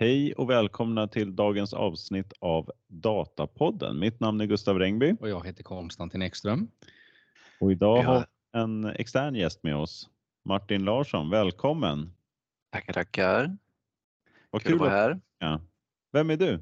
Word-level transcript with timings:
Hej 0.00 0.32
och 0.34 0.50
välkomna 0.50 1.06
till 1.08 1.36
dagens 1.36 1.74
avsnitt 1.74 2.32
av 2.40 2.70
Datapodden. 2.86 3.98
Mitt 3.98 4.20
namn 4.20 4.40
är 4.40 4.46
Gustav 4.46 4.78
Rengby 4.78 5.16
Och 5.20 5.28
jag 5.28 5.46
heter 5.46 5.62
Konstantin 5.62 6.22
Ekström. 6.22 6.68
och 7.60 7.72
idag 7.72 7.98
Ja. 7.98 8.02
har 8.02 8.18
vi 8.20 8.26
en 8.60 8.84
extern 8.84 9.34
gäst 9.34 9.62
med 9.62 9.76
oss. 9.76 10.08
Martin 10.44 10.84
Larsson, 10.84 11.30
välkommen! 11.30 12.12
Tackar, 12.70 12.92
tackar. 12.92 13.56
Vad 14.50 14.62
Kul 14.62 14.74
att 14.74 14.80
vara 14.80 14.90
här. 14.90 15.20
Ja. 15.38 15.60
Vem 16.12 16.30
är 16.30 16.36
du? 16.36 16.52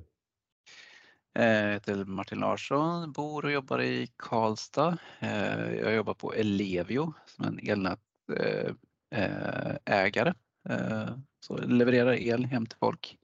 Eh, 1.38 1.44
Jag 1.46 1.72
heter 1.72 2.04
Martin 2.04 2.38
Larsson, 2.38 3.12
bor 3.12 3.44
och 3.44 3.50
jobbar 3.52 3.80
i 3.82 4.08
Karlstad. 4.16 4.98
Eh, 5.20 5.74
Jag 5.74 5.94
jobbar 5.94 6.14
på 6.14 6.34
Ellevio 6.34 7.12
som 7.26 7.44
är 7.44 7.48
en 7.48 7.58
elnätägare. 9.10 10.32
Så 11.40 11.56
levererar 11.56 12.12
el 12.12 12.44
hem 12.44 12.66
till 12.66 12.78
folk. 12.78 13.18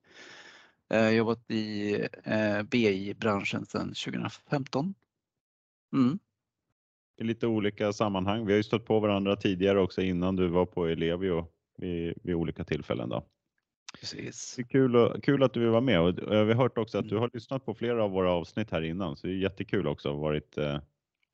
Jag 0.93 1.03
har 1.03 1.11
jobbat 1.11 1.51
i 1.51 1.95
eh, 2.25 2.63
BI-branschen 2.63 3.67
sedan 3.67 3.89
2015. 3.89 4.95
Mm. 5.93 6.19
I 7.21 7.25
lite 7.25 7.47
olika 7.47 7.93
sammanhang. 7.93 8.47
Vi 8.47 8.53
har 8.53 8.57
ju 8.57 8.63
stött 8.63 8.85
på 8.85 9.01
varandra 9.01 9.37
tidigare 9.37 9.81
också 9.81 10.03
innan 10.03 10.37
du 10.37 10.49
var 10.49 10.67
på 10.67 10.87
Ellevio 10.87 11.47
vid, 11.79 12.15
vid 12.23 12.35
olika 12.35 12.65
tillfällen. 12.65 13.09
Då. 13.09 13.25
Precis. 14.01 14.55
Det 14.57 14.63
är 14.63 14.67
kul, 14.67 14.97
och, 14.97 15.25
kul 15.25 15.43
att 15.43 15.55
du 15.55 15.61
vill 15.61 15.69
vara 15.69 15.81
med 15.81 16.01
och 16.01 16.15
jag 16.19 16.47
har 16.47 16.55
hört 16.55 16.79
också 16.79 16.99
att 16.99 17.09
du 17.09 17.17
har 17.17 17.31
lyssnat 17.33 17.65
på 17.65 17.75
flera 17.75 18.05
av 18.05 18.11
våra 18.11 18.31
avsnitt 18.31 18.71
här 18.71 18.83
innan 18.83 19.17
så 19.17 19.27
det 19.27 19.33
är 19.33 19.37
jättekul 19.37 19.87
också 19.87 20.09
att 20.09 20.15
ha 20.15 20.23
varit 20.23 20.59
eh, 20.59 20.79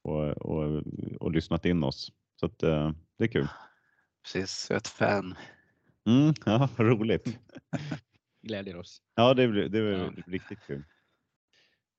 och, 0.03 0.29
och, 0.29 0.83
och 1.21 1.33
lyssnat 1.33 1.65
in 1.65 1.85
oss. 1.85 2.13
Så 2.41 2.47
att, 2.47 2.63
eh, 2.63 2.93
det 3.19 3.25
är 3.25 3.29
kul. 3.29 3.49
Precis, 4.23 4.67
jag 4.71 4.75
är 4.75 4.81
ett 4.81 4.89
fan. 4.89 5.35
Mm, 6.07 6.35
ja, 6.47 6.69
roligt. 6.77 7.39
Glädjer 8.49 8.77
oss. 8.77 9.03
Ja, 9.15 9.35
det 9.35 9.49
blir, 9.49 9.63
det 9.63 9.69
blir 9.69 9.93
Ja. 9.99 10.11
riktigt 10.27 10.59
kul. 10.67 10.85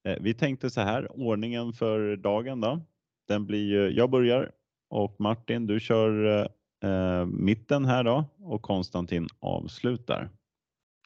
Eh, 0.03 0.17
Vi 0.22 0.33
tänkte 0.33 0.69
så 0.69 0.81
här, 0.81 1.11
ordningen 1.22 1.73
för 1.73 2.16
dagen 2.16 2.61
då. 2.61 2.81
Den 3.28 3.45
blir 3.45 3.66
ju, 3.67 3.89
jag 3.89 4.09
börjar 4.09 4.52
och 4.89 5.16
Martin 5.19 5.67
du 5.67 5.80
kör 5.80 6.41
eh, 6.83 7.25
mitten 7.25 7.86
här 7.86 8.03
då 8.03 8.25
och 8.39 8.61
Konstantin 8.61 9.28
avslutar. 9.39 10.30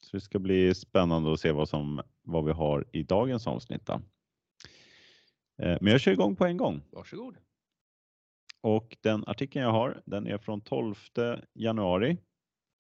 Så 0.02 0.18
det 0.18 0.22
ska 0.22 0.40
bli 0.40 0.76
spännande 0.76 1.34
att 1.34 1.40
se 1.40 1.52
vad, 1.52 1.70
som, 1.70 2.02
vad 2.22 2.46
vi 2.46 2.52
har 2.52 2.86
i 2.92 3.04
dagens 3.04 3.48
avsnitt. 3.48 3.86
Då. 3.86 3.94
Eh, 5.58 5.78
men 5.82 5.86
jag 5.92 6.02
kör 6.02 6.12
igång 6.12 6.36
på 6.36 6.46
en 6.46 6.58
gång. 6.58 6.82
Varsågod. 6.92 7.36
Och 8.62 8.98
den 9.02 9.24
artikeln 9.28 9.66
jag 9.66 9.72
har, 9.72 10.02
den 10.06 10.28
är 10.28 10.38
från 10.38 10.62
12 10.62 10.96
januari 11.54 12.18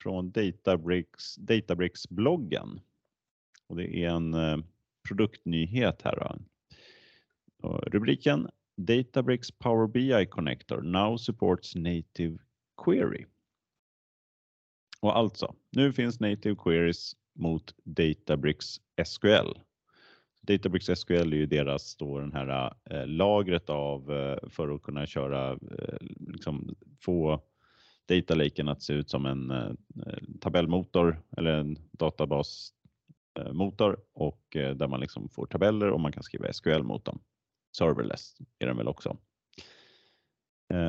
från 0.03 0.31
Databricks, 0.31 1.35
Databricks-bloggen. 1.35 2.79
Och 3.67 3.75
det 3.75 4.03
är 4.03 4.09
en 4.09 4.33
eh, 4.33 4.57
produktnyhet 5.07 6.01
här. 6.01 6.37
Då. 7.61 7.77
Rubriken 7.77 8.49
Databricks 8.77 9.51
Power 9.51 9.87
BI 9.87 10.25
Connector 10.25 10.81
now 10.81 11.17
supports 11.17 11.75
native 11.75 12.37
query. 12.85 13.25
Och 15.01 15.17
alltså, 15.17 15.55
nu 15.71 15.93
finns 15.93 16.19
native 16.19 16.55
queries 16.55 17.15
mot 17.35 17.75
Databricks 17.83 18.81
SQL. 19.05 19.59
Databricks 20.41 20.85
SQL 20.99 21.33
är 21.33 21.37
ju 21.37 21.45
deras 21.45 21.95
då 21.95 22.19
den 22.19 22.33
här 22.33 22.73
eh, 22.89 23.07
lagret 23.07 23.69
av 23.69 24.11
eh, 24.11 24.49
för 24.49 24.75
att 24.75 24.81
kunna 24.81 25.05
köra, 25.05 25.51
eh, 25.51 25.97
liksom 26.17 26.75
få 26.99 27.43
data 28.07 28.35
laken 28.35 28.69
att 28.69 28.81
se 28.81 28.93
ut 28.93 29.09
som 29.09 29.25
en 29.25 29.51
eh, 29.51 29.71
eh 30.07 30.19
tabellmotor 30.41 31.21
eller 31.37 31.51
en 31.51 31.77
databasmotor 31.91 33.93
eh, 33.93 33.99
och 34.13 34.55
eh, 34.55 34.75
där 34.75 34.87
man 34.87 34.99
liksom 34.99 35.29
får 35.29 35.45
tabeller 35.45 35.89
och 35.89 35.99
man 35.99 36.11
kan 36.11 36.23
skriva 36.23 36.53
SQL 36.53 36.83
mot 36.83 37.05
dem. 37.05 37.21
Serverless 37.77 38.37
är 38.59 38.67
den 38.67 38.77
väl 38.77 38.87
också. 38.87 39.17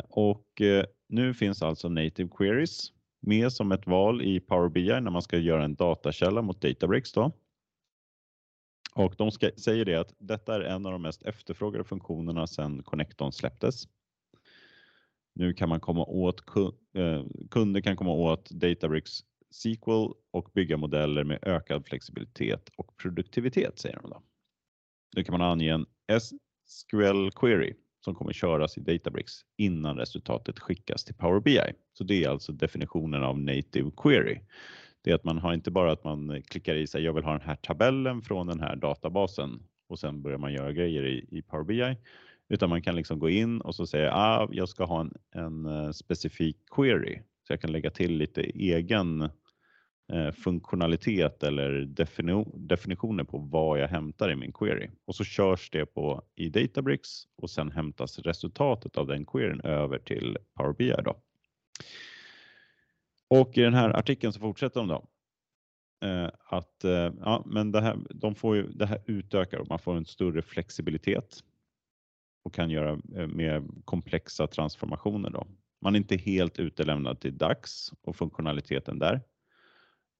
Och 0.08 0.62
nu 1.08 1.34
finns 1.34 1.62
alltså 1.62 1.88
native 1.88 2.30
queries 2.36 2.92
med 3.20 3.52
som 3.52 3.72
ett 3.72 3.86
val 3.86 4.22
i 4.22 4.40
Power 4.40 4.68
BI 4.68 5.00
när 5.00 5.10
man 5.10 5.22
ska 5.22 5.38
göra 5.38 5.64
en 5.64 5.74
datakälla 5.74 6.42
mot 6.42 6.60
Databricks 6.60 7.12
då. 7.12 7.32
Och 8.94 9.14
de 9.18 9.30
ska, 9.30 9.50
säger 9.56 9.84
det 9.84 9.94
att 9.94 10.14
detta 10.18 10.54
är 10.54 10.60
en 10.60 10.86
av 10.86 10.92
de 10.92 11.02
mest 11.02 11.22
efterfrågade 11.22 11.84
funktionerna 11.84 12.46
sedan 12.46 12.82
Connecton 12.82 13.32
släpptes. 13.32 13.88
Nu 15.34 15.52
kan 15.52 15.68
man 15.68 15.80
komma 15.80 16.04
åt, 16.04 16.42
eh, 16.94 17.24
kunder 17.50 17.80
kan 17.80 17.96
komma 17.96 18.12
åt 18.12 18.50
Databricks 18.50 19.20
SQL 19.50 20.12
och 20.30 20.50
bygga 20.54 20.76
modeller 20.76 21.24
med 21.24 21.38
ökad 21.42 21.86
flexibilitet 21.86 22.70
och 22.76 22.96
produktivitet 22.96 23.78
säger 23.78 23.98
de 24.02 24.10
då. 24.10 24.22
Nu 25.16 25.24
kan 25.24 25.38
man 25.38 25.50
ange 25.50 25.72
en 25.72 25.86
SQL 26.66 27.30
query 27.30 27.74
som 28.04 28.14
kommer 28.14 28.32
köras 28.32 28.78
i 28.78 28.80
Databricks 28.80 29.32
innan 29.56 29.96
resultatet 29.96 30.58
skickas 30.58 31.04
till 31.04 31.14
Power 31.14 31.40
BI. 31.40 31.72
Så 31.92 32.04
det 32.04 32.24
är 32.24 32.28
alltså 32.28 32.52
definitionen 32.52 33.22
av 33.22 33.38
native 33.38 33.90
query. 33.96 34.40
Det 35.02 35.10
är 35.10 35.14
att 35.14 35.24
man 35.24 35.38
har 35.38 35.54
inte 35.54 35.70
bara 35.70 35.92
att 35.92 36.04
man 36.04 36.42
klickar 36.42 36.74
i 36.74 36.86
sig, 36.86 37.02
jag 37.02 37.12
vill 37.12 37.24
ha 37.24 37.32
den 37.32 37.48
här 37.48 37.56
tabellen 37.56 38.22
från 38.22 38.46
den 38.46 38.60
här 38.60 38.76
databasen 38.76 39.62
och 39.88 39.98
sen 39.98 40.22
börjar 40.22 40.38
man 40.38 40.52
göra 40.52 40.72
grejer 40.72 41.06
i, 41.06 41.26
i 41.30 41.42
Power 41.42 41.64
BI. 41.64 41.96
Utan 42.48 42.68
man 42.68 42.82
kan 42.82 42.96
liksom 42.96 43.18
gå 43.18 43.30
in 43.30 43.60
och 43.60 43.74
så 43.74 43.86
säga, 43.86 44.12
ah, 44.12 44.48
jag 44.52 44.68
ska 44.68 44.84
ha 44.84 45.00
en, 45.00 45.12
en 45.30 45.66
eh, 45.66 45.90
specifik 45.90 46.56
query. 46.70 47.20
Så 47.46 47.52
jag 47.52 47.60
kan 47.60 47.72
lägga 47.72 47.90
till 47.90 48.16
lite 48.16 48.42
egen 48.42 49.20
eh, 50.12 50.30
funktionalitet 50.32 51.42
eller 51.42 51.70
defini- 51.72 52.52
definitioner 52.56 53.24
på 53.24 53.38
vad 53.38 53.80
jag 53.80 53.88
hämtar 53.88 54.30
i 54.30 54.36
min 54.36 54.52
query. 54.52 54.90
Och 55.04 55.14
så 55.16 55.24
körs 55.24 55.70
det 55.70 55.86
på 55.86 56.22
i 56.34 56.48
Databricks 56.48 57.24
och 57.36 57.50
sen 57.50 57.70
hämtas 57.70 58.18
resultatet 58.18 58.96
av 58.96 59.06
den 59.06 59.26
queryn 59.26 59.60
över 59.60 59.98
till 59.98 60.38
Power 60.54 60.72
BI. 60.72 60.94
Då. 61.04 61.16
Och 63.28 63.58
i 63.58 63.60
den 63.60 63.74
här 63.74 63.90
artikeln 63.90 64.32
så 64.32 64.40
fortsätter 64.40 64.80
de 64.80 64.88
då. 64.88 65.08
Eh, 66.08 66.30
att 66.46 66.84
eh, 66.84 67.12
ja, 67.20 67.42
men 67.46 67.72
det 67.72 67.80
här, 67.80 67.98
de 68.10 68.34
får 68.34 68.56
ju, 68.56 68.66
det 68.68 68.86
här 68.86 69.02
utökar 69.06 69.58
och 69.58 69.68
man 69.68 69.78
får 69.78 69.96
en 69.96 70.06
större 70.06 70.42
flexibilitet 70.42 71.40
och 72.44 72.54
kan 72.54 72.70
göra 72.70 73.00
eh, 73.16 73.26
mer 73.26 73.64
komplexa 73.84 74.46
transformationer. 74.46 75.30
Då. 75.30 75.46
Man 75.80 75.94
är 75.94 75.98
inte 75.98 76.16
helt 76.16 76.58
utelämnad 76.58 77.20
till 77.20 77.38
DAX 77.38 77.92
och 78.02 78.16
funktionaliteten 78.16 78.98
där. 78.98 79.20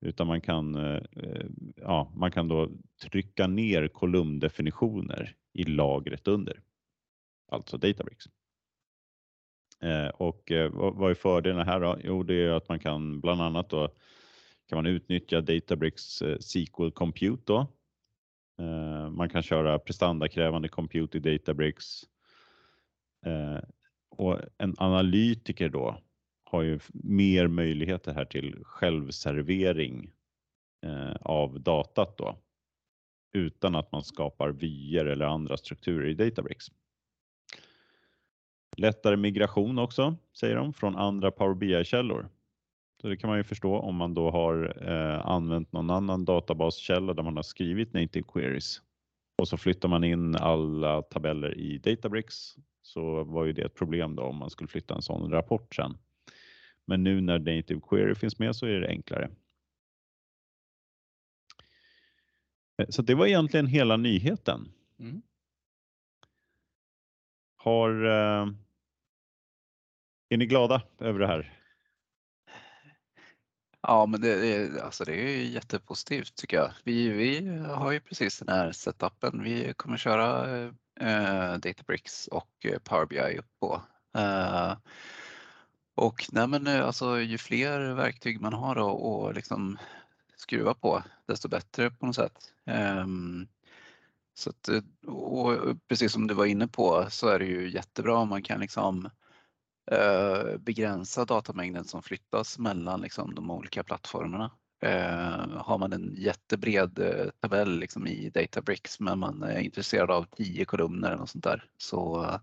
Utan 0.00 0.26
man 0.26 0.40
kan, 0.40 0.74
eh, 0.74 1.02
eh, 1.16 1.46
ja, 1.76 2.12
man 2.16 2.30
kan 2.30 2.48
då 2.48 2.70
trycka 3.02 3.46
ner 3.46 3.88
kolumndefinitioner 3.88 5.36
i 5.52 5.64
lagret 5.64 6.28
under. 6.28 6.60
Alltså 7.52 7.78
Databricks. 7.78 8.24
Och 10.14 10.52
vad, 10.72 11.10
är 11.10 11.14
fördelarna 11.14 11.64
här 11.64 11.80
då? 11.80 11.98
Jo, 12.04 12.22
det 12.22 12.34
är 12.34 12.50
att 12.50 12.68
man 12.68 12.78
kan 12.78 13.20
bland 13.20 13.42
annat 13.42 13.70
då 13.70 13.88
kan 14.68 14.76
man 14.76 14.86
utnyttja 14.86 15.40
Databricks 15.40 16.22
SQL 16.40 16.90
Compute 16.94 17.42
då. 17.44 17.66
Man 19.10 19.28
kan 19.28 19.42
köra 19.42 19.78
prestandakrävande 19.78 20.68
compute 20.68 21.18
i 21.18 21.20
Databricks. 21.20 22.04
Eh, 23.24 23.58
och 24.10 24.38
en 24.58 24.74
analytiker 24.78 25.68
då 25.68 25.98
har 26.44 26.62
ju 26.62 26.78
mer 26.92 27.46
möjligheter 27.46 28.14
här 28.14 28.24
till 28.24 28.64
självservering 28.64 30.10
eh, 30.82 31.14
av 31.20 31.60
datat 31.60 32.18
då. 32.18 32.36
Utan 33.32 33.74
att 33.74 33.92
man 33.92 34.04
skapar 34.04 34.48
vyer 34.48 35.06
eller 35.06 35.26
andra 35.26 35.56
strukturer 35.56 36.08
i 36.08 36.14
Databricks. 36.14 36.66
Lättare 38.76 39.16
migration 39.16 39.78
också, 39.78 40.16
säger 40.32 40.56
de, 40.56 40.72
från 40.72 40.96
andra 40.96 41.30
Power 41.30 41.54
BI-källor. 41.54 42.28
Så 43.02 43.08
det 43.08 43.16
kan 43.16 43.28
man 43.28 43.38
ju 43.38 43.44
förstå 43.44 43.78
om 43.78 43.94
man 43.94 44.14
då 44.14 44.30
har 44.30 44.82
eh, 44.88 45.26
använt 45.26 45.72
någon 45.72 45.90
annan 45.90 46.24
databaskälla 46.24 47.14
där 47.14 47.22
man 47.22 47.36
har 47.36 47.42
skrivit 47.42 47.92
native 47.92 48.26
queries 48.32 48.82
och 49.38 49.48
så 49.48 49.56
flyttar 49.56 49.88
man 49.88 50.04
in 50.04 50.36
alla 50.36 51.02
tabeller 51.02 51.58
i 51.58 51.78
Databricks 51.78 52.56
så 52.84 53.24
var 53.24 53.44
ju 53.44 53.52
det 53.52 53.62
ett 53.62 53.74
problem 53.74 54.16
då 54.16 54.22
om 54.22 54.36
man 54.36 54.50
skulle 54.50 54.68
flytta 54.68 54.94
en 54.94 55.02
sån 55.02 55.30
rapport 55.30 55.74
sen. 55.74 55.98
Men 56.84 57.04
nu 57.04 57.20
när 57.20 57.38
native 57.38 57.80
query 57.80 58.14
finns 58.14 58.38
med 58.38 58.56
så 58.56 58.66
är 58.66 58.80
det 58.80 58.88
enklare. 58.88 59.30
Eh, 62.78 62.88
Så 62.88 63.02
det 63.02 63.14
var 63.14 63.26
egentligen 63.26 63.66
hela 63.66 63.96
nyheten. 63.96 64.72
Mm. 64.98 65.22
Har, 67.56 68.04
eh, 68.04 68.48
är 70.28 70.36
ni 70.36 70.46
glada 70.46 70.82
över 70.98 71.18
det 71.20 71.26
här? 71.26 71.60
Ja, 73.80 74.06
men 74.06 74.20
det 74.20 74.54
är, 74.54 74.78
alltså 74.78 75.04
det 75.04 75.14
är 75.14 75.44
jättepositivt 75.44 76.34
tycker 76.36 76.56
jag. 76.56 76.72
Vi, 76.84 77.08
vi 77.08 77.48
har 77.58 77.92
ju 77.92 78.00
precis 78.00 78.38
den 78.38 78.48
här 78.48 78.72
setupen. 78.72 79.42
Vi 79.42 79.74
kommer 79.74 79.96
köra 79.96 80.58
eh, 80.58 80.72
Eh, 81.00 81.52
Databricks 81.52 82.26
och 82.26 82.50
eh, 82.64 82.78
Power 82.78 83.06
BI 83.06 83.40
på. 83.60 83.82
Eh, 84.16 84.76
och 85.94 86.26
nej 86.32 86.48
men, 86.48 86.66
eh, 86.66 86.86
alltså, 86.86 87.20
ju 87.20 87.38
fler 87.38 87.94
verktyg 87.94 88.40
man 88.40 88.52
har 88.52 88.74
då 88.74 88.86
och 88.88 89.34
liksom 89.34 89.78
skruva 90.36 90.74
på, 90.74 91.02
desto 91.26 91.48
bättre 91.48 91.90
på 91.90 92.06
något 92.06 92.16
sätt. 92.16 92.52
Ehm, 92.66 93.46
så 94.34 94.50
att, 94.50 94.68
och 95.06 95.58
precis 95.88 96.12
som 96.12 96.26
du 96.26 96.34
var 96.34 96.46
inne 96.46 96.68
på 96.68 97.06
så 97.10 97.28
är 97.28 97.38
det 97.38 97.46
ju 97.46 97.70
jättebra 97.70 98.16
om 98.16 98.28
man 98.28 98.42
kan 98.42 98.60
liksom 98.60 99.10
begränsa 100.58 101.24
datamängden 101.24 101.84
som 101.84 102.02
flyttas 102.02 102.58
mellan 102.58 103.00
liksom 103.00 103.34
de 103.34 103.50
olika 103.50 103.82
plattformarna. 103.82 104.50
Eh, 104.84 105.48
har 105.56 105.78
man 105.78 105.92
en 105.92 106.14
jättebred 106.16 106.98
eh, 106.98 107.30
tabell 107.40 107.78
liksom 107.78 108.06
i 108.06 108.30
Databricks 108.30 109.00
men 109.00 109.18
man 109.18 109.42
är 109.42 109.58
intresserad 109.58 110.10
av 110.10 110.26
tio 110.36 110.64
kolumner 110.64 111.08
eller 111.08 111.18
något 111.18 111.30
sånt 111.30 111.44
där 111.44 111.64
så 111.78 112.24
eh, 112.24 112.38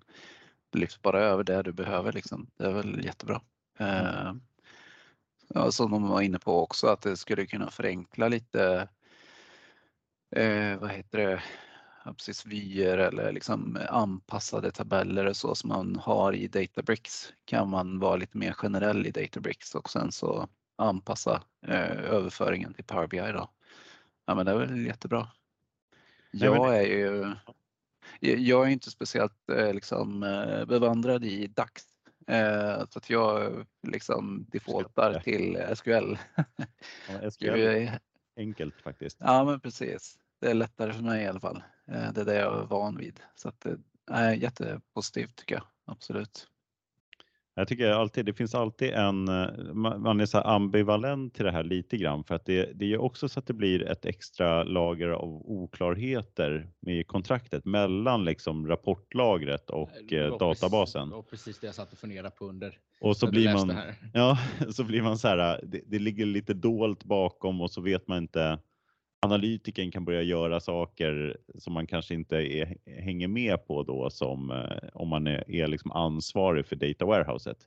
lyft 0.72 1.02
bara 1.02 1.20
över 1.20 1.44
det 1.44 1.62
du 1.64 1.72
behöver. 1.72 2.12
Liksom. 2.12 2.48
Det 2.58 2.66
är 2.66 2.72
väl 2.72 3.06
jättebra. 3.06 3.42
Eh, 3.78 4.34
ja, 5.48 5.72
som 5.72 5.92
de 5.92 6.08
var 6.08 6.22
inne 6.22 6.40
på 6.40 6.64
också 6.64 6.88
att 6.88 7.02
det 7.02 7.18
skulle 7.18 7.46
kunna 7.46 7.70
förenkla 7.70 8.28
lite 8.28 8.88
eh, 10.36 10.80
vad 10.80 10.92
heter 10.92 11.18
det, 11.18 11.42
ja, 12.06 12.14
precis 12.14 12.46
vyer 12.46 12.98
eller 12.98 13.32
liksom 13.32 13.80
anpassade 13.90 14.72
tabeller 14.72 15.26
och 15.26 15.38
så 15.38 15.56
som 15.56 15.68
man 15.68 15.96
har 15.96 16.34
i 16.34 16.48
Databricks 16.48 17.34
kan 17.46 17.70
man 17.70 18.00
vara 18.00 18.16
lite 18.16 18.38
mer 18.38 18.54
generell 18.54 19.08
i 19.08 19.12
Databricks 19.12 19.76
och 19.76 19.90
sen 19.90 20.12
så 20.12 20.50
anpassa 20.76 21.44
eh, 21.68 21.92
överföringen 21.92 22.74
till 22.74 22.84
Power 22.84 23.08
BI 23.08 23.18
då. 23.18 23.50
Ja 24.26 24.36
men 24.36 24.46
det 24.46 24.52
är 24.52 24.58
väl 24.58 24.86
jättebra. 24.86 25.28
Jag 26.32 26.78
är 26.78 26.84
ju 26.84 27.36
jag 28.20 28.68
är 28.68 28.70
inte 28.70 28.92
speciellt 28.92 29.50
eh, 29.50 29.74
liksom, 29.74 30.24
eh, 30.24 30.66
bevandrad 30.66 31.26
i 31.26 31.48
DAX 31.48 31.84
så 32.90 33.00
att 33.00 33.10
jag 33.10 33.66
liksom 33.88 34.46
defaultar 34.52 35.20
till 35.20 35.66
SQL. 35.76 36.18
Ja, 37.10 37.32
SQL 37.32 37.50
är 37.50 38.00
enkelt 38.38 38.82
faktiskt. 38.82 39.18
Ja 39.20 39.44
men 39.44 39.60
precis 39.60 40.20
det 40.40 40.50
är 40.50 40.54
lättare 40.54 40.94
för 40.94 41.04
mig 41.04 41.24
i 41.24 41.28
alla 41.28 41.40
fall. 41.40 41.64
Det 41.86 42.22
är 42.22 42.26
det 42.26 42.36
jag 42.36 42.62
är 42.62 42.66
van 42.66 42.98
vid. 42.98 43.20
Så 43.36 43.50
att 43.50 43.62
det 43.62 43.78
är 44.12 44.34
jättepositivt 44.34 45.36
tycker 45.36 45.56
jag, 45.56 45.64
absolut. 45.86 46.51
Jag 47.56 47.68
tycker 47.68 47.92
alltid, 47.92 48.26
det 48.26 48.34
finns 48.34 48.56
alltid 48.56 48.90
en, 48.90 49.28
eh, 49.28 49.74
man 49.74 50.20
är 50.20 50.26
så 50.26 50.38
ambivalent 50.38 51.34
till 51.34 51.46
det 51.46 51.52
här 51.52 51.64
lite 51.64 51.98
grann 51.98 52.24
för 52.24 52.36
att 52.36 52.46
det, 52.46 52.72
det 52.76 52.94
är 52.94 52.98
också 52.98 53.30
så 53.30 53.40
att 53.40 53.48
det 53.48 53.54
blir 53.54 53.84
ett 53.84 54.06
extra 54.06 54.64
lager 54.64 55.10
av 55.10 55.30
oklarheter 55.52 56.68
med 56.80 57.08
kontraktet 57.08 57.66
mellan 57.66 58.26
liksom 58.26 58.68
rapportlagret 58.68 59.70
och 59.70 60.14
eh, 60.14 60.38
databasen. 60.38 61.10
det 61.10 61.16
var 61.16 61.22
precis 61.22 61.60
det 61.60 61.68
jag 61.68 61.76
satt 61.76 61.92
och 61.92 61.98
funderade 61.98 62.30
på 62.30 62.46
under. 62.46 62.78
Och 63.02 63.18
så 63.18 63.32
blir 63.32 63.54
man, 63.54 63.78
ja, 64.14 64.38
så 64.70 64.84
blir 64.84 65.02
man 65.02 65.18
så 65.18 65.28
här, 65.28 65.60
det, 65.64 65.82
det 65.88 66.00
ligger 66.00 66.26
lite 66.26 66.54
dolt 66.54 67.04
bakom 67.04 67.62
och 67.62 67.72
så 67.72 67.82
vet 67.82 68.08
man 68.08 68.18
inte 68.18 68.60
analytiken 69.22 69.92
kan 69.92 70.06
börja 70.06 70.22
göra 70.22 70.60
saker 70.60 71.38
som 71.58 71.74
man 71.74 71.88
kanske 71.88 72.14
inte 72.14 72.36
är, 72.36 72.78
hänger 73.02 73.28
med 73.28 73.68
på 73.68 73.84
då 73.84 74.10
som 74.10 74.52
eh, 74.52 74.90
om 74.94 75.08
man 75.08 75.28
är, 75.28 75.52
är 75.52 75.68
liksom 75.68 75.92
ansvarig 75.92 76.66
för 76.66 76.76
data 76.76 77.06
warehouset. 77.06 77.58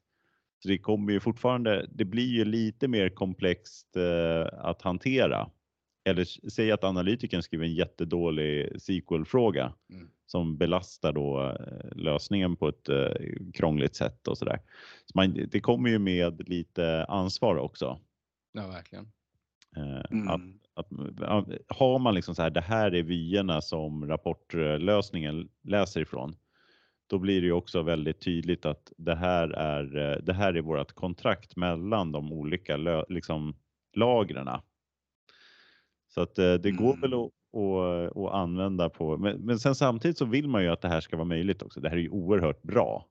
Så 0.62 0.68
det 0.68 0.78
kommer 0.78 1.12
ju 1.12 1.20
fortfarande, 1.20 1.86
det 1.92 2.04
blir 2.04 2.28
ju 2.28 2.44
lite 2.44 2.88
mer 2.88 3.08
komplext 3.08 3.96
eh, 3.96 4.64
att 4.64 4.82
hantera. 4.82 5.50
Eller 6.04 6.50
säg 6.50 6.72
att 6.72 6.84
analytiken 6.84 7.42
skriver 7.42 7.64
en 7.64 7.74
jättedålig 7.74 8.80
SQL-fråga 8.82 9.72
mm. 9.90 10.08
som 10.26 10.58
belastar 10.58 11.12
då 11.12 11.42
eh, 11.42 11.96
lösningen 11.96 12.56
på 12.56 12.68
ett 12.68 12.88
eh, 12.88 13.12
krångligt 13.54 13.96
sätt 13.96 14.28
och 14.28 14.38
sådär. 14.38 14.60
Så 15.06 15.12
man, 15.14 15.48
det 15.50 15.60
kommer 15.60 15.90
ju 15.90 15.98
med 15.98 16.48
lite 16.48 17.04
ansvar 17.04 17.56
också. 17.56 17.98
Ja, 18.52 18.66
verkligen. 18.66 19.12
Eh, 19.76 20.04
mm. 20.10 20.28
Att, 20.28 20.63
att, 20.74 20.88
har 21.68 21.98
man 21.98 22.14
liksom 22.14 22.34
så 22.34 22.42
här, 22.42 22.50
det 22.50 22.60
här 22.60 22.94
är 22.94 23.02
vyerna 23.02 23.60
som 23.60 24.08
rapportlösningen 24.08 25.48
läser 25.62 26.00
ifrån, 26.00 26.36
då 27.06 27.18
blir 27.18 27.40
det 27.40 27.46
ju 27.46 27.52
också 27.52 27.82
väldigt 27.82 28.20
tydligt 28.20 28.66
att 28.66 28.92
det 28.96 29.14
här 29.14 29.48
är, 29.48 30.20
det 30.22 30.32
här 30.32 30.54
är 30.54 30.60
vårt 30.60 30.92
kontrakt 30.92 31.56
mellan 31.56 32.12
de 32.12 32.32
olika 32.32 32.76
liksom, 33.08 33.56
lagren. 33.96 34.48
Så 36.14 36.20
att 36.20 36.38
eh, 36.38 36.54
det 36.54 36.70
går 36.70 36.96
väl 36.96 37.12
mm. 37.12 37.24
att, 37.24 37.32
att, 37.56 38.16
att 38.16 38.32
använda 38.32 38.90
på, 38.90 39.18
men, 39.18 39.40
men 39.40 39.58
sen 39.58 39.74
samtidigt 39.74 40.18
så 40.18 40.24
vill 40.24 40.48
man 40.48 40.62
ju 40.62 40.68
att 40.68 40.80
det 40.80 40.88
här 40.88 41.00
ska 41.00 41.16
vara 41.16 41.28
möjligt 41.28 41.62
också. 41.62 41.80
Det 41.80 41.88
här 41.88 41.96
är 41.96 42.00
ju 42.00 42.10
oerhört 42.10 42.62
bra. 42.62 43.06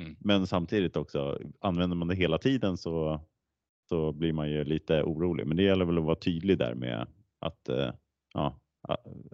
Mm. 0.00 0.16
Men 0.20 0.46
samtidigt 0.46 0.96
också, 0.96 1.40
använder 1.60 1.96
man 1.96 2.08
det 2.08 2.14
hela 2.14 2.38
tiden 2.38 2.76
så 2.76 3.20
så 3.88 4.12
blir 4.12 4.32
man 4.32 4.50
ju 4.50 4.64
lite 4.64 5.02
orolig. 5.02 5.46
Men 5.46 5.56
det 5.56 5.62
gäller 5.62 5.84
väl 5.84 5.98
att 5.98 6.04
vara 6.04 6.16
tydlig 6.16 6.58
där 6.58 6.74
med 6.74 7.06
att, 7.40 7.68
eh, 7.68 7.92
ja, 8.34 8.60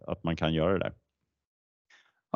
att 0.07 0.25
man 0.25 0.37
kan 0.37 0.55
göra 0.55 0.73
det 0.73 0.79
där. 0.79 0.95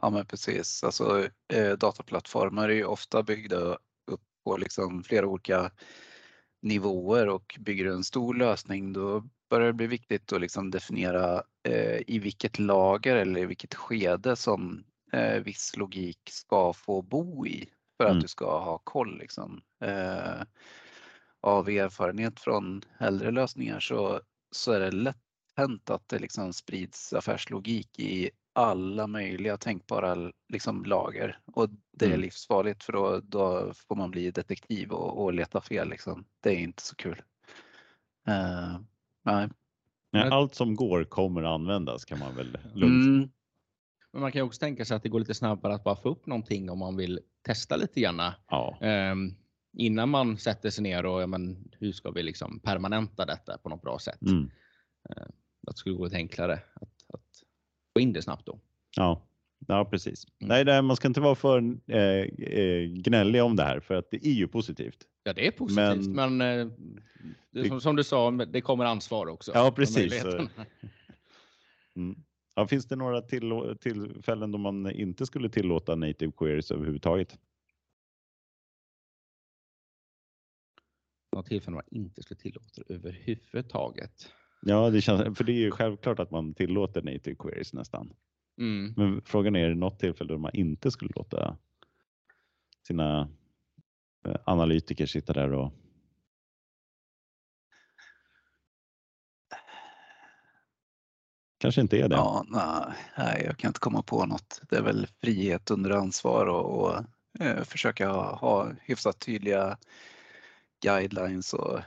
Ja 0.02 0.10
men 0.10 0.26
precis, 0.26 0.84
alltså 0.84 1.28
eh, 1.52 1.72
dataplattformar 1.72 2.68
är 2.68 2.74
ju 2.74 2.84
ofta 2.84 3.22
byggda 3.22 3.78
upp 4.06 4.22
på 4.44 4.56
liksom 4.56 5.02
flera 5.02 5.26
olika 5.26 5.70
nivåer 6.62 7.28
och 7.28 7.56
bygger 7.60 7.84
du 7.84 7.92
en 7.92 8.04
stor 8.04 8.34
lösning 8.34 8.92
då 8.92 9.24
börjar 9.50 9.66
det 9.66 9.72
bli 9.72 9.86
viktigt 9.86 10.32
att 10.32 10.40
liksom 10.40 10.70
definiera 10.70 11.42
eh, 11.68 12.00
i 12.06 12.18
vilket 12.18 12.58
lager 12.58 13.16
eller 13.16 13.40
i 13.40 13.46
vilket 13.46 13.74
skede 13.74 14.36
som 14.36 14.84
eh, 15.12 15.42
viss 15.42 15.76
logik 15.76 16.20
ska 16.30 16.72
få 16.72 17.02
bo 17.02 17.46
i 17.46 17.68
för 17.96 18.04
att 18.04 18.10
mm. 18.10 18.22
du 18.22 18.28
ska 18.28 18.58
ha 18.58 18.78
koll. 18.78 19.18
Liksom. 19.18 19.60
Eh, 19.84 20.42
av 21.46 21.68
erfarenhet 21.68 22.40
från 22.40 22.82
äldre 22.98 23.30
lösningar 23.30 23.80
så, 23.80 24.20
så 24.50 24.72
är 24.72 24.80
det 24.80 24.90
lätt 24.90 25.16
hänt 25.56 25.90
att 25.90 26.08
det 26.08 26.18
liksom 26.18 26.52
sprids 26.52 27.12
affärslogik 27.12 27.98
i 27.98 28.30
alla 28.52 29.06
möjliga 29.06 29.56
tänkbara 29.56 30.32
liksom 30.48 30.84
lager 30.84 31.38
och 31.52 31.68
det 31.92 32.04
är 32.04 32.08
mm. 32.08 32.20
livsfarligt 32.20 32.84
för 32.84 32.92
då, 32.92 33.20
då 33.20 33.72
får 33.88 33.96
man 33.96 34.10
bli 34.10 34.30
detektiv 34.30 34.90
och, 34.90 35.24
och 35.24 35.32
leta 35.32 35.60
fel. 35.60 35.88
Liksom. 35.88 36.24
Det 36.40 36.50
är 36.50 36.58
inte 36.58 36.82
så 36.82 36.96
kul. 36.96 37.22
Uh, 38.28 38.80
nej. 39.24 39.48
nej. 40.12 40.28
Allt 40.30 40.54
som 40.54 40.76
går 40.76 41.04
kommer 41.04 41.42
användas 41.42 42.04
kan 42.04 42.18
man 42.18 42.36
väl 42.36 42.58
lugnt 42.74 43.06
mm. 43.06 43.30
Men 44.12 44.20
man 44.20 44.32
kan 44.32 44.42
också 44.42 44.60
tänka 44.60 44.84
sig 44.84 44.96
att 44.96 45.02
det 45.02 45.08
går 45.08 45.18
lite 45.18 45.34
snabbare 45.34 45.74
att 45.74 45.84
bara 45.84 45.96
få 45.96 46.08
upp 46.08 46.26
någonting 46.26 46.70
om 46.70 46.78
man 46.78 46.96
vill 46.96 47.20
testa 47.42 47.76
lite 47.76 48.00
grann. 48.00 48.32
Ja. 48.48 48.78
Um, 48.80 49.36
innan 49.76 50.08
man 50.08 50.38
sätter 50.38 50.70
sig 50.70 50.82
ner 50.82 51.06
och 51.06 51.22
ja, 51.22 51.26
men, 51.26 51.68
hur 51.80 51.92
ska 51.92 52.10
vi 52.10 52.22
liksom 52.22 52.60
permanenta 52.60 53.26
detta 53.26 53.58
på 53.58 53.68
något 53.68 53.82
bra 53.82 53.98
sätt? 53.98 54.22
Mm. 54.22 54.50
Eh, 55.10 55.22
att 55.66 55.74
det 55.74 55.78
skulle 55.78 55.94
gå 55.94 56.04
lite 56.04 56.16
enklare 56.16 56.52
att, 56.74 57.14
att 57.14 57.42
få 57.92 58.00
in 58.00 58.12
det 58.12 58.22
snabbt 58.22 58.46
då. 58.46 58.60
Ja, 58.96 59.26
ja 59.66 59.84
precis. 59.84 60.26
Mm. 60.40 60.48
Nej, 60.48 60.64
nej, 60.64 60.82
man 60.82 60.96
ska 60.96 61.08
inte 61.08 61.20
vara 61.20 61.34
för 61.34 61.76
eh, 61.86 61.98
eh, 61.98 62.88
gnällig 62.88 63.42
om 63.42 63.56
det 63.56 63.62
här 63.62 63.80
för 63.80 63.94
att 63.94 64.10
det 64.10 64.26
är 64.26 64.32
ju 64.32 64.48
positivt. 64.48 65.06
Ja, 65.24 65.32
det 65.32 65.46
är 65.46 65.50
positivt, 65.50 66.06
men, 66.08 66.36
men 66.36 66.74
eh, 67.54 67.68
som, 67.68 67.80
som, 67.80 67.96
du 67.96 68.04
sa, 68.04 68.30
det 68.30 68.60
kommer 68.60 68.84
ansvar 68.84 69.26
också. 69.26 69.52
Ja, 69.54 69.72
precis. 69.76 70.24
Mm. 71.96 72.16
Ja, 72.54 72.66
finns 72.66 72.86
det 72.88 72.96
några 72.96 73.20
till, 73.20 73.76
tillfällen 73.80 74.52
då 74.52 74.58
man 74.58 74.90
inte 74.90 75.26
skulle 75.26 75.48
tillåta 75.48 75.94
native 75.94 76.32
queries 76.36 76.70
överhuvudtaget? 76.70 77.38
Något 81.36 81.46
tillfälle 81.46 81.74
man 81.74 81.84
inte 81.90 82.22
skulle 82.22 82.40
tillåta 82.40 82.82
det 82.86 82.94
överhuvudtaget. 82.94 84.32
Ja, 84.62 84.90
det 84.90 85.00
känns, 85.00 85.38
för 85.38 85.44
det 85.44 85.52
är 85.52 85.60
ju 85.60 85.70
självklart 85.70 86.18
att 86.18 86.30
man 86.30 86.54
tillåter 86.54 87.02
native 87.02 87.36
queries 87.36 87.72
nästan. 87.72 88.12
Mm. 88.58 88.94
Men 88.96 89.22
frågan 89.24 89.56
är, 89.56 89.64
är 89.64 89.68
det 89.68 89.74
något 89.74 89.98
tillfälle 89.98 90.32
då 90.32 90.38
man 90.38 90.54
inte 90.54 90.90
skulle 90.90 91.10
låta 91.14 91.58
sina 92.86 93.28
eh, 94.26 94.36
analytiker 94.44 95.06
sitta 95.06 95.32
där 95.32 95.52
och 95.52 95.72
kanske 101.58 101.80
inte 101.80 101.98
är 101.98 102.08
det. 102.08 102.16
Ja, 102.16 102.44
nej, 103.18 103.42
jag 103.44 103.56
kan 103.56 103.68
inte 103.68 103.80
komma 103.80 104.02
på 104.02 104.26
något. 104.26 104.62
Det 104.70 104.76
är 104.76 104.82
väl 104.82 105.06
frihet 105.20 105.70
under 105.70 105.90
ansvar 105.90 106.46
och, 106.46 106.80
och 106.80 107.04
eh, 107.40 107.62
försöka 107.64 108.08
ha, 108.08 108.36
ha 108.36 108.72
hyfsat 108.80 109.18
tydliga 109.18 109.78
guidelines 110.86 111.54
och 111.54 111.80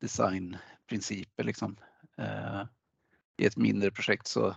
designprinciper. 0.00 1.44
Liksom. 1.44 1.76
Eh, 2.18 2.62
I 3.38 3.46
ett 3.46 3.56
mindre 3.56 3.90
projekt 3.90 4.26
så, 4.26 4.56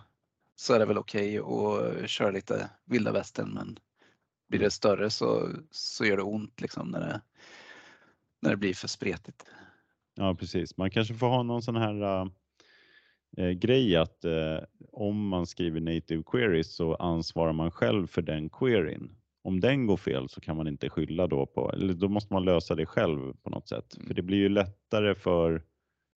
så 0.55 0.74
är 0.74 0.79
det 0.79 0.86
väl 0.86 0.98
okej 0.98 1.41
okay 1.41 2.03
att 2.03 2.10
köra 2.10 2.31
lite 2.31 2.69
vilda 2.86 3.12
västern 3.12 3.53
men 3.53 3.79
blir 4.50 4.60
det 4.60 4.71
större 4.71 5.10
så, 5.10 5.50
så 5.71 6.05
gör 6.05 6.17
det 6.17 6.24
ont 6.24 6.62
liksom 6.62 6.88
när 6.88 7.00
det, 7.00 7.21
när 8.41 8.50
det 8.50 8.57
blir 8.57 8.74
för 8.74 8.88
spretigt. 8.88 9.45
Ja 10.15 10.36
precis, 10.36 10.77
man 10.77 10.91
kanske 10.91 11.13
får 11.13 11.27
ha 11.27 11.43
någon 11.43 11.62
sån 11.62 11.75
här 11.75 12.31
äh, 13.38 13.50
grej 13.50 13.95
att 13.95 14.25
äh, 14.25 14.57
om 14.91 15.27
man 15.27 15.48
skriver 15.48 15.79
native 15.79 16.24
queries 16.24 16.75
så 16.75 16.95
ansvarar 16.95 17.53
man 17.53 17.71
själv 17.71 18.07
för 18.07 18.21
den 18.21 18.50
queryn 18.50 19.15
om 19.43 19.60
den 19.60 19.88
går 19.88 19.98
fel 19.98 20.29
så 20.29 20.41
kan 20.41 20.57
man 20.57 20.67
inte 20.67 20.89
skylla 20.89 21.27
då 21.27 21.45
på, 21.45 21.71
eller 21.71 21.93
då 21.93 22.10
måste 22.10 22.33
man 22.33 22.45
lösa 22.45 22.75
det 22.75 22.86
själv 22.86 23.33
på 23.43 23.50
något 23.50 23.67
sätt. 23.69 23.95
Mm. 23.95 24.07
För 24.07 24.13
det 24.13 24.21
blir 24.21 24.38
ju 24.38 24.50
lättare 24.50 25.15
för 25.15 25.63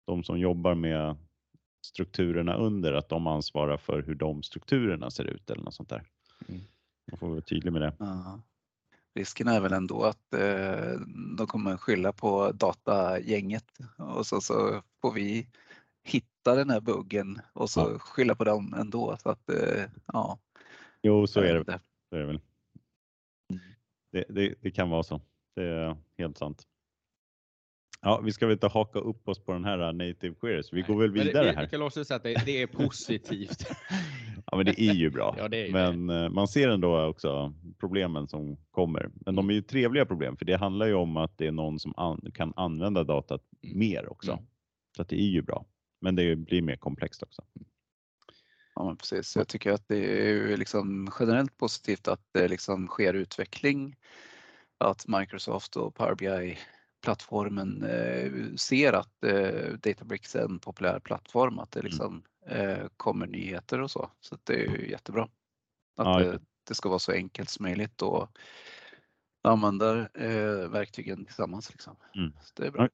de 0.08 0.24
som 0.24 0.40
jobbar 0.40 0.75
med 0.75 1.16
strukturerna 1.86 2.56
under, 2.56 2.94
att 2.94 3.10
de 3.10 3.28
ansvarar 3.28 3.78
för 3.78 4.01
hur 4.01 4.16
de 4.16 4.44
strukturerna 4.44 5.12
ser 5.12 5.24
ut 5.24 5.50
eller 5.50 5.63
något 5.63 5.74
sånt 5.74 5.90
där. 5.90 6.04
Mm. 6.48 6.62
Man 7.12 7.18
får 7.18 7.30
vara 7.30 7.42
tydlig 7.42 7.74
med 7.74 7.82
det. 7.82 7.94
Ja. 8.00 8.42
Risken 9.16 9.48
är 9.48 9.62
väl 9.62 9.74
ändå 9.74 10.04
att 10.04 10.34
eh, 10.34 11.00
de 11.38 11.48
kommer 11.48 11.78
skylla 11.78 12.13
på 12.13 12.51
datagänget 12.51 13.66
och 13.98 14.25
så, 14.25 14.42
så 14.42 14.82
får 15.01 15.12
vi 15.12 15.48
hitta 16.04 16.56
den 16.56 16.70
här 16.70 16.82
buggen 16.82 17.42
och 17.54 17.70
så 17.70 17.80
ja. 17.80 18.00
skylla 18.00 18.36
på 18.36 18.44
dem 18.44 18.74
ändå. 18.74 19.18
Så 19.18 19.30
att, 19.30 19.50
eh, 19.50 19.84
ja. 20.06 20.40
Jo, 21.01 21.28
så 21.28 21.40
är 21.40 21.54
det. 21.54 21.80
Så 22.10 22.16
är 22.16 22.20
det 22.20 22.25
väl. 22.25 22.40
Mm. 24.13 24.25
Det, 24.27 24.34
det, 24.34 24.56
det, 24.62 24.72
kan 24.72 24.89
vara 24.89 25.03
så. 25.03 25.22
Det 25.56 25.63
är 25.63 25.98
helt 26.18 26.38
sant. 26.38 26.63
Ja, 28.01 28.22
vi 28.24 28.32
ska 28.32 28.46
väl 28.46 28.53
inte 28.53 28.68
haka 28.68 29.00
upp 29.00 29.27
oss 29.27 29.39
på 29.46 29.51
den 29.51 29.65
här 29.65 29.80
uh, 29.80 29.94
native 29.94 30.36
queries. 30.36 30.74
Vi 30.74 30.82
går 30.82 31.01
väl 31.01 31.12
vidare 31.12 31.53
här. 31.56 31.63
Vi 31.63 31.70
kan 31.70 31.82
också 31.82 32.06
säga 32.06 32.15
att 32.15 32.24
det, 32.24 32.46
det 32.46 32.62
är 32.62 32.68
positivt. 32.68 33.65
ja, 34.46 34.58
men 34.58 34.65
det 34.65 34.82
är 34.82 34.94
ju 34.94 35.10
bra. 35.10 35.36
Ja, 35.38 35.46
är 35.46 35.72
men 35.72 36.08
det. 36.08 36.24
Eh, 36.24 36.30
man 36.30 36.48
ser 36.48 36.70
ändå 36.70 37.06
också 37.06 37.53
problemen 37.80 38.27
som 38.27 38.58
kommer. 38.72 39.10
Men 39.25 39.36
de 39.36 39.50
är 39.50 39.53
ju 39.53 39.62
trevliga 39.62 40.06
problem, 40.06 40.38
för 40.38 40.46
det 40.46 40.58
handlar 40.58 40.86
ju 40.86 40.94
om 40.94 41.18
att 41.18 41.38
det 41.38 41.48
är 41.48 41.51
någon 41.51 41.80
som 41.80 41.94
an 41.98 42.32
kan 42.34 42.53
använda 42.56 43.03
datat 43.03 43.41
mm. 43.63 43.80
mer 43.80 44.12
också. 44.12 44.32
Mm. 44.32 44.46
Så 44.98 45.03
det 45.03 45.22
är 45.22 45.30
ju 45.30 45.41
bra. 45.41 45.65
Men 46.01 46.15
det 46.15 46.36
blir 46.36 46.62
mer 46.62 46.75
komplext 46.75 47.24
också. 47.24 47.41
Ja, 48.75 48.86
men 48.86 48.98
precis. 48.98 49.36
Jag 49.36 49.48
tycker 49.48 49.72
att 49.72 49.88
det 49.88 50.30
är 50.30 50.58
liksom 50.58 51.12
generellt 51.20 51.58
positivt 51.58 52.08
att 52.08 52.22
det 52.32 52.48
liksom 52.48 52.88
sker 52.88 53.13
utveckling. 53.13 53.96
Att 54.78 55.08
Microsoft 55.08 55.75
och 55.75 55.96
Power 55.96 56.16
BI 56.16 56.58
plattformen 57.01 57.84
eh, 57.84 58.56
ser 58.56 58.94
att 58.94 59.24
eh, 59.24 59.74
Databricks 59.74 60.36
är 60.36 60.44
en 60.44 60.60
populär 60.60 61.00
plattform, 61.00 61.60
att 61.60 61.72
det 61.72 61.80
mm. 61.80 61.90
liksom 61.90 62.24
eh, 62.48 62.88
kommer 62.98 63.28
nyheter 63.28 63.82
och 63.82 63.92
så. 63.92 64.12
Så 64.20 64.38
det 64.44 64.66
är 64.66 64.78
jättebra. 64.78 65.24
Att 65.98 66.08
ja, 66.08 66.20
det, 66.20 66.40
det, 66.68 66.75
ska 66.75 66.90
vara 66.90 67.00
så 67.00 67.12
enkelt 67.12 67.50
som 67.50 67.63
möjligt 67.63 68.01
och 68.01 68.38
använda 69.44 70.10
verktygen 70.68 71.25
tillsammans. 71.25 71.72
Liksom. 71.72 71.96
Mm. 72.16 72.34
det 72.56 72.68
är 72.68 72.72
bra. 72.72 72.90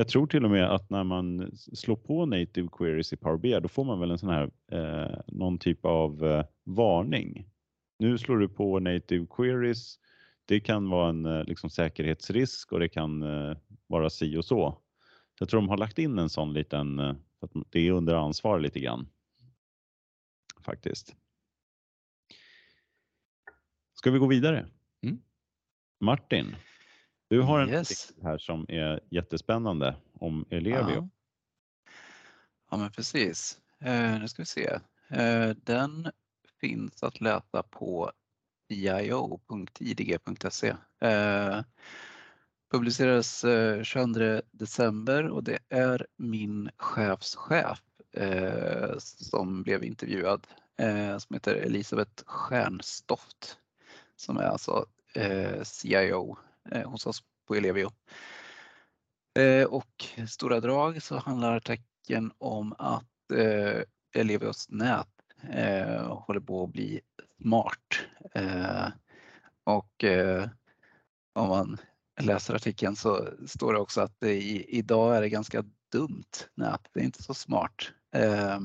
Jag 0.00 0.08
tror 0.08 0.26
till 0.26 0.44
och 0.44 0.50
med 0.50 0.74
att 0.74 0.90
när 0.90 1.04
man 1.04 1.50
slår 1.56 1.96
på 1.96 2.26
native 2.26 2.68
queries 2.72 3.12
i 3.12 3.16
Power 3.16 3.38
BI, 3.38 3.60
då 3.60 3.68
får 3.68 3.84
man 3.84 4.00
väl 4.00 4.10
en 4.10 4.18
sån 4.18 4.28
här 4.28 4.50
eh, 4.72 5.20
någon 5.26 5.58
typ 5.58 5.84
av 5.84 6.26
eh, 6.26 6.44
varning. 6.64 7.46
Nu 7.98 8.18
slår 8.18 8.38
du 8.38 8.48
på 8.48 8.78
native 8.80 9.26
queries 9.30 9.98
det 10.48 10.60
kan 10.60 10.88
vara 10.90 11.08
en 11.08 11.26
eh, 11.26 11.44
liksom, 11.44 11.70
säkerhetsrisk 11.70 12.72
och 12.72 12.80
det 12.80 12.88
kan 12.88 13.22
eh, 13.22 13.56
vara 13.86 14.10
si 14.10 14.36
och 14.36 14.44
så. 14.44 14.78
Jag 15.38 15.48
tror 15.48 15.60
de 15.60 15.68
har 15.68 15.76
lagt 15.76 15.98
in 15.98 16.18
en 16.18 16.30
sån 16.30 16.52
liten, 16.52 16.98
eh, 16.98 17.14
att 17.40 17.50
det 17.70 17.80
är 17.80 17.92
under 17.92 18.14
ansvar 18.14 18.60
lite 18.60 18.80
grann. 18.80 19.08
Faktiskt. 20.60 21.16
Ska 23.94 24.10
vi 24.10 24.18
gå 24.18 24.26
vidare? 24.26 24.66
Mm. 25.02 25.22
Martin, 26.00 26.54
du 27.28 27.40
har 27.40 27.60
en 27.60 27.68
yes. 27.68 28.12
här 28.22 28.38
som 28.38 28.66
är 28.68 29.00
jättespännande 29.10 29.96
om 30.12 30.44
Ellevio. 30.50 30.94
Ja, 30.94 31.08
ja 32.70 32.76
men 32.76 32.90
precis. 32.90 33.58
Eh, 33.80 34.20
nu 34.20 34.28
ska 34.28 34.42
vi 34.42 34.46
se. 34.46 34.78
Eh, 35.08 35.50
den 35.64 36.10
finns 36.60 37.02
att 37.02 37.20
läsa 37.20 37.62
på 37.62 38.12
dio.idg.se. 38.68 40.74
Eh, 41.00 41.62
publicerades 42.70 43.44
eh, 43.44 43.82
22 43.82 44.40
december 44.50 45.28
och 45.28 45.44
det 45.44 45.58
är 45.68 46.06
min 46.16 46.70
chefschef 46.76 47.82
eh, 48.12 48.94
som 48.98 49.62
blev 49.62 49.84
intervjuad 49.84 50.46
eh, 50.78 51.18
som 51.18 51.34
heter 51.34 51.54
Elisabeth 51.54 52.24
Stjärnstoft 52.26 53.58
som 54.16 54.36
är 54.36 54.42
alltså 54.42 54.86
eh, 55.14 55.62
CIO 55.62 56.30
eh, 56.30 56.36
Eh, 56.72 56.90
hos 56.90 57.06
oss 57.06 57.22
på 57.46 57.54
Ellevio. 57.54 57.90
Eh, 59.38 59.64
och 59.64 60.04
stora 60.28 60.60
drag 60.60 61.02
så 61.02 61.18
handlar 61.18 61.56
artikeln 61.56 62.32
om 62.38 62.74
att 62.78 63.32
eh, 63.32 63.82
Ellevios 64.14 64.66
nät 64.68 65.08
eh, 65.52 66.16
håller 66.16 66.40
på 66.40 66.64
att 66.64 66.72
bli 66.72 67.00
smart. 67.42 67.98
Eh, 68.34 68.88
och 69.64 70.04
eh, 70.04 70.48
om 71.32 71.48
man 71.48 71.78
läser 72.20 72.54
artikeln 72.54 72.96
så 72.96 73.28
står 73.46 73.72
det 73.72 73.78
också 73.78 74.00
att 74.00 74.20
det 74.20 74.34
i, 74.34 74.78
idag 74.78 75.16
är 75.16 75.20
det 75.20 75.28
ganska 75.28 75.64
dumt 75.92 76.48
nät. 76.54 76.80
Det 76.92 77.00
är 77.00 77.04
inte 77.04 77.22
så 77.22 77.34
smart. 77.34 77.92
Eh, 78.14 78.58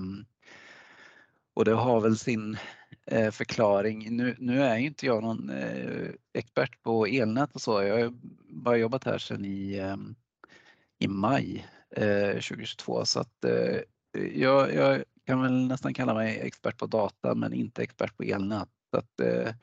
och 1.54 1.66
det 1.66 1.74
har 1.74 2.02
väl 2.02 2.18
sin 2.18 2.58
Eh, 3.06 3.32
förklaring. 3.32 4.16
Nu, 4.18 4.36
nu 4.40 4.64
är 4.64 4.78
inte 4.78 5.06
jag 5.06 5.24
någon 5.24 5.50
eh, 5.50 6.10
expert 6.34 6.82
på 6.82 7.06
elnät 7.06 7.52
och 7.54 7.62
så. 7.62 7.84
Jag 7.84 8.00
har 8.00 8.14
bara 8.50 8.78
jobbat 8.78 9.04
här 9.04 9.18
sedan 9.18 9.46
i, 9.46 9.78
eh, 9.78 9.98
i 11.00 11.08
maj 11.08 11.68
eh, 11.96 12.32
2022 12.32 13.06
så 13.06 13.20
att 13.20 13.46
jag, 14.34 14.74
jag 14.74 15.04
kan 15.26 15.42
väl 15.42 15.68
nästan 15.68 15.94
kalla 15.94 16.14
mig 16.14 16.40
expert 16.40 16.78
på 16.78 16.86
data 16.86 17.36
men 17.36 17.54
inte 17.54 17.84
expert 17.84 18.18
på 18.18 18.24
elnät. 18.24 18.70
Så 18.92 18.98
att, 18.98 19.20
eh, 19.20 19.54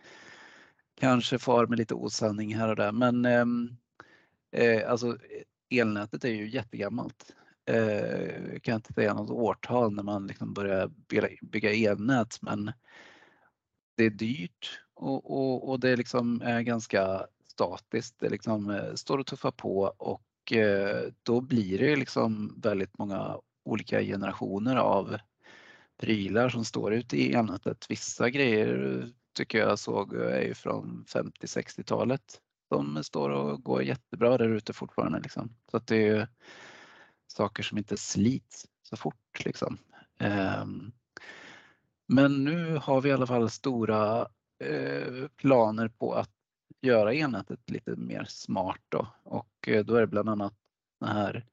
kanske 1.00 1.38
far 1.38 1.66
med 1.66 1.78
lite 1.78 1.94
osanning 1.94 2.54
här 2.54 2.68
och 2.68 2.76
där 2.76 2.92
men 2.92 3.24
ehm, 3.24 3.76
eh, 4.56 4.90
alltså 4.90 5.18
elnätet 5.70 6.24
är 6.24 6.28
ju 6.28 6.50
jättegammalt. 6.50 7.34
Eh, 7.66 8.60
kan 8.62 8.74
inte 8.74 8.92
säga 8.92 9.14
något 9.14 9.30
årtal 9.30 9.92
när 9.94 10.02
man 10.02 10.26
liksom 10.26 10.54
börjar 10.54 10.90
bygga 11.42 11.72
elnät 11.72 12.38
men 12.42 12.72
det 14.00 14.06
är 14.06 14.10
dyrt 14.10 14.80
och, 14.94 15.30
och, 15.30 15.70
och 15.70 15.80
det 15.80 15.96
liksom 15.96 16.42
är 16.42 16.62
ganska 16.62 17.26
statiskt. 17.46 18.14
Det 18.18 18.28
liksom 18.28 18.70
eh, 18.70 18.94
står 18.94 19.18
och 19.18 19.26
tuffar 19.26 19.50
på 19.50 19.94
och 19.98 20.52
eh, 20.52 21.08
då 21.22 21.40
blir 21.40 21.78
det 21.78 21.96
liksom 21.96 22.54
väldigt 22.62 22.98
många 22.98 23.38
olika 23.64 24.02
generationer 24.02 24.76
av 24.76 25.16
prylar 26.00 26.48
som 26.48 26.64
står 26.64 26.94
ute 26.94 27.16
i 27.16 27.32
elnätet. 27.32 27.86
Vissa 27.88 28.30
grejer 28.30 29.08
tycker 29.32 29.58
jag 29.58 29.78
såg 29.78 30.14
eh, 30.14 30.20
är 30.20 30.42
ju 30.42 30.54
från 30.54 31.04
50-60-talet 31.08 32.40
De 32.70 33.04
står 33.04 33.30
och 33.30 33.62
går 33.62 33.82
jättebra 33.82 34.38
där 34.38 34.48
ute 34.48 34.72
fortfarande. 34.72 35.20
Liksom. 35.20 35.56
Så 35.70 35.76
att 35.76 35.86
det 35.86 36.08
är 36.08 36.28
saker 37.26 37.62
som 37.62 37.78
inte 37.78 37.96
slits 37.96 38.66
så 38.82 38.96
fort. 38.96 39.44
Liksom. 39.44 39.78
Um, 40.62 40.92
men 42.12 42.44
nu 42.44 42.76
har 42.76 43.00
vi 43.00 43.08
i 43.08 43.12
alla 43.12 43.26
fall 43.26 43.50
stora 43.50 44.28
eh, 44.64 45.28
planer 45.36 45.88
på 45.88 46.14
att 46.14 46.30
göra 46.80 47.14
elnätet 47.14 47.70
lite 47.70 47.96
mer 47.96 48.24
smart 48.28 48.80
då. 48.88 49.06
och 49.22 49.68
eh, 49.68 49.84
då 49.84 49.94
är 49.94 50.00
det 50.00 50.06
bland 50.06 50.28
annat 50.28 50.54
den 51.00 51.08
här 51.08 51.46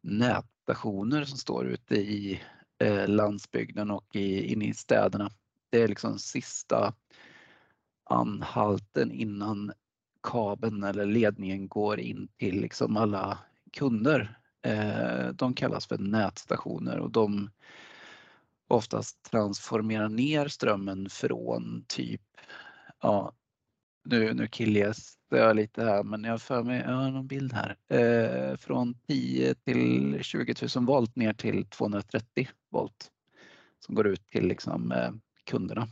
nätstationer 0.00 1.24
som 1.24 1.38
står 1.38 1.66
ute 1.66 1.94
i 1.94 2.40
eh, 2.78 3.08
landsbygden 3.08 3.90
och 3.90 4.16
i, 4.16 4.52
inne 4.52 4.64
i 4.64 4.74
städerna. 4.74 5.30
Det 5.70 5.82
är 5.82 5.88
liksom 5.88 6.18
sista 6.18 6.94
anhalten 8.04 9.12
innan 9.12 9.72
kabeln 10.22 10.84
eller 10.84 11.06
ledningen 11.06 11.68
går 11.68 12.00
in 12.00 12.28
till 12.36 12.60
liksom 12.60 12.96
alla 12.96 13.38
kunder. 13.72 14.38
Eh, 14.62 15.28
de 15.28 15.54
kallas 15.54 15.86
för 15.86 15.98
nätstationer 15.98 16.98
och 16.98 17.10
de 17.10 17.50
oftast 18.68 19.22
transformera 19.22 20.08
ner 20.08 20.48
strömmen 20.48 21.10
från 21.10 21.84
typ, 21.88 22.22
ja, 23.00 23.32
nu, 24.04 24.34
nu 24.34 24.46
killgissar 24.46 25.36
jag 25.36 25.56
lite 25.56 25.84
här 25.84 26.02
men 26.02 26.24
jag 26.24 26.30
har 26.30 26.38
för 26.38 26.62
mig, 26.62 26.80
jag 26.80 26.92
har 26.92 27.10
någon 27.10 27.26
bild 27.26 27.52
här, 27.52 27.76
eh, 27.88 28.56
från 28.56 28.94
10 28.94 29.54
till 29.54 30.18
20 30.22 30.54
000 30.76 30.86
volt 30.86 31.16
ner 31.16 31.32
till 31.32 31.66
230 31.66 32.48
volt 32.70 33.10
som 33.78 33.94
går 33.94 34.06
ut 34.06 34.26
till 34.26 34.46
liksom, 34.46 34.92
eh, 34.92 35.10
kunderna. 35.44 35.88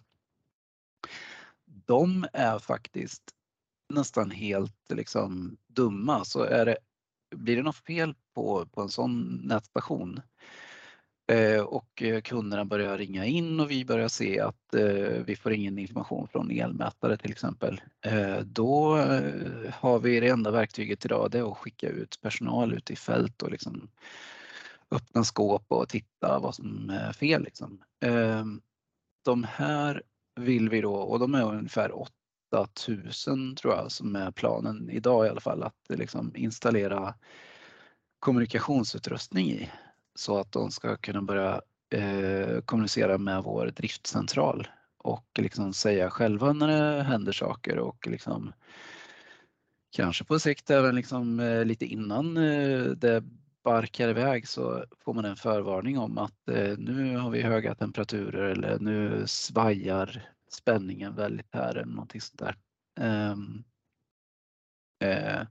De 1.66 2.26
är 2.32 2.58
faktiskt 2.58 3.22
nästan 3.88 4.30
helt 4.30 4.90
liksom, 4.90 5.56
dumma 5.66 6.24
så 6.24 6.42
är 6.42 6.66
det, 6.66 6.76
blir 7.36 7.56
det 7.56 7.62
något 7.62 7.76
fel 7.76 8.14
på, 8.34 8.66
på 8.66 8.82
en 8.82 8.88
sån 8.88 9.40
nätstation 9.44 10.20
Eh, 10.20 10.63
Eh, 11.26 11.60
och 11.60 12.02
eh, 12.02 12.20
kunderna 12.20 12.64
börjar 12.64 12.98
ringa 12.98 13.24
in 13.24 13.60
och 13.60 13.70
vi 13.70 13.84
börjar 13.84 14.08
se 14.08 14.40
att 14.40 14.74
eh, 14.74 15.22
vi 15.26 15.36
får 15.36 15.52
ingen 15.52 15.78
information 15.78 16.28
från 16.28 16.50
elmätare 16.50 17.16
till 17.16 17.30
exempel. 17.30 17.80
Då 18.44 18.96
har 19.72 19.98
vi 19.98 20.20
det 20.20 20.28
enda 20.28 20.50
verktyget 20.50 21.04
idag 21.04 21.30
det 21.30 21.38
är 21.38 21.52
att 21.52 21.58
skicka 21.58 21.88
ut 21.88 22.20
personal 22.20 22.74
ut 22.74 22.90
i 22.90 22.96
fält 22.96 23.42
och 23.42 23.50
liksom 23.50 23.90
öppna 24.90 25.24
skåp 25.24 25.64
och 25.68 25.88
titta 25.88 26.38
vad 26.38 26.54
som 26.54 26.90
är 26.90 27.12
fel. 27.12 27.44
Liksom. 27.44 27.80
Ehm, 28.04 28.60
de 29.24 29.44
här 29.44 30.02
vill 30.40 30.68
vi 30.68 30.80
då, 30.80 30.94
och 30.94 31.18
de 31.18 31.34
är 31.34 31.54
ungefär 31.54 31.92
8000 32.52 33.56
tror 33.56 33.74
jag 33.74 33.92
som 33.92 34.16
är 34.16 34.30
planen 34.30 34.90
idag 34.90 35.26
i 35.26 35.28
alla 35.28 35.40
fall, 35.40 35.62
att 35.62 35.86
liksom 35.88 36.32
installera 36.36 37.14
kommunikationsutrustning 38.18 39.50
i 39.50 39.70
så 40.14 40.38
att 40.38 40.52
de 40.52 40.70
ska 40.70 40.96
kunna 40.96 41.22
börja 41.22 41.60
eh, 41.90 42.60
kommunicera 42.64 43.18
med 43.18 43.42
vår 43.42 43.66
driftcentral 43.66 44.68
och 44.98 45.26
liksom 45.38 45.72
säga 45.72 46.10
själva 46.10 46.52
när 46.52 46.68
det 46.68 47.02
händer 47.02 47.32
saker 47.32 47.78
och 47.78 48.06
liksom 48.06 48.52
kanske 49.96 50.24
på 50.24 50.38
sikt 50.38 50.70
även 50.70 50.94
liksom 50.94 51.40
eh, 51.40 51.64
lite 51.64 51.86
innan 51.86 52.36
eh, 52.36 52.82
det 52.84 53.24
barkar 53.64 54.08
iväg 54.08 54.48
så 54.48 54.84
får 55.04 55.14
man 55.14 55.24
en 55.24 55.36
förvarning 55.36 55.98
om 55.98 56.18
att 56.18 56.48
eh, 56.48 56.78
nu 56.78 57.16
har 57.16 57.30
vi 57.30 57.42
höga 57.42 57.74
temperaturer 57.74 58.44
eller 58.44 58.78
nu 58.78 59.26
svajar 59.26 60.22
spänningen 60.50 61.14
väldigt 61.14 61.54
här 61.54 61.74
eller 61.74 61.92
någonting 61.92 62.20
sånt 62.20 62.38
där. 62.38 62.56
Ehm, 63.00 63.64
eh, 65.00 65.46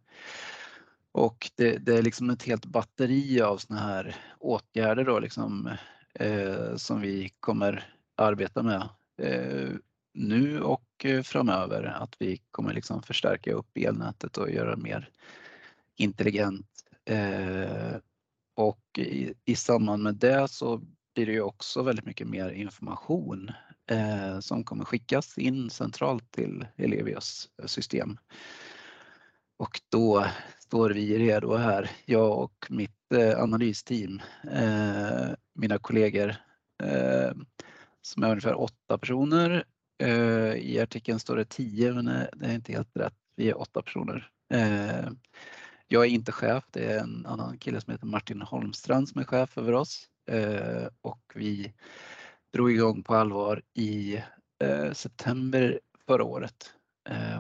och 1.13 1.51
det, 1.55 1.77
det, 1.77 1.97
är 1.97 2.01
liksom 2.01 2.29
ett 2.29 2.43
helt 2.43 2.65
batteri 2.65 3.41
av 3.41 3.57
såna 3.57 3.79
här 3.79 4.15
åtgärder 4.39 5.03
då 5.03 5.19
liksom, 5.19 5.69
eh, 6.13 6.75
som 6.75 7.01
vi 7.01 7.31
kommer 7.39 7.93
arbeta 8.15 8.63
med 8.63 8.89
eh, 9.17 9.69
nu 10.13 10.61
och 10.61 11.05
eh, 11.05 11.21
framöver. 11.21 11.83
Att 11.83 12.15
vi 12.19 12.41
kommer 12.51 12.73
liksom 12.73 13.03
förstärka 13.03 13.53
upp 13.53 13.77
elnätet 13.77 14.37
och 14.37 14.51
göra 14.51 14.75
det 14.75 14.81
mer 14.81 15.09
intelligent. 15.95 16.67
Eh, 17.05 17.95
och 18.55 18.97
i, 18.97 19.33
i 19.45 19.55
samband 19.55 20.03
med 20.03 20.15
det 20.15 20.47
så 20.47 20.81
blir 21.15 21.25
det 21.25 21.31
ju 21.31 21.41
också 21.41 21.83
väldigt 21.83 22.05
mycket 22.05 22.27
mer 22.27 22.49
information 22.49 23.51
eh, 23.89 24.39
som 24.39 24.63
kommer 24.63 24.85
skickas 24.85 25.37
in 25.37 25.69
centralt 25.69 26.31
till 26.31 26.67
Elevios 26.77 27.49
system. 27.65 28.17
Och 29.57 29.81
då 29.89 30.25
står 30.73 30.89
vi 30.89 31.17
redo 31.17 31.55
här, 31.55 31.91
jag 32.05 32.39
och 32.39 32.67
mitt 32.69 33.11
eh, 33.11 33.39
analysteam, 33.39 34.21
eh, 34.51 35.29
mina 35.53 35.77
kollegor 35.77 36.35
eh, 36.83 37.31
som 38.01 38.23
är 38.23 38.29
ungefär 38.29 38.61
åtta 38.61 38.97
personer. 38.97 39.63
I 40.57 40.79
artikeln 40.79 41.19
står 41.19 41.35
det 41.37 41.45
tio 41.45 41.93
men 41.93 42.05
det 42.05 42.45
är 42.45 42.53
inte 42.53 42.71
helt 42.71 42.97
rätt. 42.97 43.13
Vi 43.35 43.49
är 43.49 43.61
åtta 43.61 43.81
personer. 43.81 44.29
Jag 45.87 46.05
är 46.05 46.09
inte 46.09 46.31
chef, 46.31 46.63
det 46.71 46.85
är 46.85 46.99
en 46.99 47.25
annan 47.25 47.57
kille 47.57 47.81
som 47.81 47.91
heter 47.91 48.05
Martin 48.05 48.41
Holmstrand 48.41 49.09
som 49.09 49.21
är 49.21 49.25
chef 49.25 49.57
över 49.57 49.73
oss 49.73 50.05
och 51.01 51.33
vi 51.35 51.73
drog 52.53 52.71
igång 52.71 53.03
på 53.03 53.15
allvar 53.15 53.61
i 53.73 54.23
september 54.93 55.79
förra 56.07 56.23
året 56.23 56.73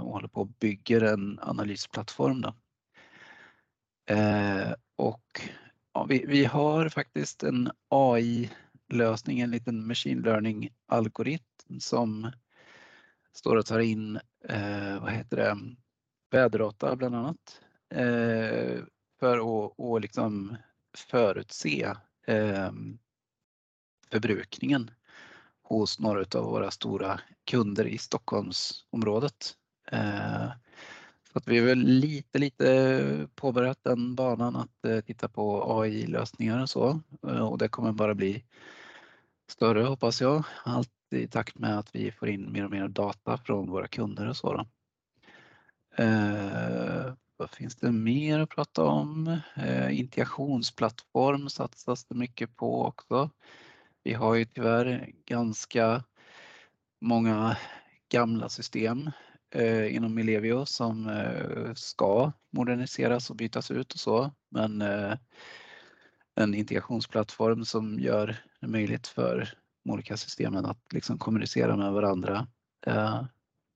och 0.01 0.11
håller 0.11 0.27
på 0.27 0.41
att 0.41 0.59
bygga 0.59 1.11
en 1.11 1.39
analysplattform. 1.41 2.41
Då. 2.41 2.53
Eh, 4.05 4.73
och 4.95 5.41
ja, 5.93 6.03
vi, 6.03 6.25
vi 6.27 6.45
har 6.45 6.89
faktiskt 6.89 7.43
en 7.43 7.71
AI-lösning, 7.89 9.39
en 9.39 9.51
liten 9.51 9.87
machine 9.87 10.21
learning 10.21 10.69
algoritm 10.87 11.79
som 11.79 12.31
står 13.33 13.55
och 13.55 13.65
tar 13.65 13.79
in, 13.79 14.19
eh, 14.49 15.01
vad 15.01 15.11
heter 15.11 15.37
det, 15.37 15.57
väderdata 16.31 16.95
bland 16.95 17.15
annat 17.15 17.61
eh, 17.89 18.83
för 19.19 19.37
att 19.37 19.73
och 19.77 20.01
liksom 20.01 20.57
förutse 20.97 21.93
eh, 22.27 22.71
förbrukningen 24.11 24.91
hos 25.61 25.99
några 25.99 26.39
av 26.39 26.45
våra 26.45 26.71
stora 26.71 27.19
kunder 27.45 27.87
i 27.87 27.97
Stockholmsområdet. 27.97 29.53
Eh, 29.91 30.51
så 31.33 31.39
att 31.39 31.47
vi 31.47 31.59
har 31.59 31.65
väl 31.65 31.79
lite, 31.79 32.39
lite 32.39 33.27
påbörjat 33.35 33.83
den 33.83 34.15
banan 34.15 34.55
att 34.55 34.85
eh, 34.85 34.99
titta 34.99 35.27
på 35.27 35.79
AI-lösningar 35.79 36.61
och 36.61 36.69
så 36.69 36.99
eh, 37.27 37.47
och 37.47 37.57
det 37.57 37.67
kommer 37.67 37.91
bara 37.91 38.15
bli 38.15 38.43
större 39.49 39.83
hoppas 39.83 40.21
jag. 40.21 40.43
Allt 40.63 40.89
i 41.11 41.27
takt 41.27 41.59
med 41.59 41.79
att 41.79 41.95
vi 41.95 42.11
får 42.11 42.29
in 42.29 42.51
mer 42.51 42.65
och 42.65 42.71
mer 42.71 42.87
data 42.87 43.37
från 43.37 43.69
våra 43.69 43.87
kunder 43.87 44.27
och 44.27 44.37
så. 44.37 44.53
Då. 44.53 44.65
Eh, 46.03 47.13
vad 47.37 47.49
finns 47.49 47.75
det 47.75 47.91
mer 47.91 48.39
att 48.39 48.49
prata 48.49 48.83
om? 48.83 49.39
Eh, 49.55 49.99
integrationsplattform 49.99 51.49
satsas 51.49 52.05
det 52.05 52.15
mycket 52.15 52.55
på 52.55 52.85
också. 52.85 53.29
Vi 54.03 54.13
har 54.13 54.35
ju 54.35 54.45
tyvärr 54.45 55.11
ganska 55.25 56.03
många 57.01 57.57
gamla 58.09 58.49
system 58.49 59.11
eh, 59.53 59.95
inom 59.95 60.15
Milevio 60.15 60.65
som 60.65 61.09
eh, 61.09 61.73
ska 61.73 62.31
moderniseras 62.51 63.29
och 63.29 63.35
bytas 63.35 63.71
ut 63.71 63.93
och 63.93 63.99
så. 63.99 64.31
Men 64.51 64.81
eh, 64.81 65.17
en 66.35 66.53
integrationsplattform 66.53 67.65
som 67.65 67.99
gör 67.99 68.37
det 68.61 68.67
möjligt 68.67 69.07
för 69.07 69.49
de 69.83 69.91
olika 69.91 70.17
systemen 70.17 70.65
att 70.65 70.93
liksom 70.93 71.17
kommunicera 71.17 71.75
med 71.75 71.93
varandra 71.93 72.47
eh, 72.85 73.23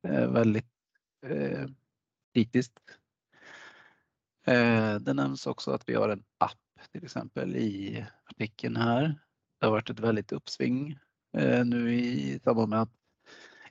är 0.08 0.28
väldigt 0.28 0.72
eh, 1.26 1.66
kritiskt. 2.34 2.80
Eh, 4.48 4.96
det 4.96 5.14
nämns 5.14 5.48
också 5.48 5.72
att 5.72 5.90
vi 5.90 5.96
har 5.96 6.10
en 6.10 6.24
app 6.38 6.58
till 6.92 7.04
exempel 7.04 7.56
i 7.56 8.06
artikeln 8.30 8.76
här 8.76 9.20
det 9.60 9.66
har 9.66 9.72
varit 9.72 9.90
ett 9.90 10.00
väldigt 10.00 10.32
uppsving 10.32 11.00
eh, 11.38 11.66
nu 11.66 11.94
i 11.94 12.40
samband 12.44 12.70
med 12.70 12.82
att 12.82 12.94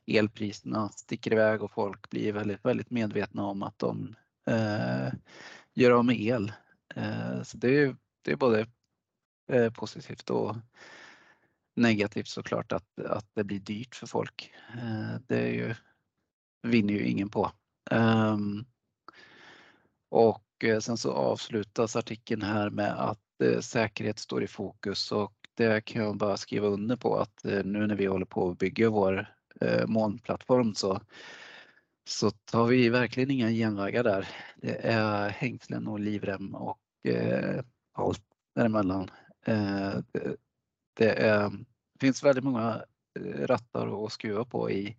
elpriserna 0.07 0.89
sticker 0.89 1.33
iväg 1.33 1.63
och 1.63 1.71
folk 1.71 2.11
blir 2.11 2.33
väldigt, 2.33 2.65
väldigt 2.65 2.91
medvetna 2.91 3.45
om 3.45 3.63
att 3.63 3.79
de 3.79 4.15
eh, 4.47 5.13
gör 5.75 5.91
av 5.91 6.05
med 6.05 6.21
el. 6.21 6.53
Eh, 6.95 7.43
så 7.43 7.57
det 7.57 7.83
är, 7.83 7.97
det 8.23 8.33
är 8.33 8.37
både 8.37 8.67
eh, 9.53 9.73
positivt 9.73 10.31
och 10.31 10.57
negativt 11.77 12.29
såklart 12.29 12.73
att, 12.73 13.01
att 13.01 13.27
det 13.35 13.45
blir 13.45 13.61
dyrt 13.61 13.95
för 13.95 14.07
folk. 14.07 14.53
Eh, 14.75 15.21
det 15.27 15.39
är 15.39 15.53
ju, 15.53 15.75
vinner 16.63 16.95
ju 16.95 17.07
ingen 17.07 17.29
på. 17.29 17.53
Ehm, 17.91 18.65
och 20.09 20.65
eh, 20.65 20.79
sen 20.79 20.97
så 20.97 21.13
avslutas 21.13 21.97
artikeln 21.97 22.43
här 22.43 22.71
med 22.71 22.93
att 22.93 23.41
eh, 23.43 23.61
säkerhet 23.61 24.19
står 24.19 24.43
i 24.43 24.47
fokus 24.47 25.13
och 25.13 25.33
det 25.55 25.85
kan 25.85 26.03
jag 26.03 26.17
bara 26.17 26.37
skriva 26.37 26.67
under 26.67 26.97
på 26.97 27.17
att 27.17 27.45
eh, 27.45 27.65
nu 27.65 27.87
när 27.87 27.95
vi 27.95 28.07
håller 28.07 28.27
på 28.27 28.51
att 28.51 28.59
bygga 28.59 28.91
vår 28.91 29.36
eh, 29.61 29.87
molnplattform 29.87 30.75
så, 30.75 31.01
så 32.09 32.31
tar 32.31 32.67
vi 32.67 32.89
verkligen 32.89 33.31
inga 33.31 33.51
genvägar 33.51 34.05
där. 34.05 34.29
Det 34.57 34.77
är 34.87 35.29
hängslen 35.29 35.87
och 35.87 36.01
livrem 36.01 36.55
och 36.55 36.79
eh, 37.05 37.65
allt 37.93 38.23
däremellan. 38.55 39.11
Eh, 39.47 39.95
det, 40.13 40.37
det, 40.97 41.11
är, 41.11 41.51
det 41.93 42.01
finns 42.01 42.23
väldigt 42.23 42.45
många 42.45 42.85
eh, 43.19 43.47
rattar 43.47 44.05
att 44.05 44.13
skruva 44.13 44.45
på 44.45 44.71
i, 44.71 44.97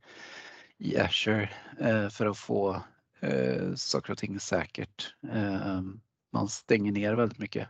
i 0.77 0.97
Azure 0.97 1.49
eh, 1.79 2.09
för 2.09 2.25
att 2.25 2.37
få 2.37 2.81
eh, 3.19 3.73
saker 3.75 4.11
och 4.11 4.17
ting 4.17 4.39
säkert. 4.39 5.15
Eh, 5.33 5.81
man 6.33 6.47
stänger 6.47 6.91
ner 6.91 7.13
väldigt 7.13 7.39
mycket 7.39 7.67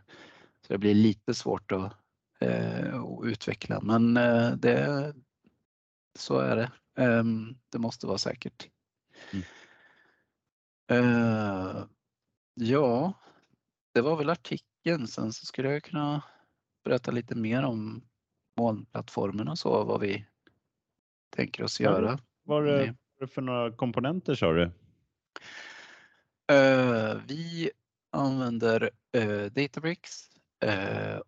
så 0.66 0.72
det 0.72 0.78
blir 0.78 0.94
lite 0.94 1.34
svårt 1.34 1.72
att 1.72 1.92
Eh, 2.40 3.00
utveckla. 3.22 3.80
Men 3.80 4.16
eh, 4.16 4.50
det, 4.50 5.14
så 6.18 6.38
är 6.38 6.56
det. 6.56 6.70
Ehm, 7.02 7.58
det 7.68 7.78
måste 7.78 8.06
vara 8.06 8.18
säkert. 8.18 8.68
Mm. 9.32 9.44
Eh, 10.90 11.84
ja, 12.54 13.12
det 13.94 14.00
var 14.00 14.16
väl 14.16 14.30
artikeln. 14.30 15.08
Sen 15.08 15.32
så 15.32 15.46
skulle 15.46 15.72
jag 15.72 15.82
kunna 15.82 16.22
berätta 16.84 17.10
lite 17.10 17.34
mer 17.34 17.62
om 17.62 18.02
molnplattformen 18.56 19.48
och 19.48 19.58
så, 19.58 19.84
vad 19.84 20.00
vi 20.00 20.26
tänker 21.30 21.64
oss 21.64 21.80
göra. 21.80 22.18
Vad 22.42 22.68
är 22.68 22.94
det 23.20 23.26
för 23.26 23.42
några 23.42 23.72
komponenter 23.72 24.34
sa 24.34 24.52
du? 24.52 24.70
vi 27.26 27.70
använder 28.10 28.90
Databricks 29.50 30.30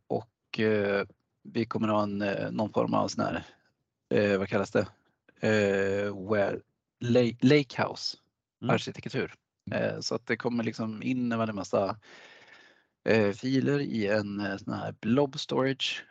och 0.07 0.61
eh, 0.61 1.07
vi 1.43 1.65
kommer 1.65 1.89
ha 1.89 2.03
en, 2.03 2.19
någon 2.51 2.73
form 2.73 2.95
av 2.95 3.09
sån 3.09 3.25
här, 3.25 3.45
eh, 4.11 4.39
vad 4.39 4.49
kallas 4.49 4.71
det, 4.71 4.87
eh, 5.41 6.31
well, 6.31 6.63
lake, 7.01 7.37
lakehouse 7.41 8.17
mm. 8.63 8.75
arkitektur. 8.75 9.35
Mm. 9.71 9.83
Eh, 9.83 10.01
så 10.01 10.15
att 10.15 10.27
det 10.27 10.37
kommer 10.37 10.65
liksom 10.65 11.03
in 11.03 11.33
en 11.33 11.39
väldig 11.39 11.55
massa 11.55 11.97
eh, 13.05 13.33
filer 13.33 13.81
i 13.81 14.07
en 14.07 14.41
eh, 14.41 14.57
sån 14.57 14.75
här 14.75 14.95
blob 15.01 15.39
storage 15.39 16.05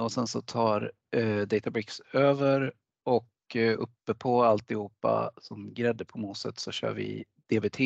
och 0.00 0.12
sen 0.12 0.26
så 0.26 0.40
tar 0.42 0.92
Databricks 1.46 2.00
över 2.12 2.72
och 3.04 3.30
uppe 3.78 4.14
på 4.14 4.44
alltihopa 4.44 5.30
som 5.40 5.74
grädde 5.74 6.04
på 6.04 6.18
moset 6.18 6.58
så 6.58 6.72
kör 6.72 6.92
vi 6.92 7.24
DBT 7.50 7.78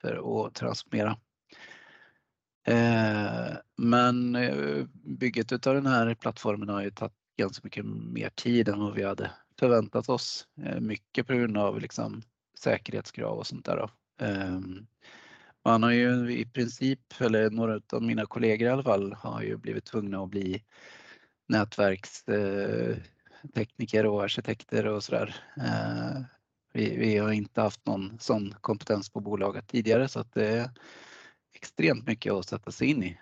för 0.00 0.46
att 0.46 0.54
transformera 0.54 1.16
Eh, 2.66 3.56
men 3.76 4.36
eh, 4.36 4.84
bygget 4.92 5.66
av 5.66 5.74
den 5.74 5.86
här 5.86 6.14
plattformen 6.14 6.68
har 6.68 6.82
ju 6.82 6.90
tagit 6.90 7.14
ganska 7.36 7.60
mycket 7.64 7.86
mer 7.86 8.28
tid 8.28 8.68
än 8.68 8.80
vad 8.80 8.94
vi 8.94 9.02
hade 9.02 9.30
förväntat 9.58 10.08
oss. 10.08 10.46
Eh, 10.62 10.80
mycket 10.80 11.26
på 11.26 11.34
grund 11.34 11.58
av 11.58 11.80
liksom 11.80 12.22
säkerhetskrav 12.58 13.38
och 13.38 13.46
sånt 13.46 13.64
där. 13.64 13.76
Då. 13.76 13.90
Ehm, 14.24 14.86
man 15.64 15.82
har 15.82 15.90
ju 15.90 16.36
i 16.36 16.46
princip, 16.46 17.20
eller 17.20 17.50
några 17.50 17.80
av 17.92 18.02
mina 18.02 18.26
kollegor 18.26 18.68
i 18.68 18.70
alla 18.70 18.82
fall, 18.82 19.12
har 19.12 19.42
ju 19.42 19.56
blivit 19.56 19.84
tvungna 19.84 20.22
att 20.22 20.30
bli 20.30 20.64
nätverkstekniker 21.48 24.04
eh, 24.04 24.10
och 24.10 24.22
arkitekter 24.22 24.86
och 24.86 25.04
sådär. 25.04 25.36
Eh, 25.56 26.20
vi, 26.72 26.96
vi 26.96 27.16
har 27.16 27.32
inte 27.32 27.60
haft 27.60 27.86
någon 27.86 28.18
sån 28.20 28.54
kompetens 28.60 29.10
på 29.10 29.20
bolaget 29.20 29.68
tidigare 29.68 30.08
så 30.08 30.20
att 30.20 30.32
det 30.32 30.48
är 30.48 30.70
extremt 31.54 32.06
mycket 32.06 32.32
att 32.32 32.48
sätta 32.48 32.70
sig 32.70 32.88
in 32.88 33.02
i. 33.02 33.18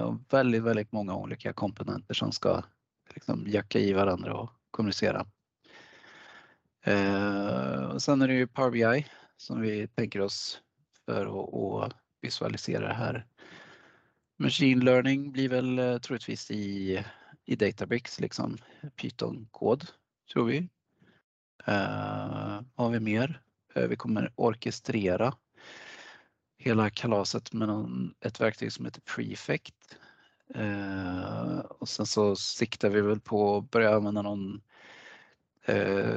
Och 0.00 0.20
väldigt, 0.30 0.62
väldigt 0.62 0.92
många 0.92 1.16
olika 1.16 1.52
komponenter 1.52 2.14
som 2.14 2.32
ska 2.32 2.62
liksom 3.14 3.44
jacka 3.48 3.78
i 3.78 3.92
varandra 3.92 4.34
och 4.34 4.50
kommunicera. 4.70 5.26
Eh, 6.84 7.84
och 7.84 8.02
sen 8.02 8.22
är 8.22 8.28
det 8.28 8.34
ju 8.34 8.46
Power 8.46 8.70
BI 8.70 9.06
som 9.36 9.60
vi 9.60 9.88
tänker 9.88 10.20
oss 10.20 10.60
för 11.06 11.84
att 11.84 11.92
visualisera 12.20 12.88
det 12.88 12.94
här. 12.94 13.26
Machine 14.38 14.84
learning 14.84 15.32
blir 15.32 15.48
väl 15.48 15.78
eh, 15.78 15.98
troligtvis 15.98 16.50
i, 16.50 17.04
i 17.44 17.56
Databricks, 17.56 18.20
liksom 18.20 18.58
Python-kod 18.96 19.86
tror 20.32 20.44
vi. 20.44 20.68
Eh, 21.66 22.60
har 22.74 22.90
vi 22.90 23.00
mer? 23.00 23.40
Vi 23.88 23.96
kommer 23.96 24.32
orkestrera 24.36 25.34
hela 26.58 26.90
kalaset 26.90 27.52
med 27.52 27.68
någon, 27.68 28.14
ett 28.20 28.40
verktyg 28.40 28.72
som 28.72 28.84
heter 28.84 29.00
Prefect. 29.00 29.98
Och 31.78 31.88
sen 31.88 32.06
så 32.06 32.36
siktar 32.36 32.88
vi 32.90 33.00
väl 33.00 33.20
på 33.20 33.56
att 33.56 33.70
börja 33.70 33.96
använda 33.96 34.22
någon 34.22 34.60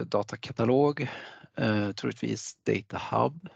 datakatalog, 0.05 1.09
troligtvis 1.95 2.57
Data 2.63 3.01
Hub. 3.11 3.49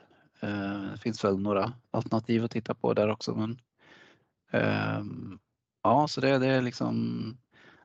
Det 0.92 0.98
finns 1.02 1.24
väl 1.24 1.40
några 1.40 1.74
alternativ 1.92 2.44
att 2.44 2.52
titta 2.52 2.74
på 2.74 2.94
där 2.94 3.10
också, 3.10 3.36
men 3.36 3.60
ja, 5.84 6.08
så 6.08 6.22
det 6.22 6.30
är 6.30 6.62
liksom 6.62 7.38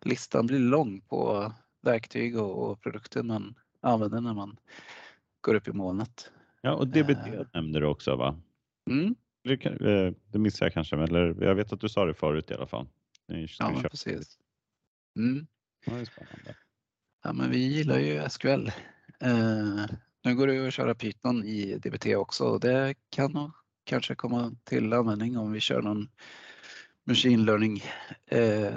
listan 0.02 0.46
blir 0.46 0.58
lång 0.58 1.00
på 1.00 1.52
verktyg 1.82 2.38
och 2.38 2.82
produkter 2.82 3.22
man 3.22 3.54
använder 3.80 4.20
när 4.20 4.34
man 4.34 4.56
går 5.40 5.54
upp 5.54 5.68
i 5.68 5.72
molnet. 5.72 6.30
Ja, 6.60 6.74
och 6.74 6.88
DBT 6.88 7.52
nämnde 7.54 7.80
du 7.80 7.86
också, 7.86 8.16
va? 8.16 8.40
Mm. 8.90 9.14
Det 9.46 10.38
missade 10.38 10.66
jag 10.66 10.72
kanske, 10.72 10.96
eller 10.96 11.36
jag 11.40 11.54
vet 11.54 11.72
att 11.72 11.80
du 11.80 11.88
sa 11.88 12.04
det 12.04 12.14
förut 12.14 12.50
i 12.50 12.54
alla 12.54 12.66
fall. 12.66 12.88
Ja, 13.58 13.70
men 13.70 13.82
precis. 13.82 14.38
Mm. 15.18 15.46
Ja, 15.86 15.92
det 15.92 16.00
är 16.00 16.04
spännande. 16.04 16.56
Ja, 17.22 17.32
men 17.32 17.50
vi 17.50 17.58
gillar 17.58 17.98
ju 17.98 18.28
SQL. 18.28 18.70
Nu 20.24 20.34
går 20.34 20.46
det 20.46 20.54
ju 20.54 20.66
att 20.66 20.74
köra 20.74 20.94
Python 20.94 21.44
i 21.44 21.78
DBT 21.78 22.06
också 22.16 22.44
och 22.44 22.60
det 22.60 22.94
kan 23.10 23.32
nog 23.32 23.50
kanske 23.84 24.14
komma 24.14 24.56
till 24.64 24.92
användning 24.92 25.38
om 25.38 25.52
vi 25.52 25.60
kör 25.60 25.82
någon 25.82 26.08
machine 27.04 27.44
learning 27.44 27.82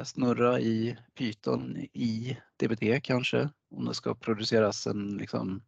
snurra 0.04 0.60
i 0.60 0.98
Python 1.16 1.78
i 1.78 2.38
DBT 2.60 3.04
kanske. 3.04 3.50
Om 3.76 3.86
det 3.86 3.94
ska 3.94 4.16
produceras 4.16 4.88
en 4.88 5.18
liksom 5.18 5.64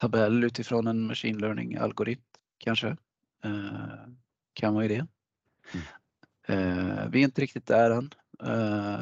tabell 0.00 0.44
utifrån 0.44 0.86
en 0.86 1.06
machine 1.06 1.38
learning 1.38 1.76
algoritm 1.76 2.22
kanske. 2.58 2.96
Kan 4.58 4.74
vara 4.74 4.84
idé. 4.84 5.06
Vi 7.08 7.20
är 7.20 7.24
inte 7.24 7.42
riktigt 7.42 7.66
där 7.66 7.90
än, 7.90 8.10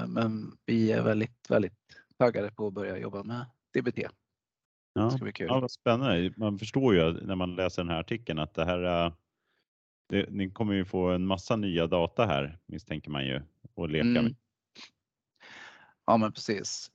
men 0.08 0.56
vi 0.66 0.92
är 0.92 1.02
väldigt, 1.02 1.50
väldigt 1.50 1.72
taggade 2.18 2.50
på 2.50 2.66
att 2.66 2.72
börja 2.72 2.98
jobba 2.98 3.22
med 3.22 3.46
DBT. 3.74 3.98
Ja, 4.92 5.02
det 5.04 5.10
ska 5.10 5.24
bli 5.24 5.32
kul. 5.32 5.46
Ja, 5.46 5.60
vad 5.60 5.70
spännande. 5.70 6.32
Man 6.36 6.58
förstår 6.58 6.94
ju 6.94 7.12
när 7.12 7.34
man 7.34 7.56
läser 7.56 7.82
den 7.82 7.90
här 7.90 8.00
artikeln 8.00 8.38
att 8.38 8.54
det 8.54 8.64
här 8.64 9.12
det, 10.08 10.30
ni 10.30 10.50
kommer 10.50 10.74
ju 10.74 10.84
få 10.84 11.10
en 11.10 11.26
massa 11.26 11.56
nya 11.56 11.86
data 11.86 12.26
här 12.26 12.58
misstänker 12.66 13.10
man 13.10 13.26
ju 13.26 13.42
och 13.74 13.88
leka 13.88 14.08
mm. 14.08 14.24
med. 14.24 14.34
Ja, 16.06 16.16
men 16.16 16.32
precis. 16.32 16.90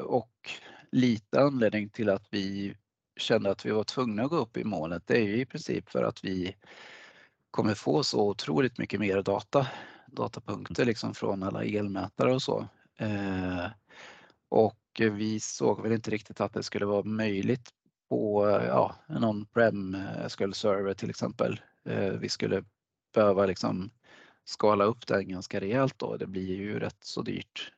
Och 0.00 0.50
lite 0.92 1.40
anledning 1.40 1.88
till 1.88 2.10
att 2.10 2.26
vi 2.30 2.76
kände 3.16 3.50
att 3.50 3.66
vi 3.66 3.70
var 3.70 3.84
tvungna 3.84 4.22
att 4.22 4.30
gå 4.30 4.36
upp 4.36 4.56
i 4.56 4.64
molnet, 4.64 5.06
det 5.06 5.16
är 5.16 5.24
ju 5.24 5.40
i 5.40 5.46
princip 5.46 5.90
för 5.90 6.02
att 6.02 6.24
vi 6.24 6.56
kommer 7.50 7.74
få 7.74 8.02
så 8.02 8.28
otroligt 8.28 8.78
mycket 8.78 9.00
mer 9.00 9.22
data, 9.22 9.66
datapunkter 10.06 10.84
liksom 10.84 11.14
från 11.14 11.42
alla 11.42 11.64
elmätare 11.64 12.34
och 12.34 12.42
så. 12.42 12.68
Och 14.48 14.76
vi 14.98 15.40
såg 15.40 15.82
väl 15.82 15.92
inte 15.92 16.10
riktigt 16.10 16.40
att 16.40 16.52
det 16.52 16.62
skulle 16.62 16.86
vara 16.86 17.02
möjligt 17.02 17.70
på 18.08 18.50
ja, 18.66 18.94
en 19.06 19.24
on-prem 19.24 19.96
SQL 20.28 20.52
server 20.52 20.94
till 20.94 21.10
exempel. 21.10 21.60
Vi 22.20 22.28
skulle 22.28 22.64
behöva 23.14 23.46
liksom 23.46 23.90
skala 24.44 24.84
upp 24.84 25.06
den 25.06 25.28
ganska 25.28 25.60
rejält 25.60 25.98
då. 25.98 26.16
Det 26.16 26.26
blir 26.26 26.56
ju 26.56 26.78
rätt 26.78 27.04
så 27.04 27.22
dyrt. 27.22 27.72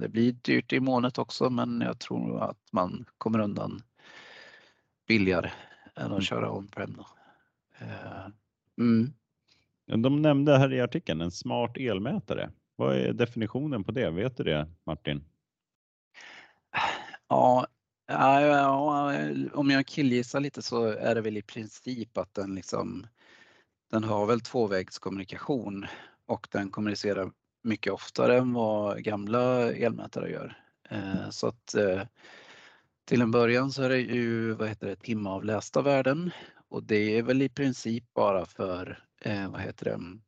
Det 0.00 0.08
blir 0.08 0.32
dyrt 0.32 0.72
i 0.72 0.80
molnet 0.80 1.18
också, 1.18 1.50
men 1.50 1.80
jag 1.80 1.98
tror 1.98 2.42
att 2.42 2.72
man 2.72 3.04
kommer 3.18 3.38
undan 3.38 3.82
billigare 5.08 5.50
än 5.96 6.12
att 6.12 6.24
köra 6.24 6.50
on-prem. 6.50 7.02
Mm. 8.78 9.12
De 9.86 10.22
nämnde 10.22 10.58
här 10.58 10.72
i 10.72 10.80
artikeln 10.80 11.20
en 11.20 11.30
smart 11.30 11.76
elmätare. 11.76 12.50
Vad 12.76 12.96
är 12.96 13.12
definitionen 13.12 13.84
på 13.84 13.92
det? 13.92 14.10
Vet 14.10 14.36
du 14.36 14.44
det 14.44 14.70
Martin? 14.86 15.24
Ja, 17.28 17.66
om 19.52 19.70
jag 19.70 19.86
killgissar 19.86 20.40
lite 20.40 20.62
så 20.62 20.84
är 20.84 21.14
det 21.14 21.20
väl 21.20 21.36
i 21.36 21.42
princip 21.42 22.18
att 22.18 22.34
den 22.34 22.54
liksom, 22.54 23.06
den 23.90 24.04
har 24.04 24.26
väl 24.26 24.40
tvåvägskommunikation 24.40 25.86
och 26.26 26.48
den 26.52 26.70
kommunicerar 26.70 27.30
mycket 27.62 27.92
oftare 27.92 28.36
än 28.38 28.52
vad 28.52 29.02
gamla 29.02 29.72
elmätare 29.72 30.30
gör. 30.30 30.58
Så 31.30 31.46
att 31.46 31.74
till 33.04 33.22
en 33.22 33.30
början 33.30 33.72
så 33.72 33.82
är 33.82 33.88
det 33.88 33.98
ju, 33.98 34.52
vad 34.52 34.68
heter 34.68 34.86
det, 34.86 34.96
timavlästa 34.96 35.82
värden 35.82 36.30
och 36.68 36.82
det 36.82 37.18
är 37.18 37.22
väl 37.22 37.42
i 37.42 37.48
princip 37.48 38.14
bara 38.14 38.46
för, 38.46 39.04
eh, 39.20 39.50
vad 39.50 39.60
heter 39.60 39.84
det, 39.84 39.92
mm, 39.92 40.22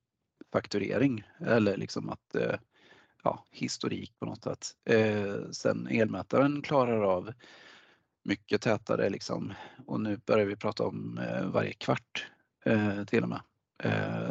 fakturering 0.52 1.22
eller 1.40 1.76
liksom 1.76 2.10
att, 2.10 2.34
eh, 2.34 2.54
ja, 3.22 3.44
historik 3.50 4.18
på 4.18 4.26
något 4.26 4.44
sätt. 4.44 4.66
Eh, 4.84 5.50
sen 5.50 5.86
elmätaren 5.86 6.62
klarar 6.62 7.02
av 7.02 7.32
mycket 8.24 8.62
tätare 8.62 9.10
liksom 9.10 9.54
och 9.86 10.00
nu 10.00 10.16
börjar 10.26 10.46
vi 10.46 10.56
prata 10.56 10.84
om 10.84 11.20
varje 11.52 11.72
kvart 11.72 12.26
till 13.06 13.22
och 13.22 13.28
med 13.28 13.40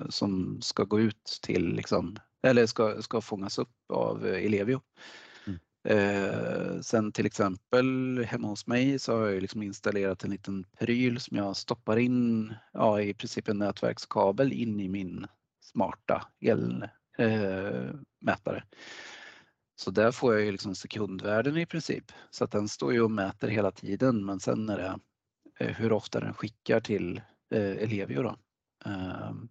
som 0.10 0.62
ska 0.62 0.84
gå 0.84 1.00
ut 1.00 1.40
till 1.42 1.76
liksom, 1.76 2.18
eller 2.44 2.66
ska, 2.66 3.02
ska 3.02 3.22
fångas 3.22 3.58
upp 3.58 3.92
av 3.94 4.26
Eh, 5.84 6.80
Sen 6.82 7.12
till 7.12 7.26
exempel 7.26 8.20
hemma 8.26 8.48
hos 8.48 8.68
mig 8.68 9.00
så 9.00 9.18
har 9.18 9.28
jag 9.28 9.42
liksom 9.42 9.64
installerat 9.64 10.24
en 10.24 10.32
liten 10.32 10.64
pryl 10.80 11.20
som 11.20 11.38
jag 11.38 11.56
stoppar 11.56 11.98
in, 11.98 12.54
ja 12.74 13.02
i 13.02 13.14
princip 13.14 13.48
en 13.48 13.58
nätverkskabel 13.58 14.54
in 14.54 14.80
i 14.80 14.90
min 14.90 15.28
smarta 15.62 16.28
elmätare. 16.42 18.58
Eh, 18.58 18.64
så 19.76 19.92
där 19.92 20.12
får 20.12 20.34
jag 20.34 20.46
ju 20.46 20.52
liksom 20.52 20.76
sekundvärden 20.76 21.58
i 21.58 21.66
princip. 21.66 22.12
Så 22.30 22.44
att 22.44 22.52
den 22.52 22.68
står 22.68 22.94
ju 22.94 23.02
och 23.02 23.12
mäter 23.12 23.48
hela 23.48 23.72
tiden, 23.72 24.26
men 24.26 24.40
sen 24.40 24.70
är 24.70 24.78
det 24.78 25.00
eh, 25.60 25.76
hur 25.76 25.92
ofta 25.92 26.20
den 26.20 26.34
skickar 26.34 26.80
till 26.80 27.22
eh, 27.54 27.72
Ellevio 27.72 28.22
då. 28.22 28.38
Ehm, 28.86 29.50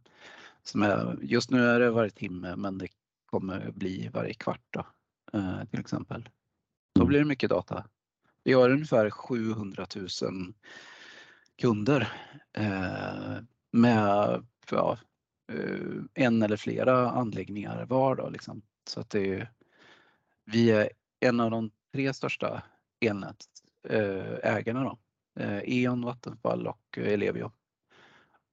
som 0.62 0.82
är, 0.82 1.18
just 1.22 1.50
nu 1.50 1.62
är 1.62 1.80
det 1.80 1.90
varje 1.90 2.10
timme, 2.10 2.56
men 2.56 2.78
det 2.78 2.88
kommer 3.26 3.70
bli 3.70 4.08
varje 4.12 4.34
kvart 4.34 4.62
då, 4.70 4.86
till 5.70 5.80
exempel. 5.80 6.28
Då 6.94 7.04
blir 7.04 7.18
det 7.18 7.24
mycket 7.24 7.50
data. 7.50 7.84
Vi 8.44 8.52
har 8.52 8.70
ungefär 8.70 9.10
700,000 9.10 10.54
kunder 11.58 12.12
med 13.72 14.46
ja, 14.70 14.98
en 16.14 16.42
eller 16.42 16.56
flera 16.56 17.10
anläggningar 17.10 17.86
var 17.86 18.16
då 18.16 18.28
liksom. 18.28 18.62
Så 18.88 19.00
att 19.00 19.10
det 19.10 19.34
är, 19.34 19.50
vi 20.44 20.70
är 20.70 20.90
en 21.20 21.40
av 21.40 21.50
de 21.50 21.70
tre 21.92 22.14
största 22.14 22.62
elnätsägarna 23.00 24.84
då. 24.84 24.98
E.ON, 25.64 26.04
Vattenfall 26.04 26.66
och 26.66 26.98
Ellevio. 26.98 27.52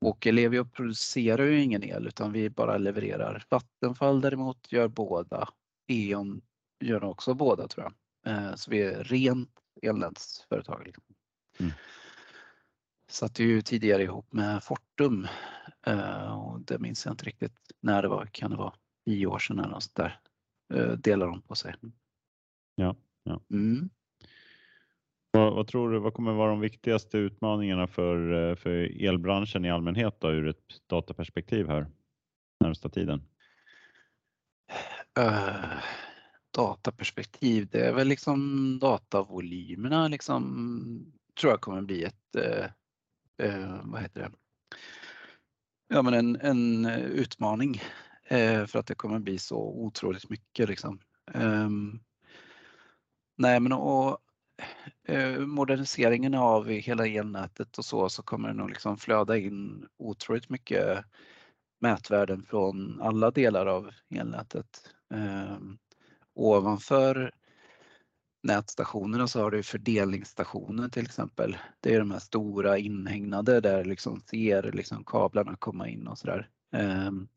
Och 0.02 0.28
Ellevio 0.28 0.66
producerar 0.66 1.44
ju 1.46 1.62
ingen 1.62 1.84
el 1.84 2.08
utan 2.08 2.32
vi 2.32 2.50
bara 2.50 2.78
levererar. 2.78 3.46
Vattenfall 3.50 4.22
däremot 4.22 4.72
gör 4.72 4.88
båda. 4.88 5.50
E.ON 5.88 6.42
gör 6.84 7.04
också 7.04 7.34
båda 7.34 7.68
tror 7.68 7.86
jag. 7.86 8.60
Så 8.60 8.72
vi 8.72 8.82
är 8.82 9.04
rent 9.04 9.50
elnätsföretag. 9.82 10.82
Liksom. 10.86 11.04
Mm. 11.60 11.72
Satt 13.08 13.40
ju 13.40 13.62
tidigare 13.62 14.04
ihop 14.04 14.34
med 14.34 14.64
Fortum 14.64 15.28
och 16.30 16.62
det 16.62 16.80
minns 16.80 17.06
jag 17.06 17.14
inte 17.14 17.26
riktigt 17.26 17.60
när 17.80 18.02
det 18.02 18.08
var. 18.08 18.26
Kan 18.26 18.52
det 18.52 18.58
vara 18.58 18.74
10 19.06 19.28
år 19.28 19.40
sedan 19.40 19.60
eller 19.60 19.70
något 19.70 19.84
sånt 19.84 19.96
där. 19.96 20.20
Delar 20.98 21.28
de 21.28 21.42
på 21.42 21.56
sig. 21.56 21.76
Ja, 22.76 22.96
ja. 23.24 23.42
Mm. 23.52 23.90
Vad, 25.32 25.54
vad, 25.54 25.68
tror 25.68 25.92
du, 25.92 26.00
vad 26.00 26.14
kommer 26.14 26.34
vara 26.34 26.50
de 26.50 26.60
viktigaste 26.60 27.18
utmaningarna 27.18 27.88
för, 27.88 28.56
för 28.56 29.04
elbranschen 29.04 29.66
i 29.66 29.72
allmänhet 29.72 30.16
då, 30.20 30.32
ur 30.32 30.48
ett 30.48 30.88
dataperspektiv 30.88 31.68
här 31.68 31.88
närmsta 32.60 32.90
tiden? 32.90 33.22
Uh, 35.20 35.84
dataperspektiv, 36.54 37.68
det 37.72 37.88
är 37.88 37.94
väl 37.94 38.08
liksom 38.08 38.80
datavolymerna 38.80 40.08
liksom 40.08 41.14
tror 41.40 41.52
jag 41.54 41.62
kommer 41.62 41.82
bli 41.82 42.04
ett, 42.04 42.36
eh, 42.36 42.66
eh, 43.48 43.82
vad 43.84 44.02
heter 44.02 44.22
det, 44.22 44.32
ja 45.88 46.02
men 46.02 46.14
en, 46.14 46.36
en 46.42 46.86
utmaning 46.96 47.82
eh, 48.24 48.66
för 48.66 48.80
att 48.80 48.88
det 48.88 48.96
kommer 48.96 49.20
bli 49.20 49.38
så 49.38 49.58
otroligt 49.58 50.30
mycket 50.30 50.70
liksom. 50.70 51.00
Eh, 51.34 51.70
nej 53.38 53.60
men 53.60 53.74
och 53.74 54.18
eh, 55.08 55.40
moderniseringen 55.40 56.34
av 56.34 56.68
hela 56.68 57.08
elnätet 57.08 57.78
och 57.78 57.86
så, 57.86 58.10
så 58.10 58.24
kommer 58.24 58.48
det 58.48 58.54
nog 58.54 58.70
liksom 58.70 58.98
flöda 58.98 59.38
in 59.38 59.88
otroligt 59.98 60.50
mycket 60.50 61.06
mätvärden 61.80 62.44
från 62.44 63.02
alla 63.02 63.32
delar 63.32 63.66
av 63.66 63.92
elnätet. 64.10 64.90
Ehm, 65.14 65.78
Ovanför 66.36 67.32
nätstationerna 68.44 69.28
så 69.28 69.42
har 69.42 69.52
du 69.52 69.64
fördelningsstationer 69.64 70.90
till 70.90 71.06
exempel. 71.06 71.58
Det 71.80 71.96
är 71.96 72.00
de 72.00 72.12
här 72.12 72.20
stora 72.20 72.78
inhägnade 72.78 73.62
där 73.62 73.86
liksom 73.86 74.22
ser 74.22 74.72
liksom 74.72 75.04
kablarna 75.04 75.56
komma 75.56 75.88
in 75.90 76.08
och 76.08 76.18
sådär. 76.18 76.50
Ehm, 76.72 77.28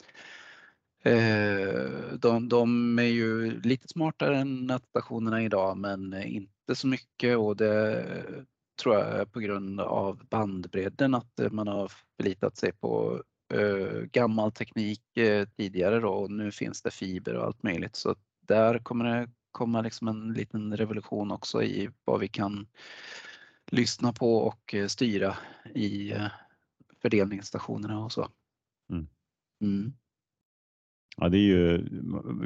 eh, 1.03 2.13
de, 2.19 2.49
de, 2.49 2.99
är 2.99 3.03
ju 3.03 3.61
lite 3.61 3.89
smartare 3.89 4.39
än 4.39 4.67
nätstationerna 4.67 5.43
idag 5.43 5.77
men 5.77 6.15
inte 6.15 6.75
så 6.75 6.87
mycket 6.87 7.37
och 7.39 7.57
det 7.57 8.07
tror 8.83 8.95
jag 8.95 9.09
är 9.09 9.25
på 9.25 9.41
grund 9.41 9.81
av 9.81 10.27
bandbredden 10.31 11.15
att 11.15 11.41
man 11.51 11.69
har 11.69 11.93
förlitat 12.17 12.57
sig 12.57 12.73
på 12.73 13.23
eh, 13.55 14.01
gammal 14.01 14.53
teknik 14.53 15.17
eh, 15.17 15.49
tidigare 15.57 16.01
då 16.01 16.09
och 16.09 16.31
nu 16.31 16.53
finns 16.53 16.83
det 16.83 16.91
fiber 16.91 17.35
och 17.35 17.45
allt 17.45 17.63
möjligt 17.63 17.97
så 17.97 18.15
där 18.47 18.79
kommer 18.79 19.05
det 19.05 19.29
komma 19.57 19.81
liksom 19.81 20.09
en 20.09 20.33
liten 20.33 20.77
revolution 20.77 21.31
också 21.31 21.63
i 21.63 21.91
vad 22.05 22.21
vi 22.21 22.29
kan 22.29 22.67
lyssna 23.67 24.13
på 24.13 24.37
och 24.37 24.75
eh, 24.75 24.87
styra 24.87 25.37
i 25.75 26.13
eh, 26.13 26.27
fördelningsstationerna 27.03 28.05
och 28.05 28.13
så. 28.13 28.29
Mm. 28.91 29.07
Mm. 29.61 29.93
Ja, 31.17 31.29
det 31.29 31.39
är 31.39 31.41
ju, 31.41 31.89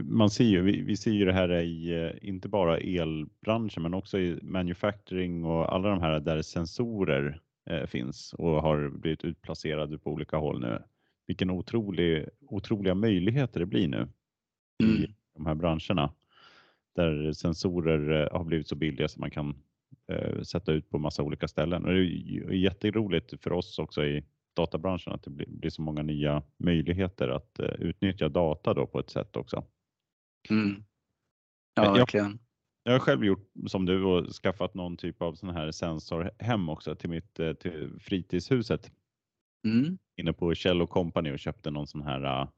man 0.04 0.30
ser 0.30 0.44
ju, 0.44 0.62
vi, 0.62 0.82
vi, 0.82 0.96
ser 0.96 1.10
ju 1.10 1.24
det 1.24 1.32
här 1.32 1.52
i, 1.52 2.04
eh, 2.04 2.28
inte 2.28 2.48
bara 2.48 2.78
elbranschen, 2.78 3.82
men 3.82 3.94
också 3.94 4.18
i 4.18 4.38
manufacturing 4.42 5.44
och 5.44 5.74
alla 5.74 5.88
de 5.88 6.00
här 6.00 6.20
där 6.20 6.42
sensorer 6.42 7.40
eh, 7.70 7.86
finns 7.86 8.32
och 8.32 8.62
har 8.62 8.88
blivit 8.88 9.24
utplacerade 9.24 9.98
på 9.98 10.10
olika 10.10 10.36
håll 10.36 10.60
nu. 10.60 10.82
Vilken 11.26 11.50
otrolig, 11.50 12.28
otroliga 12.40 12.94
möjligheter 12.94 13.60
det 13.60 13.66
blir 13.66 13.88
nu 13.88 14.08
mm. 14.82 14.96
i 14.96 15.14
de 15.40 15.46
här 15.46 15.54
branscherna 15.54 16.12
där 16.94 17.32
sensorer 17.32 18.22
eh, 18.22 18.38
har 18.38 18.44
blivit 18.44 18.68
så 18.68 18.74
billiga 18.74 19.08
så 19.08 19.20
man 19.20 19.30
kan 19.30 19.62
eh, 20.12 20.42
sätta 20.42 20.72
ut 20.72 20.90
på 20.90 20.98
massa 20.98 21.22
olika 21.22 21.48
ställen. 21.48 21.84
Och 21.84 21.92
det 21.92 22.00
är 22.00 22.52
jätteroligt 22.52 23.42
för 23.42 23.52
oss 23.52 23.78
också 23.78 24.04
i 24.04 24.24
databranschen 24.56 25.12
att 25.12 25.22
det 25.22 25.30
blir, 25.30 25.70
så 25.70 25.82
många 25.82 26.02
nya 26.02 26.42
möjligheter 26.56 27.28
att 27.28 27.58
eh, 27.58 27.66
utnyttja 27.66 28.28
data 28.28 28.74
då 28.74 28.86
på 28.86 29.00
ett 29.00 29.10
sätt 29.10 29.36
också. 29.36 29.64
Mm. 30.50 30.84
Ja, 31.74 31.92
verkligen. 31.92 32.26
Jag, 32.26 32.38
jag 32.82 32.92
har 32.92 32.98
själv 32.98 33.24
gjort 33.24 33.50
som 33.66 33.86
du 33.86 34.04
och 34.04 34.32
skaffat 34.32 34.74
någon 34.74 34.96
typ 34.96 35.22
av 35.22 35.34
sån 35.34 35.50
här 35.50 35.70
sensor 35.70 36.30
hem 36.38 36.68
också 36.68 36.94
till 36.94 37.10
mitt 37.10 37.34
till 37.34 37.98
fritidshuset. 38.00 38.92
Mm. 39.64 39.98
Inne 40.16 40.32
på 40.32 40.54
Kjell 40.54 40.86
Company 40.86 41.32
och 41.32 41.38
köpte 41.38 41.70
någon 41.70 41.86
sån 41.86 42.02
här 42.02 42.48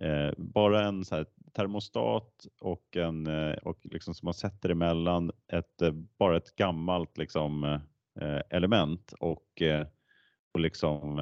Eh, 0.00 0.32
bara 0.36 0.86
en 0.86 1.04
så 1.04 1.14
här 1.14 1.26
termostat 1.52 2.46
och 2.60 2.96
en 2.96 3.26
eh, 3.26 3.52
och 3.52 3.78
liksom 3.82 4.14
som 4.14 4.26
man 4.26 4.34
sätter 4.34 4.68
emellan 4.68 5.30
ett 5.52 5.82
eh, 5.82 5.92
bara 6.18 6.36
ett 6.36 6.56
gammalt 6.56 7.18
liksom 7.18 7.64
eh, 8.20 8.40
element 8.50 9.12
och 9.20 9.62
och 10.54 10.60
liksom 10.60 11.18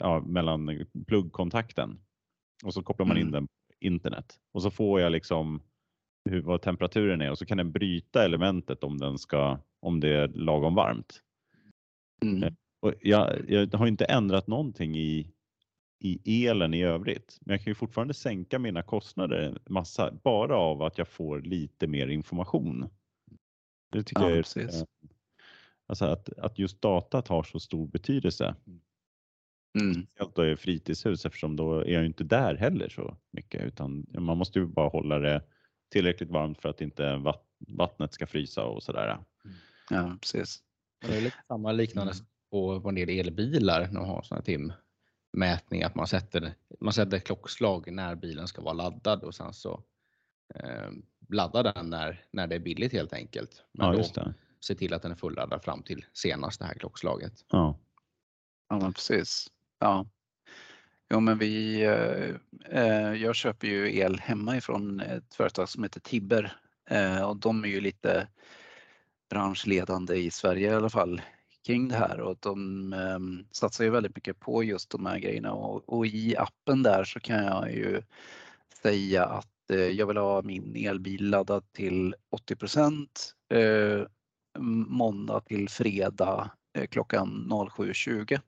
ja, 0.00 0.20
mellan 0.20 0.86
pluggkontakten 1.06 2.00
och 2.64 2.74
så 2.74 2.82
kopplar 2.82 3.06
man 3.06 3.16
in 3.16 3.22
mm. 3.22 3.32
den 3.32 3.46
på 3.46 3.74
internet 3.80 4.38
och 4.52 4.62
så 4.62 4.70
får 4.70 5.00
jag 5.00 5.12
liksom 5.12 5.62
hur, 6.30 6.42
vad 6.42 6.62
temperaturen 6.62 7.20
är 7.20 7.30
och 7.30 7.38
så 7.38 7.46
kan 7.46 7.58
den 7.58 7.72
bryta 7.72 8.24
elementet 8.24 8.84
om 8.84 8.98
den 8.98 9.18
ska 9.18 9.58
om 9.80 10.00
det 10.00 10.08
är 10.08 10.28
lagom 10.28 10.74
varmt. 10.74 11.22
Mm. 12.22 12.54
Och 12.80 12.94
jag, 13.00 13.50
jag 13.50 13.74
har 13.74 13.86
inte 13.86 14.04
ändrat 14.04 14.46
någonting 14.46 14.96
i 14.96 15.32
i 16.00 16.46
elen 16.46 16.74
i 16.74 16.82
övrigt. 16.82 17.38
Men 17.40 17.52
jag 17.52 17.64
kan 17.64 17.70
ju 17.70 17.74
fortfarande 17.74 18.14
sänka 18.14 18.58
mina 18.58 18.82
kostnader 18.82 19.58
massa 19.66 20.12
bara 20.12 20.56
av 20.56 20.82
att 20.82 20.98
jag 20.98 21.08
får 21.08 21.40
lite 21.40 21.86
mer 21.86 22.08
information. 22.08 22.88
Det 23.92 24.02
tycker 24.02 24.22
ja, 24.22 24.28
jag 24.28 24.38
är, 24.38 24.42
precis. 24.42 24.84
alltså 25.86 26.04
att, 26.04 26.38
att 26.38 26.58
just 26.58 26.82
datat 26.82 27.28
har 27.28 27.42
så 27.42 27.60
stor 27.60 27.86
betydelse. 27.86 28.54
Mm. 29.80 29.94
Speciellt 29.94 30.34
då 30.34 30.46
i 30.46 30.56
fritidshus 30.56 31.26
eftersom 31.26 31.56
då 31.56 31.80
är 31.80 31.92
jag 31.92 32.06
inte 32.06 32.24
där 32.24 32.54
heller 32.54 32.88
så 32.88 33.16
mycket 33.30 33.62
utan 33.62 34.06
man 34.18 34.38
måste 34.38 34.58
ju 34.58 34.66
bara 34.66 34.88
hålla 34.88 35.18
det 35.18 35.42
tillräckligt 35.90 36.30
varmt 36.30 36.60
för 36.60 36.68
att 36.68 36.80
inte 36.80 37.34
vattnet 37.58 38.12
ska 38.12 38.26
frysa 38.26 38.64
och 38.64 38.82
sådär. 38.82 39.18
Ja, 39.90 40.16
precis. 40.20 40.62
Det 41.06 41.16
är 41.16 41.20
lite 41.20 41.36
samma 41.48 41.72
liknande 41.72 42.12
mm. 42.12 42.82
på, 42.82 42.88
en 42.88 42.94
del 42.94 43.08
elbilar 43.08 43.80
när 43.80 44.00
man 44.00 44.08
har 44.08 44.22
sådana 44.22 44.42
tim 44.42 44.72
mätning 45.32 45.82
att 45.82 45.94
man 45.94 46.06
sätter, 46.06 46.54
man 46.80 46.92
sätter 46.92 47.18
klockslag 47.18 47.92
när 47.92 48.14
bilen 48.14 48.48
ska 48.48 48.62
vara 48.62 48.74
laddad 48.74 49.24
och 49.24 49.34
sen 49.34 49.52
så 49.52 49.82
eh, 50.54 50.90
laddar 51.28 51.62
den 51.62 51.90
när, 51.90 52.24
när 52.30 52.46
det 52.46 52.54
är 52.54 52.60
billigt 52.60 52.92
helt 52.92 53.12
enkelt. 53.12 53.64
Men 53.72 53.96
ja, 53.96 54.04
då 54.14 54.32
se 54.60 54.74
till 54.74 54.94
att 54.94 55.02
den 55.02 55.12
är 55.12 55.16
fulladdad 55.16 55.64
fram 55.64 55.82
till 55.82 56.04
senast 56.12 56.60
det 56.60 56.66
här 56.66 56.74
klockslaget. 56.74 57.44
Ja, 57.48 57.78
ja 58.68 58.78
men 58.78 58.92
precis. 58.92 59.46
Ja. 59.78 60.06
Jo, 61.10 61.20
men 61.20 61.38
vi, 61.38 61.82
eh, 61.82 62.34
eh, 62.82 63.12
jag 63.14 63.34
köper 63.34 63.66
ju 63.66 63.96
el 63.98 64.20
hemma 64.20 64.56
ifrån 64.56 65.00
ett 65.00 65.34
företag 65.34 65.68
som 65.68 65.82
heter 65.82 66.00
Tibber 66.00 66.56
eh, 66.90 67.22
och 67.22 67.36
de 67.36 67.64
är 67.64 67.68
ju 67.68 67.80
lite 67.80 68.28
branschledande 69.30 70.14
i 70.14 70.30
Sverige 70.30 70.70
i 70.70 70.74
alla 70.74 70.90
fall 70.90 71.22
kring 71.70 71.88
det 71.88 71.96
här 71.96 72.20
och 72.20 72.36
de 72.40 72.92
eh, 72.92 73.46
satsar 73.50 73.84
ju 73.84 73.90
väldigt 73.90 74.16
mycket 74.16 74.40
på 74.40 74.64
just 74.64 74.90
de 74.90 75.06
här 75.06 75.18
grejerna 75.18 75.52
och, 75.52 75.88
och, 75.88 76.06
i 76.06 76.36
appen 76.36 76.82
där 76.82 77.04
så 77.04 77.20
kan 77.20 77.44
jag 77.44 77.72
ju 77.72 78.02
säga 78.82 79.24
att 79.24 79.70
eh, 79.70 79.78
jag 79.78 80.06
vill 80.06 80.16
ha 80.16 80.42
min 80.42 80.76
elbil 80.76 81.30
laddad 81.30 81.72
till 81.72 82.14
80 82.30 82.56
eh, 83.54 84.06
måndag 84.88 85.40
till 85.40 85.68
fredag 85.68 86.50
eh, 86.78 86.86
klockan 86.86 87.46
07.20. 87.50 88.40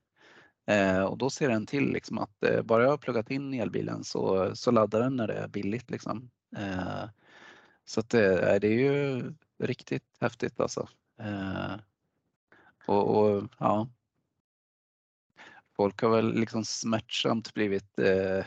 Eh, 0.67 1.03
och 1.03 1.17
då 1.17 1.29
ser 1.29 1.49
den 1.49 1.65
till 1.65 1.93
liksom 1.93 2.17
att 2.17 2.43
eh, 2.43 2.61
bara 2.61 2.83
jag 2.83 2.89
har 2.89 2.97
pluggat 2.97 3.31
in 3.31 3.53
elbilen 3.53 4.03
så, 4.03 4.55
så 4.55 4.71
laddar 4.71 4.99
den 4.99 5.15
när 5.15 5.27
det 5.27 5.33
är 5.33 5.47
billigt. 5.47 5.91
Liksom. 5.91 6.29
Eh, 6.57 7.09
så 7.85 7.99
att 7.99 8.13
eh, 8.13 8.55
det 8.61 8.67
är 8.67 8.79
ju 8.79 9.23
riktigt 9.59 10.17
häftigt 10.19 10.59
alltså. 10.59 10.87
Eh, 11.19 11.75
och, 12.85 13.17
och, 13.17 13.43
ja. 13.59 13.87
Folk 15.75 16.01
har 16.01 16.09
väl 16.09 16.33
liksom 16.33 16.65
smärtsamt 16.65 17.53
blivit 17.53 17.99
eh, 17.99 18.45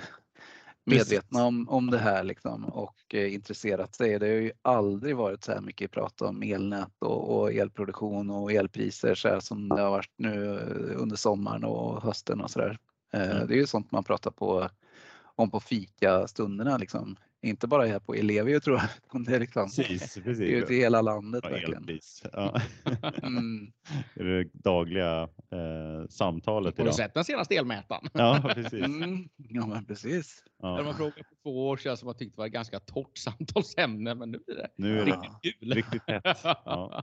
medvetna 0.85 1.44
om, 1.44 1.68
om 1.68 1.90
det 1.90 1.99
här 1.99 2.25
liksom 2.25 2.64
och 2.64 3.14
eh, 3.14 3.35
intresserat 3.35 3.94
sig. 3.94 4.18
Det 4.18 4.27
har 4.27 4.35
ju 4.35 4.53
aldrig 4.62 5.16
varit 5.16 5.44
så 5.44 5.53
här 5.53 5.61
mycket 5.61 5.90
prat 5.90 6.22
om 6.22 6.42
elnät 6.42 6.92
och, 6.99 7.38
och 7.38 7.53
elproduktion 7.53 8.31
och 8.31 8.53
elpriser 8.53 9.14
så 9.14 9.29
här 9.29 9.40
som 9.40 9.68
det 9.68 9.81
har 9.81 9.90
varit 9.90 10.12
nu 10.16 10.59
under 10.96 11.16
sommaren 11.16 11.64
och 11.64 12.03
hösten 12.03 12.40
och 12.40 12.51
så 12.51 12.59
där. 12.59 12.79
Eh, 13.12 13.31
mm. 13.31 13.46
Det 13.46 13.55
är 13.55 13.59
ju 13.59 13.66
sånt 13.66 13.92
man 13.92 14.05
pratar 14.05 14.31
på 14.31 14.68
om 15.35 15.51
på 15.51 15.61
fika 15.61 16.29
stunderna 16.29 16.77
liksom 16.77 17.16
inte 17.47 17.67
bara 17.67 17.87
här 17.87 17.99
på 17.99 18.15
Ellevio 18.15 18.61
tror 18.61 18.81
jag, 19.13 19.25
det 19.27 19.35
är 19.35 19.41
liksom 19.41 19.65
precis, 19.65 20.15
precis. 20.25 20.41
ut 20.41 20.71
i 20.71 20.77
hela 20.77 21.03
landet. 21.03 21.45
Ja, 21.45 21.51
verkligen. 21.51 22.01
Ja. 22.33 22.61
mm. 23.23 23.73
Det 24.15 24.21
är 24.21 24.25
det 24.25 24.51
dagliga 24.53 25.23
eh, 25.23 26.09
samtalet. 26.09 26.79
Har 26.79 26.85
du 26.85 26.93
sett 26.93 27.15
den 27.15 27.25
senaste 27.25 27.55
elmätaren? 27.55 28.09
Ja, 28.13 28.51
precis. 28.55 28.85
Mm. 28.85 29.29
Ja, 29.37 29.67
men 29.67 29.85
precis. 29.85 30.43
Ja. 30.63 30.83
Man 30.83 30.95
frågade 30.95 31.17
för 31.17 31.43
två 31.43 31.69
år 31.69 31.77
sedan 31.77 31.97
som 31.97 32.07
man 32.07 32.17
tyckte 32.17 32.39
var 32.39 32.47
ett 32.47 32.53
ganska 32.53 32.81
torrt 32.81 33.19
samtalsämne, 33.19 34.15
men 34.15 34.31
nu 34.31 34.41
är 34.47 34.55
det 34.55 34.69
nu 34.77 35.01
är 35.01 35.05
riktigt 35.05 35.33
det, 35.43 35.53
kul. 35.53 35.73
Riktigt 35.73 36.03
hett. 36.07 36.39
Ja. 36.45 37.03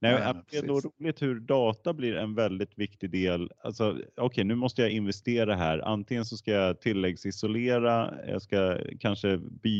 Nej, 0.00 0.12
ja, 0.12 0.42
det 0.50 0.56
är 0.56 0.62
nog 0.62 0.84
roligt 0.84 1.22
hur 1.22 1.40
data 1.40 1.94
blir 1.94 2.16
en 2.16 2.34
väldigt 2.34 2.78
viktig 2.78 3.10
del. 3.10 3.52
Alltså, 3.64 3.90
Okej, 3.90 4.24
okay, 4.24 4.44
nu 4.44 4.54
måste 4.54 4.82
jag 4.82 4.90
investera 4.90 5.54
här. 5.54 5.78
Antingen 5.78 6.24
så 6.24 6.36
ska 6.36 6.50
jag 6.50 6.80
tilläggsisolera, 6.80 8.14
jag 8.26 8.42
ska 8.42 8.78
kanske 9.00 9.38
byta 9.38 9.75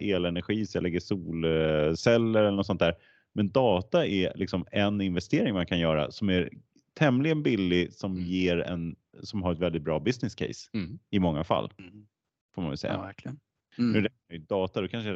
elenergi 0.00 0.66
så 0.66 0.76
jag 0.76 0.82
lägger 0.82 1.00
solceller 1.00 2.40
eller 2.40 2.56
något 2.56 2.66
sånt 2.66 2.80
där. 2.80 2.94
Men 3.32 3.50
data 3.50 4.06
är 4.06 4.32
liksom 4.36 4.66
en 4.72 5.00
investering 5.00 5.54
man 5.54 5.66
kan 5.66 5.78
göra 5.78 6.10
som 6.10 6.30
är 6.30 6.50
tämligen 6.94 7.42
billig 7.42 7.92
som 7.92 8.12
mm. 8.12 8.24
ger 8.24 8.58
en 8.58 8.96
som 9.22 9.42
har 9.42 9.52
ett 9.52 9.58
väldigt 9.58 9.82
bra 9.82 10.00
business 10.00 10.34
case 10.34 10.70
mm. 10.72 10.98
i 11.10 11.18
många 11.18 11.44
fall. 11.44 11.72
Mm. 11.78 12.06
Får 12.54 12.62
man 12.62 12.70
väl 12.70 12.78
säga. 12.78 12.92
Ja, 12.92 13.02
verkligen. 13.02 13.40
Mm. 13.78 14.02
Nu 14.02 14.08
är 14.28 14.38
data, 14.38 14.80
då 14.80 14.88
kanske 14.88 15.12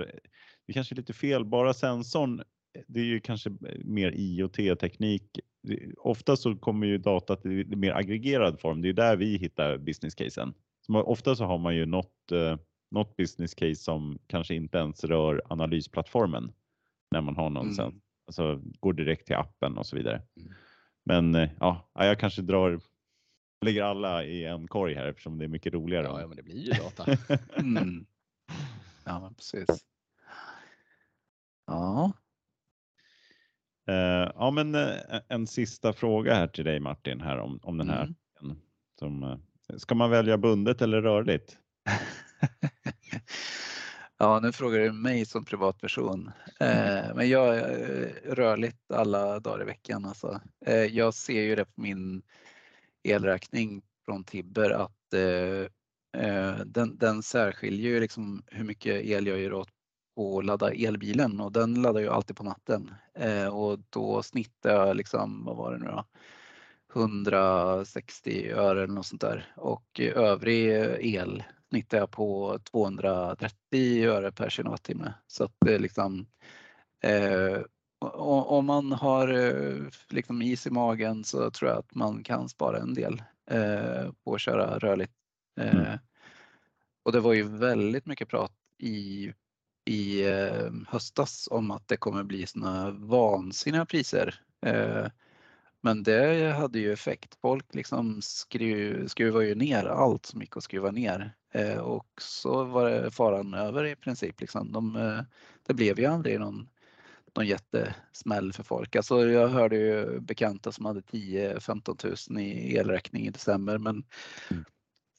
det 0.67 0.73
kanske 0.73 0.95
är 0.95 0.97
lite 0.97 1.13
fel. 1.13 1.45
Bara 1.45 1.75
sensorn, 1.75 2.43
det 2.87 3.01
är 3.01 3.05
ju 3.05 3.21
kanske 3.21 3.51
mer 3.85 4.13
IoT-teknik. 4.17 5.41
Ofta 5.99 6.37
så 6.37 6.57
kommer 6.57 6.87
ju 6.87 6.99
datat 6.99 7.47
i 7.47 7.65
mer 7.65 7.93
aggregerad 7.93 8.61
form. 8.61 8.83
Det 8.83 8.89
är 8.89 8.93
där 8.93 9.17
vi 9.17 9.37
hittar 9.37 9.79
business 9.79 10.15
casen. 10.15 10.55
ofta 10.89 11.37
så 11.37 11.45
har 11.45 11.59
man 11.59 11.77
ju 11.77 11.87
något, 11.87 12.33
eh, 12.33 12.57
något 12.91 13.17
business 13.17 13.55
case 13.55 13.75
som 13.75 14.19
kanske 14.27 14.55
inte 14.55 14.79
ens 14.79 15.05
rör 15.05 15.43
analysplattformen 15.49 16.53
när 17.11 17.21
man 17.21 17.37
har 17.37 17.51
någon 17.51 17.65
mm. 17.65 17.75
sen, 17.75 18.01
alltså 18.27 18.61
går 18.81 18.93
direkt 18.93 19.27
till 19.27 19.37
appen 19.37 19.79
och 19.79 19.87
så 19.87 19.97
vidare. 19.97 20.23
Mm. 20.37 20.53
Men 21.05 21.35
eh, 21.35 21.51
ja, 21.61 21.91
jag 21.95 22.19
kanske 22.19 22.43
drar 22.43 22.81
lägger 23.65 23.83
alla 23.83 24.25
i 24.25 24.45
en 24.45 24.69
korg 24.69 24.95
här 24.95 25.07
eftersom 25.07 25.39
det 25.39 25.45
är 25.45 25.49
mycket 25.49 25.75
roligare. 25.75 26.07
Ja, 26.07 26.21
ja 26.21 26.27
men 26.27 26.37
det 26.37 26.43
blir 26.43 26.57
ju 26.57 26.73
data. 26.73 27.17
mm. 27.57 28.07
Ja, 29.05 29.21
men 29.21 29.35
precis. 29.35 29.85
Ja. 31.67 32.13
Uh, 33.91 34.33
ja, 34.35 34.51
men 34.51 34.75
uh, 34.75 34.93
en 35.29 35.47
sista 35.47 35.93
fråga 35.93 36.35
här 36.35 36.47
till 36.47 36.65
dig 36.65 36.81
Martin 36.81 37.21
här 37.21 37.39
om, 37.39 37.61
om 37.63 37.79
den 37.79 37.91
här. 37.91 38.15
Mm. 38.43 38.57
Som, 38.99 39.23
uh, 39.23 39.37
ska 39.77 39.95
man 39.95 40.11
välja 40.11 40.39
bundet 40.39 40.83
eller 40.83 41.03
rörligt? 41.03 41.59
ja, 44.19 44.41
nu 44.41 44.53
frågar 44.53 44.79
du 44.79 44.93
mig 44.93 45.27
som 45.27 45.45
privatperson. 45.45 46.31
Mm. 46.61 47.17
men 47.17 47.29
jag 47.29 47.57
är 47.57 48.21
rörligt 48.25 48.91
alla 48.93 49.41
dagar 49.41 49.63
i 49.63 49.65
veckan. 49.65 50.05
Alltså. 50.05 50.41
jag 50.91 51.15
ser 51.15 51.43
ju 51.43 51.57
det 51.57 51.65
på 51.65 51.81
min 51.81 52.23
elräkning 53.03 53.83
från 54.05 54.25
Tibber 54.25 54.71
att 54.71 54.91
den, 56.65 56.97
den 56.99 57.23
särskiljer 57.23 57.91
ju 57.91 58.01
liksom 58.01 58.43
hur 58.47 58.65
mycket 58.65 59.05
el 59.05 59.27
jag 59.27 59.39
gör 59.39 59.53
åt 59.53 59.69
och 60.17 60.45
ladda 60.45 60.73
elbilen 60.73 61.41
och 61.41 61.53
den 61.53 61.83
laddar 61.83 62.01
ju 62.01 62.09
alltid 62.09 62.37
på 62.37 62.45
natten 62.45 62.95
eh, 63.15 63.47
och 63.47 63.79
då 63.91 64.23
snittar 64.23 64.71
jag 64.71 64.97
liksom, 64.97 65.45
vad 65.45 65.57
var 65.57 65.73
det 65.73 65.79
nu 65.79 65.87
då? 65.87 66.05
160 66.95 68.51
öre 68.51 68.83
eller 68.83 68.95
något 68.95 69.07
sånt 69.07 69.21
där 69.21 69.53
och 69.57 70.01
övrig 70.01 70.69
el 71.01 71.43
snittar 71.75 71.99
jag 71.99 72.11
på 72.11 72.59
230 72.71 74.05
öre 74.07 74.33
per 74.33 74.51
kilowattimme. 74.51 75.15
Så 75.27 75.45
att 75.45 75.53
det 75.61 75.79
liksom 75.79 76.27
eh, 77.01 77.61
om 78.13 78.67
man 78.67 78.93
har 78.93 79.29
eh, 79.29 79.87
liksom 80.09 80.43
is 80.43 80.67
i 80.67 80.71
magen 80.71 81.25
så 81.25 81.51
tror 81.51 81.71
jag 81.71 81.79
att 81.79 81.95
man 81.95 82.23
kan 82.23 82.49
spara 82.49 82.79
en 82.79 82.95
del 82.95 83.23
eh, 83.51 84.13
på 84.25 84.35
att 84.35 84.41
köra 84.41 84.79
rörligt. 84.79 85.13
Eh, 85.61 85.75
mm. 85.75 85.99
Och 87.03 87.13
det 87.13 87.21
var 87.21 87.33
ju 87.33 87.43
väldigt 87.43 88.07
mycket 88.07 88.29
prat 88.29 88.53
i 88.79 89.33
i 89.85 90.29
eh, 90.29 90.71
höstas 90.89 91.49
om 91.51 91.71
att 91.71 91.89
det 91.89 91.97
kommer 91.97 92.23
bli 92.23 92.47
såna 92.47 92.91
vansinniga 92.91 93.87
priser. 93.87 94.41
Eh, 94.67 95.07
men 95.81 96.03
det 96.03 96.53
hade 96.53 96.79
ju 96.79 96.93
effekt. 96.93 97.39
Folk 97.41 97.75
liksom 97.75 98.23
skruv, 98.23 99.07
skruvar 99.09 99.41
ju 99.41 99.55
ner 99.55 99.85
allt 99.85 100.27
som 100.27 100.41
gick 100.41 100.57
att 100.57 100.65
skruva 100.65 100.91
ner 100.91 101.35
och 101.81 102.09
så 102.21 102.65
var 102.65 102.91
det 102.91 103.11
faran 103.11 103.55
över 103.55 103.85
i 103.85 103.97
princip. 103.97 104.41
Liksom. 104.41 104.73
De, 104.73 105.23
det 105.67 105.75
blev 105.75 105.99
ju 105.99 106.07
aldrig 106.07 106.41
någon, 106.41 106.69
någon 107.37 107.47
jättesmäll 107.47 108.53
för 108.53 108.63
folk. 108.63 108.97
Alltså 108.97 109.27
jag 109.27 109.49
hörde 109.49 109.77
ju 109.77 110.21
bekanta 110.21 110.73
som 110.73 110.85
hade 110.85 111.01
10-15 111.01 112.31
000 112.31 112.43
i 112.43 112.77
elräkning 112.77 113.27
i 113.27 113.31
december 113.31 113.79
men 113.79 114.05
mm 114.51 114.65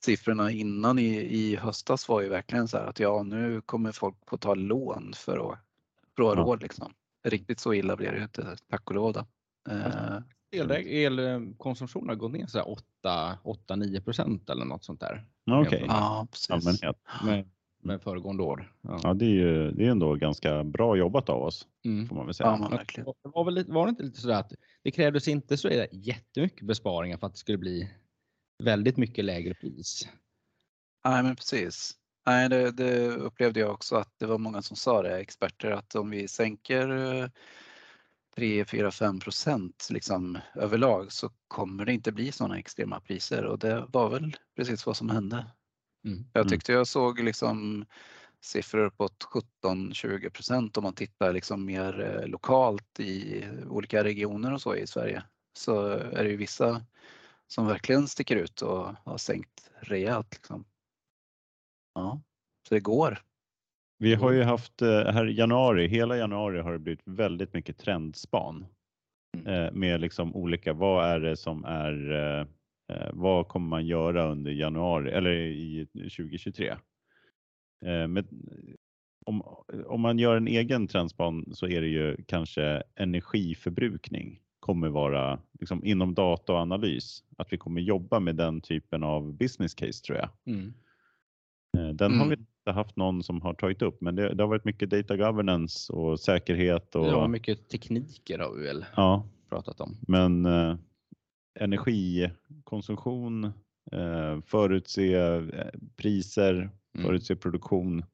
siffrorna 0.05 0.51
innan 0.51 0.99
i, 0.99 1.15
i 1.15 1.55
höstas 1.55 2.09
var 2.09 2.21
ju 2.21 2.29
verkligen 2.29 2.67
så 2.67 2.77
här 2.77 2.85
att 2.85 2.99
ja, 2.99 3.23
nu 3.23 3.61
kommer 3.61 3.91
folk 3.91 4.15
få 4.29 4.37
ta 4.37 4.55
lån 4.55 5.13
för 5.15 5.51
att 5.51 5.59
få 6.17 6.23
ja. 6.23 6.35
råd 6.35 6.61
liksom. 6.61 6.93
Riktigt 7.23 7.59
så 7.59 7.73
illa 7.73 7.95
blev 7.95 8.11
det 8.11 8.17
ju 8.17 8.23
inte, 8.23 8.57
tack 8.69 8.89
och 8.89 8.95
lov. 8.95 9.13
Då. 9.13 9.25
Eh, 9.69 10.17
elkonsumtionen 11.05 12.09
har 12.09 12.15
gått 12.15 12.31
ner 12.31 12.47
så 12.47 12.77
8-9 13.03 14.03
procent 14.03 14.49
eller 14.49 14.65
något 14.65 14.83
sånt 14.83 14.99
där. 14.99 15.25
Okej. 15.51 15.67
Okay. 15.67 15.85
Ja, 15.87 16.27
precis. 16.31 16.81
Med, 17.23 17.49
med 17.83 18.01
föregående 18.01 18.43
år. 18.43 18.73
Ja. 18.81 18.99
ja, 19.03 19.13
det 19.13 19.25
är 19.25 19.29
ju 19.29 19.71
det 19.71 19.85
är 19.85 19.89
ändå 19.89 20.15
ganska 20.15 20.63
bra 20.63 20.95
jobbat 20.95 21.29
av 21.29 21.43
oss. 21.43 21.67
Mm. 21.85 22.07
Får 22.07 22.15
man 22.15 22.25
väl 22.25 22.35
säga. 22.35 22.57
Ja, 22.61 22.69
verkligen. 22.69 23.05
Det 23.23 23.29
var, 23.29 23.45
väl, 23.45 23.65
var 23.67 23.85
det 23.85 23.89
inte 23.89 24.03
lite 24.03 24.21
sådär 24.21 24.39
att 24.39 24.53
det 24.83 24.91
krävdes 24.91 25.27
inte 25.27 25.57
så 25.57 25.69
jättemycket 25.91 26.67
besparingar 26.67 27.17
för 27.17 27.27
att 27.27 27.33
det 27.33 27.39
skulle 27.39 27.57
bli 27.57 27.89
väldigt 28.63 28.97
mycket 28.97 29.25
lägre 29.25 29.53
pris? 29.53 30.09
Nej, 31.05 31.23
men 31.23 31.35
precis. 31.35 31.93
Nej, 32.25 32.49
det, 32.49 32.71
det, 32.71 33.07
upplevde 33.07 33.59
jag 33.59 33.71
också 33.71 33.95
att 33.95 34.13
det 34.17 34.25
var 34.25 34.37
många 34.37 34.61
som 34.61 34.77
sa 34.77 35.01
det, 35.01 35.17
experter, 35.17 35.71
att 35.71 35.95
om 35.95 36.09
vi 36.09 36.27
sänker 36.27 37.31
3, 38.35 38.65
4, 38.65 38.91
5 38.91 39.19
procent 39.19 39.87
liksom 39.91 40.37
överlag 40.55 41.11
så 41.11 41.31
kommer 41.47 41.85
det 41.85 41.93
inte 41.93 42.11
bli 42.11 42.31
sådana 42.31 42.59
extrema 42.59 42.99
priser 42.99 43.45
och 43.45 43.59
det 43.59 43.85
var 43.89 44.09
väl 44.09 44.37
precis 44.55 44.85
vad 44.85 44.97
som 44.97 45.09
hände. 45.09 45.45
Mm. 46.05 46.25
Jag 46.33 46.41
mm. 46.41 46.49
tyckte 46.49 46.71
jag 46.71 46.87
såg 46.87 47.19
liksom 47.19 47.85
siffror 48.41 48.89
på 48.89 49.07
17-20 49.63 50.29
procent 50.29 50.77
om 50.77 50.83
man 50.83 50.93
tittar 50.93 51.33
liksom 51.33 51.65
mer 51.65 52.01
eh, 52.01 52.27
lokalt 52.27 52.99
i 52.99 53.45
olika 53.69 54.03
regioner 54.03 54.53
och 54.53 54.61
så 54.61 54.75
i 54.75 54.87
Sverige. 54.87 55.23
Så 55.57 55.87
är 55.89 56.23
det 56.23 56.29
ju 56.29 56.37
vissa 56.37 56.85
som 57.47 57.67
verkligen 57.67 58.07
sticker 58.07 58.35
ut 58.35 58.61
och 58.61 58.95
har 59.05 59.17
sänkt 59.17 59.71
rejält. 59.79 60.33
Liksom. 60.33 60.65
Ja, 61.93 62.21
så 62.67 62.75
det 62.75 62.79
går. 62.79 63.21
Vi 63.97 64.15
har 64.15 64.31
ju 64.31 64.43
haft 64.43 64.81
eh, 64.81 65.05
här 65.05 65.25
januari, 65.25 65.87
hela 65.87 66.17
januari 66.17 66.59
har 66.59 66.71
det 66.71 66.79
blivit 66.79 67.01
väldigt 67.05 67.53
mycket 67.53 67.77
trendspan 67.77 68.65
mm. 69.37 69.47
Eh, 69.47 69.71
med 69.71 70.01
liksom 70.01 70.35
olika, 70.35 70.73
vad 70.73 71.05
är 71.05 71.19
det 71.19 71.37
som 71.37 71.65
är, 71.65 72.11
eh, 72.11 73.09
vad 73.13 73.47
kommer 73.47 73.67
man 73.67 73.85
göra 73.85 74.31
under 74.31 74.51
januari 74.51 75.11
eller 75.11 75.31
i 75.31 75.87
2023? 75.93 76.75
Med, 78.07 78.27
om, 79.25 79.41
om 79.85 80.01
man 80.01 80.19
gör 80.19 80.37
en 80.37 80.47
egen 80.47 80.87
trendspan 80.87 81.45
så 81.53 81.67
är 81.67 81.81
det 81.81 81.87
ju 81.87 82.17
kanske 82.27 82.83
energiförbrukning 82.95 84.41
kommer 84.59 84.89
vara 84.89 85.39
liksom, 85.59 85.85
inom 85.85 86.13
data 86.13 86.53
och 86.53 86.59
analys. 86.59 87.23
Att 87.37 87.53
vi 87.53 87.57
kommer 87.57 87.81
jobba 87.81 88.19
med 88.19 88.35
den 88.35 88.61
typen 88.61 89.03
av 89.03 89.33
business 89.33 89.73
case 89.73 90.03
tror 90.03 90.17
jag. 90.17 90.29
Mm. 90.45 90.73
Den 91.73 92.11
mm. 92.11 92.19
har 92.19 92.27
vi 92.27 92.35
inte 92.35 92.54
haft 92.73 92.95
någon 92.95 93.23
som 93.23 93.41
har 93.41 93.53
tagit 93.53 93.81
upp, 93.81 94.01
men 94.01 94.15
det, 94.15 94.33
det, 94.33 94.43
har 94.43 94.47
varit 94.47 94.65
mycket 94.65 94.89
data 94.89 95.17
governance 95.17 95.93
och 95.93 96.19
säkerhet. 96.19 96.95
Och, 96.95 97.05
ja, 97.05 97.27
mycket 97.27 97.69
tekniker 97.69 98.39
har 98.39 98.53
vi 98.53 98.63
väl 98.63 98.85
ja, 98.95 99.27
pratat 99.49 99.81
om. 99.81 99.97
Men 100.07 100.45
eh, 100.45 100.77
energikonsumtion, 101.59 103.43
eh, 103.91 104.41
förutse 104.45 105.13
eh, 105.13 105.43
priser, 105.95 106.53
mm. 106.53 107.05
förutse 107.05 107.35
produktion. 107.35 108.05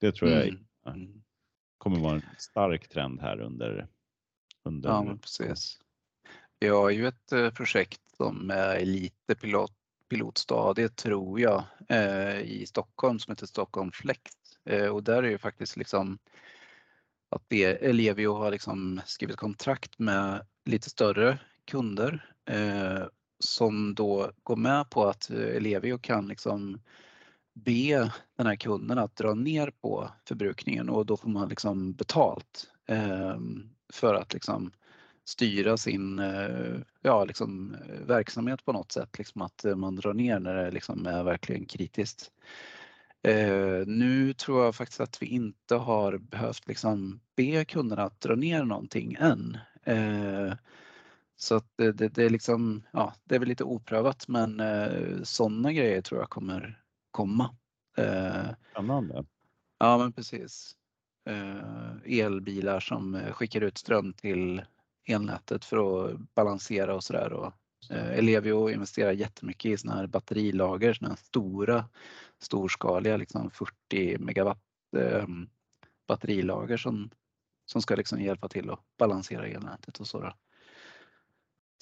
Det 0.00 0.12
tror 0.12 0.30
jag 0.30 0.48
mm. 0.86 1.22
kommer 1.78 2.00
vara 2.00 2.14
en 2.14 2.22
stark 2.38 2.88
trend 2.88 3.20
här 3.20 3.40
under, 3.40 3.88
under 4.64 4.88
Ja, 4.88 5.16
precis. 5.20 5.78
Vi 6.60 6.68
har 6.68 6.90
ju 6.90 7.06
ett 7.06 7.32
eh, 7.32 7.50
projekt 7.50 8.00
som 8.16 8.50
är 8.50 8.84
lite 8.84 9.34
pilot, 9.34 9.72
pilotstadiet 10.08 10.96
tror 10.96 11.40
jag 11.40 11.64
eh, 11.88 12.40
i 12.40 12.66
Stockholm 12.66 13.18
som 13.18 13.32
heter 13.32 13.46
Stockholm 13.46 13.92
Flex 13.92 14.20
eh, 14.64 14.86
och 14.86 15.02
där 15.02 15.22
är 15.22 15.28
ju 15.28 15.38
faktiskt 15.38 15.76
liksom 15.76 16.18
att 17.30 17.52
Ellevio 17.52 18.34
har 18.34 18.50
liksom 18.50 19.00
skrivit 19.06 19.36
kontrakt 19.36 19.98
med 19.98 20.46
lite 20.64 20.90
större 20.90 21.38
kunder 21.64 22.34
eh, 22.48 23.04
som 23.38 23.94
då 23.94 24.30
går 24.42 24.56
med 24.56 24.90
på 24.90 25.04
att 25.04 25.30
eh, 25.30 25.56
Ellevio 25.56 25.98
kan 25.98 26.28
liksom 26.28 26.80
be 27.54 28.12
den 28.36 28.46
här 28.46 28.56
kunden 28.56 28.98
att 28.98 29.16
dra 29.16 29.34
ner 29.34 29.70
på 29.70 30.10
förbrukningen 30.28 30.88
och 30.88 31.06
då 31.06 31.16
får 31.16 31.28
man 31.28 31.48
liksom 31.48 31.92
betalt 31.92 32.70
eh, 32.88 33.36
för 33.92 34.14
att 34.14 34.32
liksom 34.32 34.72
styra 35.26 35.76
sin 35.76 36.18
eh, 36.18 36.76
ja, 37.02 37.24
liksom, 37.24 37.74
eh, 37.74 38.06
verksamhet 38.06 38.64
på 38.64 38.72
något 38.72 38.92
sätt. 38.92 39.18
Liksom 39.18 39.42
att 39.42 39.64
eh, 39.64 39.76
man 39.76 39.96
drar 39.96 40.14
ner 40.14 40.40
när 40.40 40.54
det 40.54 40.70
liksom 40.70 41.06
är 41.06 41.22
verkligen 41.22 41.66
kritiskt. 41.66 42.32
Eh, 43.22 43.86
nu 43.86 44.32
tror 44.32 44.64
jag 44.64 44.74
faktiskt 44.74 45.00
att 45.00 45.22
vi 45.22 45.26
inte 45.26 45.74
har 45.74 46.18
behövt 46.18 46.68
liksom 46.68 47.20
be 47.36 47.64
kunderna 47.64 48.02
att 48.02 48.20
dra 48.20 48.34
ner 48.34 48.64
någonting 48.64 49.16
än. 49.20 49.58
Eh, 49.82 50.54
så 51.36 51.54
att 51.54 51.66
det, 51.76 51.92
det, 51.92 52.08
det, 52.08 52.24
är 52.24 52.30
liksom, 52.30 52.82
ja, 52.92 53.14
det 53.24 53.34
är 53.34 53.38
väl 53.38 53.48
lite 53.48 53.64
oprövat 53.64 54.28
men 54.28 54.60
eh, 54.60 55.22
sådana 55.22 55.72
grejer 55.72 56.02
tror 56.02 56.20
jag 56.20 56.30
kommer 56.30 56.82
komma. 57.10 57.56
Eh, 57.96 58.46
Spännande. 58.70 59.24
Ja 59.78 59.98
men 59.98 60.12
precis. 60.12 60.76
elbilar 62.04 62.80
som 62.80 63.20
skickar 63.32 63.60
ut 63.60 63.78
ström 63.78 64.12
till 64.12 64.62
elnätet 65.06 65.64
för 65.64 66.06
att 66.06 66.20
balansera 66.34 66.94
och 66.94 67.04
sådär. 67.04 67.52
Eh, 67.90 68.18
Ellevio 68.18 68.70
investerar 68.70 69.12
jättemycket 69.12 69.70
i 69.70 69.76
sådana 69.76 70.00
här 70.00 70.06
batterilager, 70.06 70.94
sådana 70.94 71.14
här 71.14 71.24
stora 71.24 71.84
storskaliga 72.38 73.16
liksom 73.16 73.50
40 73.50 74.18
megawatt 74.18 74.62
eh, 74.96 75.26
batterilager 76.08 76.76
som, 76.76 77.10
som 77.66 77.82
ska 77.82 77.94
liksom 77.94 78.20
hjälpa 78.20 78.48
till 78.48 78.70
att 78.70 78.80
balansera 78.98 79.46
elnätet 79.46 79.98
och 79.98 80.06
så. 80.06 80.32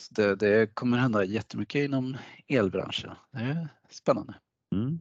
så 0.00 0.14
det, 0.14 0.36
det, 0.36 0.74
kommer 0.74 0.98
hända 0.98 1.24
jättemycket 1.24 1.84
inom 1.84 2.16
elbranschen. 2.48 3.10
Det 3.30 3.38
är 3.38 3.68
spännande. 3.90 4.34
Mm. 4.74 5.00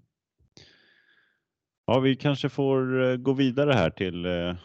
Ja, 1.86 2.00
vi 2.00 2.16
kanske 2.16 2.50
får 2.50 3.04
eh, 3.04 3.18
gå 3.18 3.34
vidare 3.34 3.74
här 3.74 3.90
till 3.90 4.26
eh, 4.26 4.56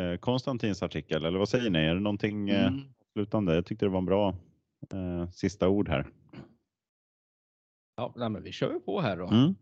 eh, 0.00 0.16
Konstantins 0.20 0.82
artikel, 0.82 1.24
eller 1.24 1.38
vad 1.38 1.48
säger 1.48 1.70
ni? 1.70 1.78
Är 1.78 1.94
det 1.94 2.00
någonting 2.00 2.50
mm. 2.50 2.80
Slutande? 3.18 3.54
Jag 3.54 3.66
tyckte 3.66 3.86
det 3.86 3.90
var 3.90 3.98
en 3.98 4.04
bra 4.04 4.34
eh, 4.92 5.30
sista 5.30 5.68
ord 5.68 5.88
här. 5.88 6.06
Ja, 7.96 8.12
men 8.16 8.42
vi 8.42 8.52
kör 8.52 8.78
på 8.78 9.00
här 9.00 9.16
då. 9.16 9.26
Mm. 9.26 9.54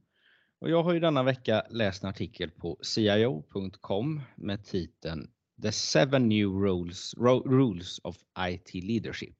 Och 0.60 0.70
jag 0.70 0.82
har 0.82 0.92
ju 0.92 1.00
denna 1.00 1.22
vecka 1.22 1.66
läst 1.70 2.02
en 2.02 2.10
artikel 2.10 2.50
på 2.50 2.78
CIO.com 2.82 4.20
med 4.36 4.64
titeln 4.64 5.30
The 5.62 5.72
seven 5.72 6.28
new 6.28 6.48
rules, 6.48 7.14
rules 7.46 8.00
of 8.04 8.16
IT 8.38 8.74
leadership. 8.74 9.36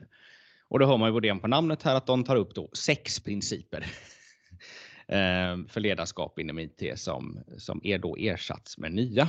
Och 0.69 0.79
då 0.79 0.87
hör 0.87 0.97
man 0.97 1.15
ju 1.15 1.21
redan 1.21 1.41
på 1.41 1.49
namnet 1.49 1.83
här 1.83 1.95
att 1.95 2.07
de 2.07 2.25
tar 2.25 2.37
upp 2.37 2.55
då 2.55 2.71
sex 2.73 3.21
principer 3.21 3.81
eh, 5.09 5.67
för 5.69 5.81
ledarskap 5.81 6.39
inom 6.39 6.59
IT 6.59 6.83
som, 6.95 7.45
som 7.59 7.81
är 7.85 7.99
då 7.99 8.17
ersatts 8.17 8.79
med 8.79 8.93
nya. 8.93 9.29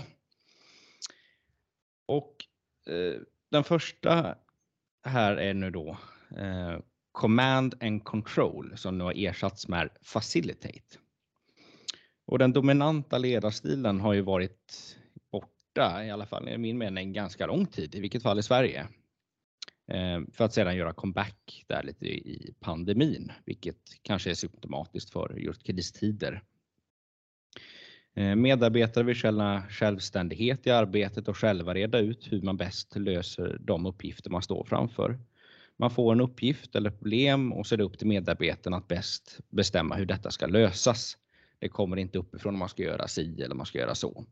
Och 2.06 2.36
eh, 2.90 3.22
den 3.52 3.64
första 3.64 4.36
här 5.08 5.38
är 5.38 5.54
nu 5.54 5.72
då 5.72 5.98
eh, 6.38 6.80
Command 7.12 7.76
and 7.82 8.04
Control 8.04 8.74
som 8.76 8.98
nu 8.98 9.04
har 9.04 9.14
ersatts 9.16 9.68
med 9.68 9.90
Facilitate. 10.02 10.98
Och 12.26 12.40
den 12.40 12.54
dominanta 12.54 13.18
ledarstilen 13.18 14.00
har 14.00 14.14
ju 14.14 14.22
varit 14.22 14.98
borta, 15.32 16.06
i 16.06 16.12
alla 16.12 16.26
fall 16.26 16.50
i 16.50 16.58
min 16.58 16.78
mening, 16.78 17.14
ganska 17.14 17.48
lång 17.48 17.66
tid, 17.66 17.96
i 17.96 18.00
vilket 18.00 18.24
fall 18.24 18.40
i 18.40 18.44
Sverige. 18.44 18.88
Eh, 19.88 20.22
för 20.34 20.46
att 20.46 20.54
sedan 20.54 20.76
göra 20.76 20.94
comeback 20.94 21.66
där 21.68 21.84
lite 21.84 22.06
i 22.06 22.54
pandemin, 22.60 23.32
vilket 23.46 23.82
kanske 24.02 24.30
är 24.30 24.36
symptomatiskt 24.36 25.10
för 25.10 25.36
just 25.38 25.64
kristider. 25.64 26.44
Eh, 28.18 28.36
medarbetare 28.36 29.04
vill 29.04 29.16
känna 29.16 29.64
självständighet 29.70 30.68
i 30.68 30.72
arbetet 30.72 31.28
och 31.28 31.38
själva 31.38 31.74
reda 31.74 32.00
ut 32.00 32.32
hur 32.32 32.42
man 32.42 32.58
bäst 32.58 32.96
löser 32.96 33.58
de 33.62 33.86
uppgifter 33.86 34.30
man 34.30 34.42
står 34.42 34.64
framför. 34.64 35.20
Man 35.78 35.92
får 35.92 36.12
en 36.12 36.22
uppgift 36.22 36.76
eller 36.76 36.90
problem 36.90 37.54
och 37.54 37.68
så 37.68 37.76
är 37.76 37.78
det 37.78 37.84
upp 37.84 37.98
till 37.98 38.08
medarbetarna 38.08 38.78
att 38.78 38.88
bäst 38.88 39.40
bestämma 39.50 39.96
hur 39.96 40.06
detta 40.06 40.32
ska 40.32 40.48
lösas. 40.48 41.18
Det 41.60 41.70
kommer 41.70 41.98
inte 41.98 42.18
uppifrån 42.18 42.54
om 42.54 42.60
man 42.60 42.70
ska 42.70 42.84
göra 42.84 43.08
si 43.08 43.42
eller 43.42 43.56
man 43.56 43.66
ska 43.66 43.80
göra 43.80 43.96
så. 43.96 44.26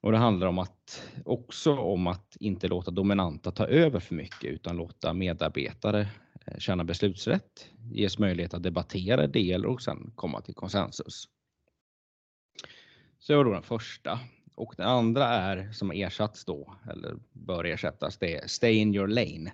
Och 0.00 0.12
det 0.12 0.18
handlar 0.18 0.46
om 0.46 0.58
att 0.58 1.02
också 1.24 1.76
om 1.76 2.06
att 2.06 2.36
inte 2.40 2.68
låta 2.68 2.90
dominanta 2.90 3.50
ta 3.50 3.66
över 3.66 4.00
för 4.00 4.14
mycket 4.14 4.50
utan 4.50 4.76
låta 4.76 5.12
medarbetare 5.12 6.08
eh, 6.46 6.58
känna 6.58 6.84
beslutsrätt, 6.84 7.68
ges 7.92 8.18
möjlighet 8.18 8.54
att 8.54 8.62
debattera 8.62 9.24
idéer 9.24 9.66
och 9.66 9.82
sen 9.82 10.12
komma 10.14 10.40
till 10.40 10.54
konsensus. 10.54 11.28
Så 13.26 13.32
det 13.32 13.36
var 13.36 13.44
då 13.44 13.52
den 13.52 13.62
första. 13.62 14.20
Och 14.54 14.74
den 14.76 14.86
andra 14.86 15.24
är 15.28 15.72
som 15.72 15.90
ersatts 15.90 16.44
då, 16.44 16.74
eller 16.90 17.16
bör 17.32 17.64
ersättas, 17.64 18.18
det 18.18 18.36
är 18.36 18.46
Stay 18.46 18.74
in 18.74 18.94
your 18.94 19.06
lane. 19.06 19.52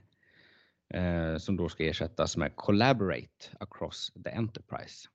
Eh, 0.95 1.39
som 1.39 1.57
då 1.57 1.69
ska 1.69 1.85
ersättas 1.85 2.37
med 2.37 2.57
Collaborate 2.57 3.47
across 3.61 4.13
the 4.25 4.31
enterprise. 4.31 5.09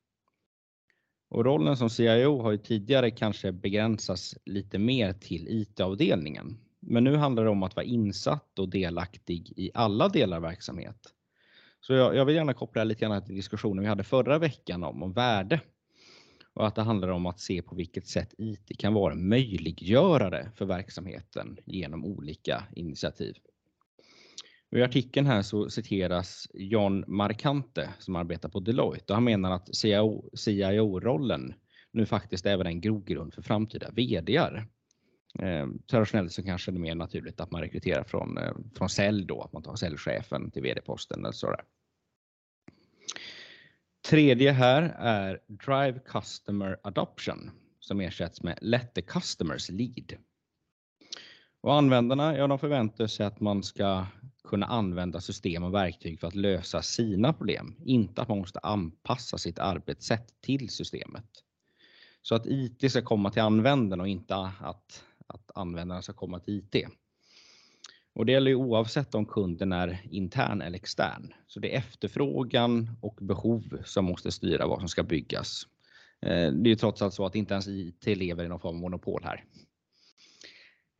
Och 1.29 1.45
rollen 1.45 1.77
som 1.77 1.89
CIO 1.89 2.41
har 2.41 2.51
ju 2.51 2.57
tidigare 2.57 3.11
kanske 3.11 3.51
begränsats 3.51 4.37
lite 4.45 4.79
mer 4.79 5.13
till 5.13 5.47
IT-avdelningen. 5.49 6.57
Men 6.79 7.03
nu 7.03 7.15
handlar 7.15 7.43
det 7.43 7.49
om 7.49 7.63
att 7.63 7.75
vara 7.75 7.85
insatt 7.85 8.59
och 8.59 8.69
delaktig 8.69 9.53
i 9.55 9.71
alla 9.73 10.09
delar 10.09 10.37
av 10.37 10.43
verksamhet. 10.43 11.13
Så 11.79 11.93
jag, 11.93 12.15
jag 12.15 12.25
vill 12.25 12.35
gärna 12.35 12.53
koppla 12.53 12.83
lite 12.83 13.05
grann 13.05 13.25
till 13.25 13.35
diskussionen 13.35 13.83
vi 13.83 13.89
hade 13.89 14.03
förra 14.03 14.37
veckan 14.37 14.83
om, 14.83 15.03
om 15.03 15.13
värde. 15.13 15.61
Och 16.55 16.67
att 16.67 16.75
det 16.75 16.81
handlar 16.81 17.07
om 17.07 17.25
att 17.25 17.39
se 17.39 17.61
på 17.61 17.75
vilket 17.75 18.07
sätt 18.07 18.33
IT 18.37 18.79
kan 18.79 18.93
vara 18.93 19.15
möjliggörare 19.15 20.51
för 20.55 20.65
verksamheten 20.65 21.57
genom 21.65 22.05
olika 22.05 22.63
initiativ. 22.75 23.35
Och 24.71 24.77
I 24.77 24.83
artikeln 24.83 25.27
här 25.27 25.41
så 25.41 25.69
citeras 25.69 26.47
John 26.53 27.03
Markante 27.07 27.93
som 27.99 28.15
arbetar 28.15 28.49
på 28.49 28.59
Deloitte 28.59 29.13
och 29.13 29.15
han 29.15 29.23
menar 29.23 29.51
att 29.51 29.69
CIO-rollen 30.33 31.53
nu 31.91 32.05
faktiskt 32.05 32.45
även 32.45 32.67
är 32.67 32.71
en 32.71 32.81
grogrund 32.81 33.33
för 33.33 33.41
framtida 33.41 33.91
VDR. 33.91 34.67
Eh, 35.39 35.67
traditionellt 35.89 36.31
så 36.31 36.43
kanske 36.43 36.71
det 36.71 36.77
är 36.77 36.79
mer 36.79 36.95
naturligt 36.95 37.39
att 37.39 37.51
man 37.51 37.61
rekryterar 37.61 38.03
från, 38.03 38.37
eh, 38.37 38.53
från 38.77 38.89
sälj 38.89 39.25
då, 39.25 39.41
att 39.41 39.53
man 39.53 39.63
tar 39.63 39.75
säljchefen 39.75 40.51
till 40.51 40.61
VD-posten 40.61 41.19
eller 41.19 41.31
sådär. 41.31 41.61
Tredje 44.09 44.51
här 44.51 44.95
är 44.99 45.39
Drive 45.47 45.99
Customer 45.99 46.77
Adoption 46.83 47.51
som 47.79 48.01
ersätts 48.01 48.43
med 48.43 48.59
Let 48.61 48.93
the 48.93 49.01
Customers 49.01 49.69
Lead. 49.69 50.13
Och 51.61 51.73
användarna, 51.73 52.37
ja 52.37 52.47
de 52.47 52.59
förväntar 52.59 53.07
sig 53.07 53.25
att 53.25 53.39
man 53.39 53.63
ska 53.63 54.05
kunna 54.43 54.65
använda 54.65 55.21
system 55.21 55.63
och 55.63 55.73
verktyg 55.73 56.19
för 56.19 56.27
att 56.27 56.35
lösa 56.35 56.81
sina 56.81 57.33
problem, 57.33 57.75
inte 57.85 58.21
att 58.21 58.29
man 58.29 58.37
måste 58.37 58.59
anpassa 58.59 59.37
sitt 59.37 59.59
arbetssätt 59.59 60.41
till 60.41 60.69
systemet. 60.69 61.29
Så 62.21 62.35
att 62.35 62.45
IT 62.45 62.91
ska 62.91 63.01
komma 63.01 63.31
till 63.31 63.41
användarna 63.41 64.03
och 64.03 64.09
inte 64.09 64.35
att, 64.35 65.03
att 65.27 65.51
användarna 65.55 66.01
ska 66.01 66.13
komma 66.13 66.39
till 66.39 66.53
IT. 66.53 66.85
Och 68.15 68.25
det 68.25 68.31
gäller 68.31 68.51
ju 68.51 68.55
oavsett 68.55 69.15
om 69.15 69.25
kunden 69.25 69.71
är 69.71 70.01
intern 70.11 70.61
eller 70.61 70.75
extern. 70.75 71.33
Så 71.47 71.59
det 71.59 71.73
är 71.73 71.77
efterfrågan 71.77 72.97
och 73.01 73.17
behov 73.21 73.81
som 73.85 74.05
måste 74.05 74.31
styra 74.31 74.67
vad 74.67 74.79
som 74.79 74.87
ska 74.87 75.03
byggas. 75.03 75.67
Eh, 76.21 76.51
det 76.51 76.67
är 76.67 76.71
ju 76.71 76.75
trots 76.75 77.01
allt 77.01 77.13
så 77.13 77.25
att 77.25 77.35
inte 77.35 77.53
ens 77.53 77.67
IT 77.67 78.05
lever 78.05 78.45
i 78.45 78.47
någon 78.47 78.59
form 78.59 78.75
av 78.75 78.81
monopol 78.81 79.23
här. 79.23 79.43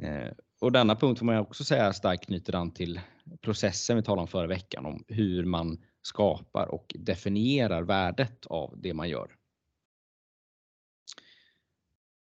Eh, 0.04 0.34
och 0.62 0.72
denna 0.72 0.96
punkt 0.96 1.20
får 1.20 1.26
man 1.26 1.38
också 1.38 1.64
säga 1.64 1.94
starkt 1.94 2.26
knyter 2.26 2.56
an 2.56 2.72
till 2.72 3.00
processen 3.42 3.98
vi 3.98 4.04
talade 4.04 4.22
om 4.22 4.28
förra 4.28 4.48
veckan 4.48 4.86
om 4.86 5.04
hur 5.08 5.46
man 5.46 5.84
skapar 6.02 6.68
och 6.68 6.96
definierar 7.00 7.82
värdet 7.82 8.46
av 8.46 8.74
det 8.78 8.94
man 8.94 9.10
gör. 9.10 9.36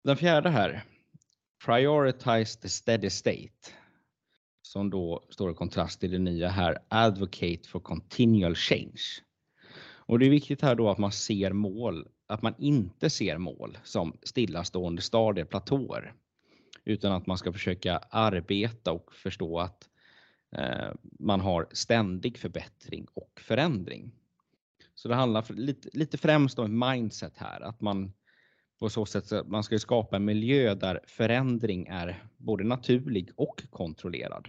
Den 0.05 0.17
fjärde 0.17 0.51
här, 0.51 0.85
Prioritize 1.67 2.61
the 2.61 2.69
steady 2.69 3.11
state, 3.11 3.71
som 4.71 4.91
då 4.91 5.25
står 5.31 5.51
i 5.51 5.55
kontrast 5.55 6.01
till 6.01 6.11
det 6.11 6.19
nya 6.19 6.49
här, 6.49 6.79
Advocate 6.89 7.69
for 7.69 7.81
continual 7.81 8.55
change. 8.55 9.03
Och 9.83 10.19
det 10.19 10.27
är 10.27 10.31
viktigt 10.31 10.63
här 10.63 10.75
då 10.75 10.91
att 10.91 10.99
man 10.99 11.13
ser 11.13 11.53
mål, 11.53 12.09
att 12.27 12.43
man 12.43 12.55
inte 12.59 13.11
ser 13.11 13.39
mål 13.39 13.79
som 13.85 14.17
stillastående 14.23 15.03
stadier, 15.03 15.45
platåer, 15.45 16.15
utan 16.85 17.13
att 17.13 17.27
man 17.27 17.39
ska 17.39 17.53
försöka 17.53 17.99
arbeta 17.99 18.93
och 18.93 19.15
förstå 19.15 19.59
att 19.59 19.89
eh, 20.57 20.93
man 21.03 21.41
har 21.41 21.67
ständig 21.73 22.39
förbättring 22.39 23.07
och 23.15 23.41
förändring. 23.41 24.13
Så 24.95 25.09
det 25.09 25.15
handlar 25.15 25.53
lite, 25.53 25.89
lite 25.93 26.19
främst 26.19 26.59
om 26.59 26.65
ett 26.65 26.91
mindset 26.91 27.35
här, 27.37 27.61
att 27.61 27.81
man 27.81 28.13
på 28.81 28.89
så 28.89 29.07
sätt 29.07 29.47
man 29.47 29.65
ska 29.65 29.79
skapa 29.79 30.17
en 30.17 30.25
miljö 30.25 30.75
där 30.75 31.01
förändring 31.07 31.87
är 31.87 32.25
både 32.37 32.65
naturlig 32.65 33.31
och 33.37 33.63
kontrollerad. 33.71 34.49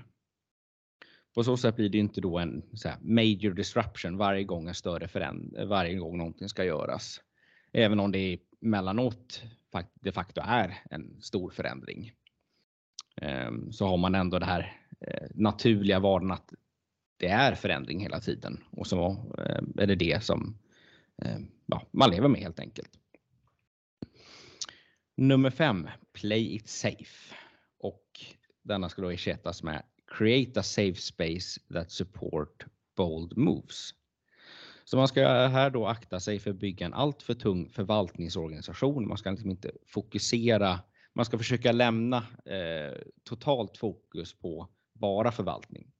På 1.33 1.43
så 1.43 1.57
sätt 1.57 1.75
blir 1.75 1.89
det 1.89 1.97
inte 1.97 2.21
då 2.21 2.39
en 2.39 2.63
här, 2.85 2.97
major 3.01 3.53
disruption 3.53 4.17
varje 4.17 4.43
gång 4.43 4.67
en 4.67 4.75
större 4.75 5.07
förändring, 5.07 5.67
varje 5.67 5.95
gång 5.95 6.17
någonting 6.17 6.49
ska 6.49 6.63
göras. 6.63 7.21
Även 7.71 7.99
om 7.99 8.11
det 8.11 8.39
emellanåt 8.61 9.43
de 9.93 10.11
facto 10.11 10.41
är 10.43 10.83
en 10.89 11.21
stor 11.21 11.49
förändring. 11.49 12.11
Ehm, 13.15 13.71
så 13.71 13.87
har 13.87 13.97
man 13.97 14.15
ändå 14.15 14.39
det 14.39 14.45
här 14.45 14.77
eh, 14.99 15.27
naturliga 15.33 15.99
vardagen 15.99 16.31
att 16.31 16.53
det 17.17 17.27
är 17.27 17.55
förändring 17.55 17.99
hela 17.99 18.19
tiden 18.19 18.63
och 18.71 18.87
så 18.87 19.09
eh, 19.37 19.83
är 19.83 19.87
det 19.87 19.95
det 19.95 20.23
som 20.23 20.57
eh, 21.21 21.39
ja, 21.65 21.81
man 21.91 22.11
lever 22.11 22.27
med 22.27 22.41
helt 22.41 22.59
enkelt. 22.59 22.91
Nummer 25.15 25.49
fem, 25.49 25.89
Play 26.13 26.55
it 26.55 26.67
safe. 26.67 27.35
Och 27.79 28.25
denna 28.61 28.89
ska 28.89 29.01
då 29.01 29.09
ersättas 29.09 29.63
med 29.63 29.83
Create 30.17 30.59
a 30.59 30.63
safe 30.63 31.01
space 31.01 31.59
that 31.73 31.91
support 31.91 32.65
bold 32.97 33.37
moves. 33.37 33.93
Så 34.85 34.97
man 34.97 35.07
ska 35.07 35.27
här 35.27 35.69
då 35.69 35.87
akta 35.87 36.19
sig 36.19 36.39
för 36.39 36.49
att 36.49 36.59
bygga 36.59 36.85
en 36.85 36.93
alltför 36.93 37.33
tung 37.33 37.69
förvaltningsorganisation. 37.69 39.07
Man 39.07 39.17
ska 39.17 39.31
liksom 39.31 39.51
inte 39.51 39.71
fokusera 39.87 40.79
man 41.13 41.25
ska 41.25 41.37
försöka 41.37 41.71
lämna 41.71 42.17
eh, 42.45 42.97
totalt 43.23 43.77
fokus 43.77 44.33
på 44.33 44.69
bara 44.93 45.31
förvaltning. 45.31 45.91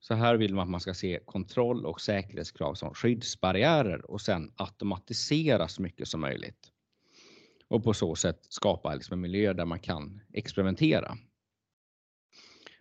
Så 0.00 0.14
här 0.14 0.36
vill 0.36 0.54
man 0.54 0.62
att 0.62 0.70
man 0.70 0.80
ska 0.80 0.94
se 0.94 1.20
kontroll 1.26 1.86
och 1.86 2.00
säkerhetskrav 2.00 2.74
som 2.74 2.94
skyddsbarriärer 2.94 4.10
och 4.10 4.20
sen 4.20 4.52
automatisera 4.56 5.68
så 5.68 5.82
mycket 5.82 6.08
som 6.08 6.20
möjligt. 6.20 6.72
och 7.68 7.84
på 7.84 7.94
så 7.94 8.14
sätt 8.14 8.46
skapa 8.48 8.94
liksom 8.94 9.12
en 9.12 9.20
miljö 9.20 9.52
där 9.52 9.64
man 9.64 9.80
kan 9.80 10.20
experimentera. 10.32 11.18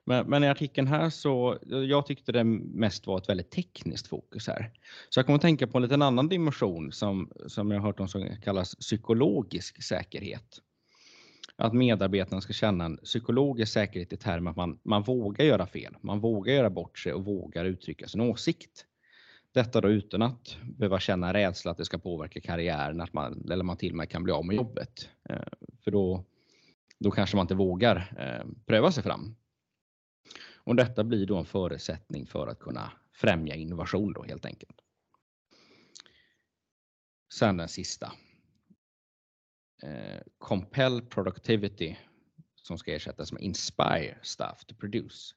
Men, 0.08 0.30
men, 0.30 0.44
i 0.44 0.50
artikeln 0.50 0.88
här 0.88 1.10
så, 1.10 1.58
jag 1.66 2.06
tyckte 2.06 2.32
det 2.32 2.44
mest 2.44 3.08
var 3.08 3.18
ett 3.18 3.30
väldigt 3.30 3.52
tekniskt 3.52 4.08
fokus 4.08 4.48
här. 4.48 4.72
Så 5.10 5.20
jag 5.20 5.26
kommer 5.26 5.36
att 5.36 5.42
tänka 5.42 5.68
på 5.68 5.78
en 5.78 5.82
liten 5.82 6.02
annan 6.02 6.30
dimension 6.30 6.92
som, 6.92 7.32
som 7.48 7.72
jag 7.72 7.80
har 7.80 7.88
hört 7.88 8.00
om 8.00 8.08
som 8.08 8.30
kallas 8.44 8.76
psykologisk 8.76 9.84
säkerhet. 9.84 10.62
Att 11.56 11.74
medarbetarna 11.74 12.42
ska 12.42 12.54
känna 12.54 12.86
en 12.86 12.98
psykologisk 12.98 13.74
säkerhet 13.74 14.14
i 14.14 14.18
termer 14.18 14.52
att 14.52 14.58
man, 14.58 14.80
man 14.84 15.04
vågar 15.04 15.46
göra 15.46 15.68
fel, 15.68 15.96
man 16.02 16.20
vågar 16.20 16.54
göra 16.54 16.70
bort 16.70 17.00
sig 17.00 17.14
och 17.14 17.26
vågar 17.26 17.66
uttrycka 17.66 18.08
sin 18.08 18.22
åsikt. 18.22 18.86
Detta 19.54 19.82
då 19.82 19.90
utan 19.90 20.22
att 20.22 20.58
behöva 20.64 21.00
känna 21.00 21.34
rädsla 21.34 21.72
att 21.72 21.78
det 21.78 21.86
ska 21.86 21.98
påverka 21.98 22.42
karriären, 22.42 23.02
att 23.02 23.14
man, 23.14 23.50
eller 23.52 23.64
man 23.64 23.78
till 23.78 23.92
och 23.92 23.98
med 23.98 24.10
kan 24.10 24.24
bli 24.24 24.34
av 24.34 24.46
med 24.46 24.56
jobbet. 24.56 25.10
Eh, 25.30 25.38
för 25.84 25.92
då, 25.92 26.24
då 27.00 27.12
kanske 27.12 27.36
man 27.36 27.44
inte 27.44 27.56
vågar 27.56 28.16
eh, 28.20 28.48
pröva 28.66 28.92
sig 28.92 29.04
fram. 29.04 29.36
Och 30.66 30.76
detta 30.76 31.04
blir 31.04 31.26
då 31.26 31.38
en 31.38 31.46
förutsättning 31.46 32.28
för 32.28 32.48
att 32.48 32.60
kunna 32.60 32.92
främja 33.14 33.56
innovation 33.56 34.14
då 34.14 34.24
helt 34.24 34.46
enkelt. 34.46 34.82
Sen 37.34 37.58
den 37.58 37.68
sista. 37.68 38.12
Eh, 39.84 40.22
compel 40.38 41.02
productivity 41.02 41.98
som 42.56 42.78
ska 42.78 42.94
ersättas 42.94 43.32
med 43.32 43.42
inspire 43.42 44.18
staff 44.22 44.66
to 44.66 44.76
produce. 44.76 45.36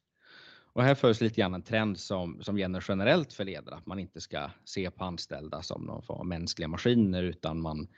Och 0.72 0.82
här 0.82 0.94
förs 0.94 1.20
lite 1.20 1.40
grann 1.40 1.54
en 1.54 1.62
trend 1.62 1.98
som, 1.98 2.42
som 2.42 2.58
gäller 2.58 2.84
generellt 2.88 3.32
för 3.32 3.44
ledare, 3.44 3.74
att 3.74 3.86
man 3.86 3.98
inte 3.98 4.20
ska 4.20 4.50
se 4.64 4.90
på 4.90 5.04
anställda 5.04 5.62
som 5.62 5.82
någon 5.82 6.02
form 6.02 6.20
av 6.20 6.26
mänskliga 6.26 6.68
maskiner 6.68 7.22
utan 7.22 7.60
man 7.60 7.88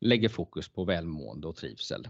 lägger 0.00 0.28
fokus 0.28 0.68
på 0.68 0.84
välmående 0.84 1.46
och 1.48 1.56
trivsel. 1.56 2.08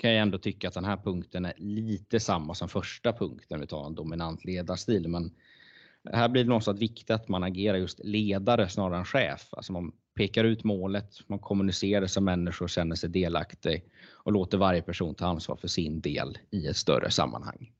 Kan 0.00 0.10
jag 0.10 0.22
ändå 0.22 0.38
tycka 0.38 0.68
att 0.68 0.74
den 0.74 0.84
här 0.84 0.96
punkten 0.96 1.44
är 1.44 1.54
lite 1.56 2.20
samma 2.20 2.54
som 2.54 2.68
första 2.68 3.12
punkten 3.12 3.60
vi 3.60 3.66
tar 3.66 3.86
en 3.86 3.94
dominant 3.94 4.44
ledarstil. 4.44 5.08
Men 5.08 5.34
här 6.12 6.28
blir 6.28 6.44
det 6.44 6.48
någonstans 6.48 6.80
viktigt 6.80 7.10
att 7.10 7.28
man 7.28 7.42
agerar 7.42 7.78
just 7.78 8.00
ledare 8.04 8.68
snarare 8.68 8.98
än 8.98 9.04
chef. 9.04 9.48
Alltså 9.52 9.72
man 9.72 9.92
pekar 10.14 10.44
ut 10.44 10.64
målet, 10.64 11.28
man 11.28 11.38
kommunicerar 11.38 12.06
som 12.06 12.24
människor, 12.24 12.68
känner 12.68 12.96
sig 12.96 13.10
delaktig 13.10 13.84
och 14.12 14.32
låter 14.32 14.58
varje 14.58 14.82
person 14.82 15.14
ta 15.14 15.26
ansvar 15.26 15.56
för 15.56 15.68
sin 15.68 16.00
del 16.00 16.38
i 16.50 16.66
ett 16.66 16.76
större 16.76 17.10
sammanhang. 17.10 17.72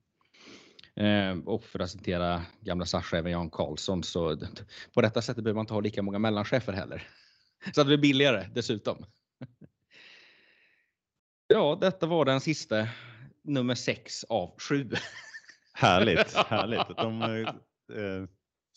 Eh, 0.95 1.39
och 1.47 1.65
för 1.65 1.79
att 1.79 1.91
citera 1.91 2.43
gamla 2.61 2.87
SAS-chefen 2.87 3.31
Jan 3.33 3.51
Karlsson 3.51 4.03
så 4.03 4.37
på 4.95 5.01
detta 5.01 5.23
sättet 5.23 5.45
behöver 5.45 5.57
man 5.57 5.63
inte 5.63 5.75
ha 5.75 5.81
lika 5.81 6.03
många 6.03 6.19
mellanchefer 6.19 6.73
heller. 6.73 7.09
Så 7.75 7.81
att 7.81 7.87
det 7.87 7.97
blir 7.97 7.99
billigare 7.99 8.47
dessutom. 8.55 9.05
Ja, 11.53 11.79
detta 11.81 12.07
var 12.07 12.25
den 12.25 12.41
sista 12.41 12.87
nummer 13.43 13.75
sex 13.75 14.25
av 14.25 14.51
sju. 14.59 14.91
Härligt, 15.73 16.35
härligt. 16.35 16.97
De 16.97 17.23
eh, 17.23 18.29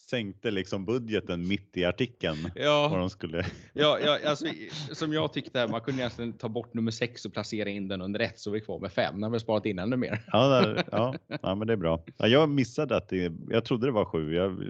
sänkte 0.10 0.52
liksom 0.52 0.86
budgeten 0.86 1.48
mitt 1.48 1.78
i 1.78 1.86
artikeln. 1.86 2.52
Ja, 2.56 2.88
vad 2.88 3.00
de 3.00 3.10
skulle... 3.10 3.46
ja, 3.74 4.00
ja 4.00 4.20
alltså, 4.30 4.46
som 4.92 5.14
jag 5.14 5.34
tyckte, 5.34 5.68
man 5.68 5.82
kunde 5.82 6.04
nästan 6.04 6.34
ta 6.34 6.50
bort 6.50 6.74
nummer 6.74 6.92
sex 6.92 7.26
och 7.26 7.34
placera 7.34 7.70
in 7.70 7.88
den 7.88 8.02
under 8.02 8.20
ett 8.20 8.40
så 8.40 8.52
vi 8.52 8.60
är 8.60 8.64
kvar 8.64 8.80
med 8.80 8.92
fem. 8.92 9.24
Har 9.24 9.30
vi 9.30 9.40
sparat 9.40 9.66
in 9.66 9.80
ännu 9.80 9.98
mer. 9.98 10.26
Ja, 10.28 10.48
där, 10.48 10.84
ja, 10.92 11.16
ja, 11.42 11.56
men 11.56 11.68
det 11.68 11.74
är 11.74 11.78
bra. 11.78 12.04
Ja, 12.18 12.28
jag 12.28 12.50
missade 12.50 12.98
att 12.98 13.10
det, 13.10 13.34
jag 13.50 13.66
trodde 13.66 13.88
det 13.88 13.92
var 13.92 14.06
sju. 14.06 14.34
Jag 14.34 14.64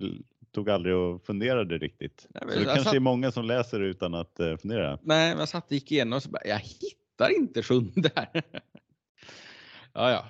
tog 0.52 0.70
aldrig 0.70 0.96
och 0.96 1.26
funderade 1.26 1.78
riktigt. 1.78 2.28
Nej, 2.30 2.44
så 2.54 2.60
det 2.60 2.66
kanske 2.66 2.84
satt... 2.84 2.94
är 2.94 3.00
många 3.00 3.32
som 3.32 3.46
läser 3.46 3.80
utan 3.80 4.14
att 4.14 4.40
uh, 4.40 4.58
fundera. 4.58 5.00
Nej, 5.02 5.30
men 5.30 5.40
jag 5.40 5.50
satt 5.50 5.66
och 5.66 5.72
gick 5.72 5.92
igenom 5.92 6.14
och 6.14 6.24
så 6.24 6.30
bara, 6.30 6.46
jag 6.46 6.60
hittar 7.30 7.42
inte 7.42 7.64
sjunde 7.64 8.12
här. 8.16 8.28
ja, 9.94 10.12
ja. 10.12 10.26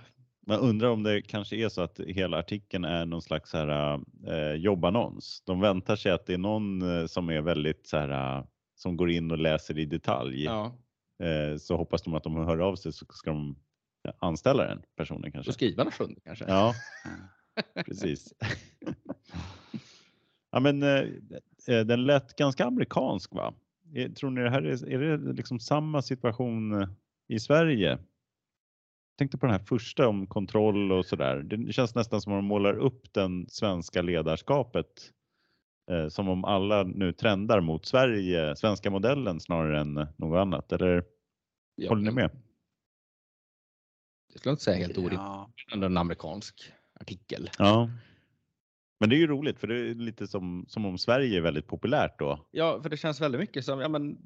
Man 0.48 0.60
undrar 0.60 0.90
om 0.90 1.04
det 1.04 1.22
kanske 1.22 1.56
är 1.56 1.70
så 1.70 1.82
att 1.82 2.00
hela 2.00 2.38
artikeln 2.38 2.86
är 2.86 3.06
någon 3.06 3.22
slags 3.22 3.54
här, 3.54 4.00
eh, 4.28 4.54
jobbannons. 4.54 5.44
De 5.46 5.60
väntar 5.60 5.96
sig 5.96 6.12
att 6.12 6.26
det 6.26 6.34
är 6.34 6.38
någon 6.38 6.82
eh, 6.82 7.06
som 7.06 7.30
är 7.30 7.42
väldigt 7.42 7.88
så 7.88 7.98
här, 7.98 8.38
eh, 8.38 8.46
som 8.76 8.98
går 8.98 9.12
in 9.12 9.32
och 9.32 9.38
läser 9.38 9.78
i 9.78 9.86
detalj. 9.86 10.44
Ja. 10.44 10.78
Eh, 11.24 11.58
så 11.58 11.78
hoppas 11.78 12.02
de 12.02 12.16
att 12.16 12.24
de 12.24 12.36
hör 12.36 12.58
av 12.58 12.76
sig 12.76 12.94
så 12.94 13.06
ska 13.10 13.30
de 13.30 13.56
anställa 14.20 14.68
den 14.68 14.82
personen 14.96 15.32
kanske. 15.32 15.50
Och 15.50 15.56
skriva 15.56 15.84
den 15.84 15.92
sjunde 15.92 16.22
kanske. 16.26 16.46
Ja, 16.48 16.74
precis. 17.86 18.34
ja, 20.52 20.60
men 20.60 20.84
eh, 20.84 21.00
eh, 21.68 21.86
den 21.86 22.06
lät 22.06 22.36
ganska 22.36 22.66
amerikansk 22.66 23.34
va? 23.34 23.54
Tror 24.16 24.30
ni 24.30 24.42
det 24.42 24.50
här 24.50 24.62
är, 24.62 24.90
är 24.90 25.18
det 25.18 25.34
liksom 25.34 25.60
samma 25.60 26.02
situation 26.02 26.82
eh, 26.82 26.90
i 27.28 27.40
Sverige? 27.40 27.90
Jag 27.90 29.18
tänkte 29.18 29.38
på 29.38 29.46
den 29.46 29.56
här 29.56 29.66
första 29.66 30.08
om 30.08 30.28
kontroll 30.28 30.92
och 30.92 31.06
så 31.06 31.16
där. 31.16 31.44
Det 31.44 31.74
känns 31.74 31.96
nästan 31.96 32.22
som 32.22 32.34
att 32.34 32.38
man 32.38 32.44
målar 32.44 32.74
upp 32.74 33.14
den 33.14 33.50
svenska 33.50 34.02
ledarskapet 34.02 35.12
eh, 35.92 36.08
som 36.08 36.30
om 36.30 36.46
alla 36.46 36.84
nu 36.84 37.14
trendar 37.14 37.62
mot 37.62 37.86
Sverige, 37.86 38.56
svenska 38.56 38.92
modellen 38.92 39.40
snarare 39.40 39.82
än 39.82 39.94
något 39.94 40.38
annat. 40.38 40.72
Eller 40.72 41.06
ja, 41.76 41.90
håller 41.90 42.04
ni 42.04 42.12
med? 42.12 42.30
Jag 44.34 44.40
skulle 44.40 44.52
inte 44.52 44.64
säga 44.64 44.78
helt 44.78 44.98
orimligt. 44.98 45.20
Ja. 45.20 45.52
En 45.74 45.98
amerikansk 45.98 46.74
artikel. 47.00 47.50
Ja. 47.60 47.90
Men 49.04 49.10
det 49.10 49.16
är 49.16 49.18
ju 49.18 49.28
roligt 49.28 49.60
för 49.60 49.68
det 49.68 49.76
är 49.76 49.96
lite 49.96 50.28
som, 50.28 50.66
som 50.68 50.86
om 50.86 50.98
Sverige 50.98 51.38
är 51.38 51.42
väldigt 51.42 51.68
populärt 51.68 52.20
då. 52.20 52.46
Ja, 52.52 52.82
för 52.82 52.90
det 52.90 52.98
känns 52.98 53.22
väldigt 53.22 53.42
mycket 53.42 53.66
som, 53.66 53.80
ja 53.80 53.90
men, 53.90 54.18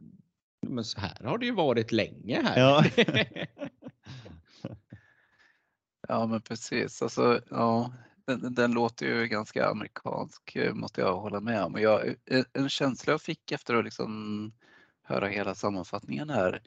men 0.67 0.83
så 0.83 0.99
här 0.99 1.23
har 1.23 1.37
det 1.37 1.45
ju 1.45 1.51
varit 1.51 1.91
länge 1.91 2.41
här. 2.43 2.59
Ja, 2.59 2.83
ja 6.07 6.27
men 6.27 6.41
precis. 6.41 7.01
Alltså, 7.01 7.41
ja, 7.49 7.93
den, 8.25 8.53
den, 8.53 8.71
låter 8.71 9.05
ju 9.05 9.27
ganska 9.27 9.69
amerikansk 9.69 10.55
eh, 10.55 10.73
måste 10.73 11.01
jag 11.01 11.17
hålla 11.17 11.39
med 11.39 11.63
om. 11.63 11.81
Jag, 11.81 12.07
eh, 12.07 12.45
en 12.53 12.69
känsla 12.69 13.13
jag 13.13 13.21
fick 13.21 13.51
efter 13.51 13.75
att 13.75 13.85
liksom 13.85 14.51
höra 15.03 15.27
hela 15.27 15.55
sammanfattningen 15.55 16.29
här 16.29 16.61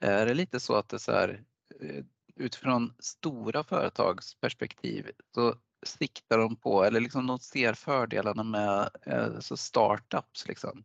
är 0.00 0.26
det 0.26 0.34
lite 0.34 0.60
så 0.60 0.74
att 0.74 0.88
det 0.88 0.98
så 0.98 1.12
här 1.12 1.42
eh, 1.80 2.04
utifrån 2.36 2.94
stora 2.98 3.64
företags 3.64 4.34
perspektiv 4.34 5.10
så 5.34 5.54
siktar 5.82 6.38
de 6.38 6.56
på, 6.56 6.84
eller 6.84 7.00
liksom 7.00 7.26
de 7.26 7.38
ser 7.38 7.74
fördelarna 7.74 8.42
med 8.42 8.90
eh, 9.06 9.38
så 9.40 9.56
startups. 9.56 10.48
Liksom. 10.48 10.84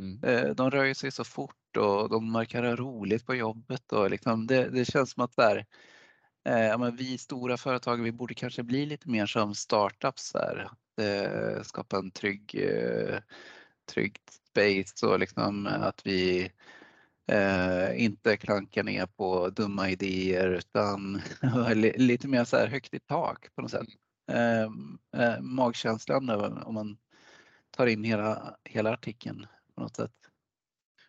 Mm. 0.00 0.20
Eh, 0.22 0.54
de 0.54 0.70
rör 0.70 0.94
sig 0.94 1.10
så 1.10 1.24
fort 1.24 1.76
och 1.76 2.10
de 2.10 2.32
verkar 2.32 2.62
ha 2.62 2.76
roligt 2.76 3.26
på 3.26 3.34
jobbet. 3.34 3.92
Och 3.92 4.10
liksom 4.10 4.46
det, 4.46 4.68
det 4.70 4.84
känns 4.84 5.10
som 5.10 5.24
att 5.24 5.36
där, 5.36 5.66
eh, 6.44 6.78
men 6.78 6.96
vi 6.96 7.18
stora 7.18 7.56
företag 7.56 8.02
vi 8.02 8.12
borde 8.12 8.34
kanske 8.34 8.62
bli 8.62 8.86
lite 8.86 9.08
mer 9.08 9.26
som 9.26 9.54
startups. 9.54 10.32
Där. 10.32 10.70
Eh, 11.00 11.62
skapa 11.62 11.98
en 11.98 12.10
trygg, 12.10 12.54
eh, 12.54 13.18
trygg 13.92 14.18
space 14.50 15.06
och 15.06 15.18
liksom 15.18 15.66
att 15.66 16.06
vi 16.06 16.52
Eh, 17.26 18.04
inte 18.04 18.36
klanka 18.36 18.82
ner 18.82 19.06
på 19.06 19.48
dumma 19.48 19.90
idéer 19.90 20.48
utan 20.48 21.20
lite 21.96 22.28
mer 22.28 22.44
så 22.44 22.56
här 22.56 22.66
högt 22.66 22.94
i 22.94 23.00
tak 23.00 23.54
på 23.54 23.62
något 23.62 23.70
sätt. 23.70 23.88
Eh, 24.32 24.62
eh, 25.22 25.40
magkänslan 25.40 26.30
om 26.64 26.74
man 26.74 26.96
tar 27.70 27.86
in 27.86 28.04
hela, 28.04 28.56
hela 28.64 28.92
artikeln 28.92 29.46
på 29.74 29.80
något 29.80 29.96
sätt. 29.96 30.12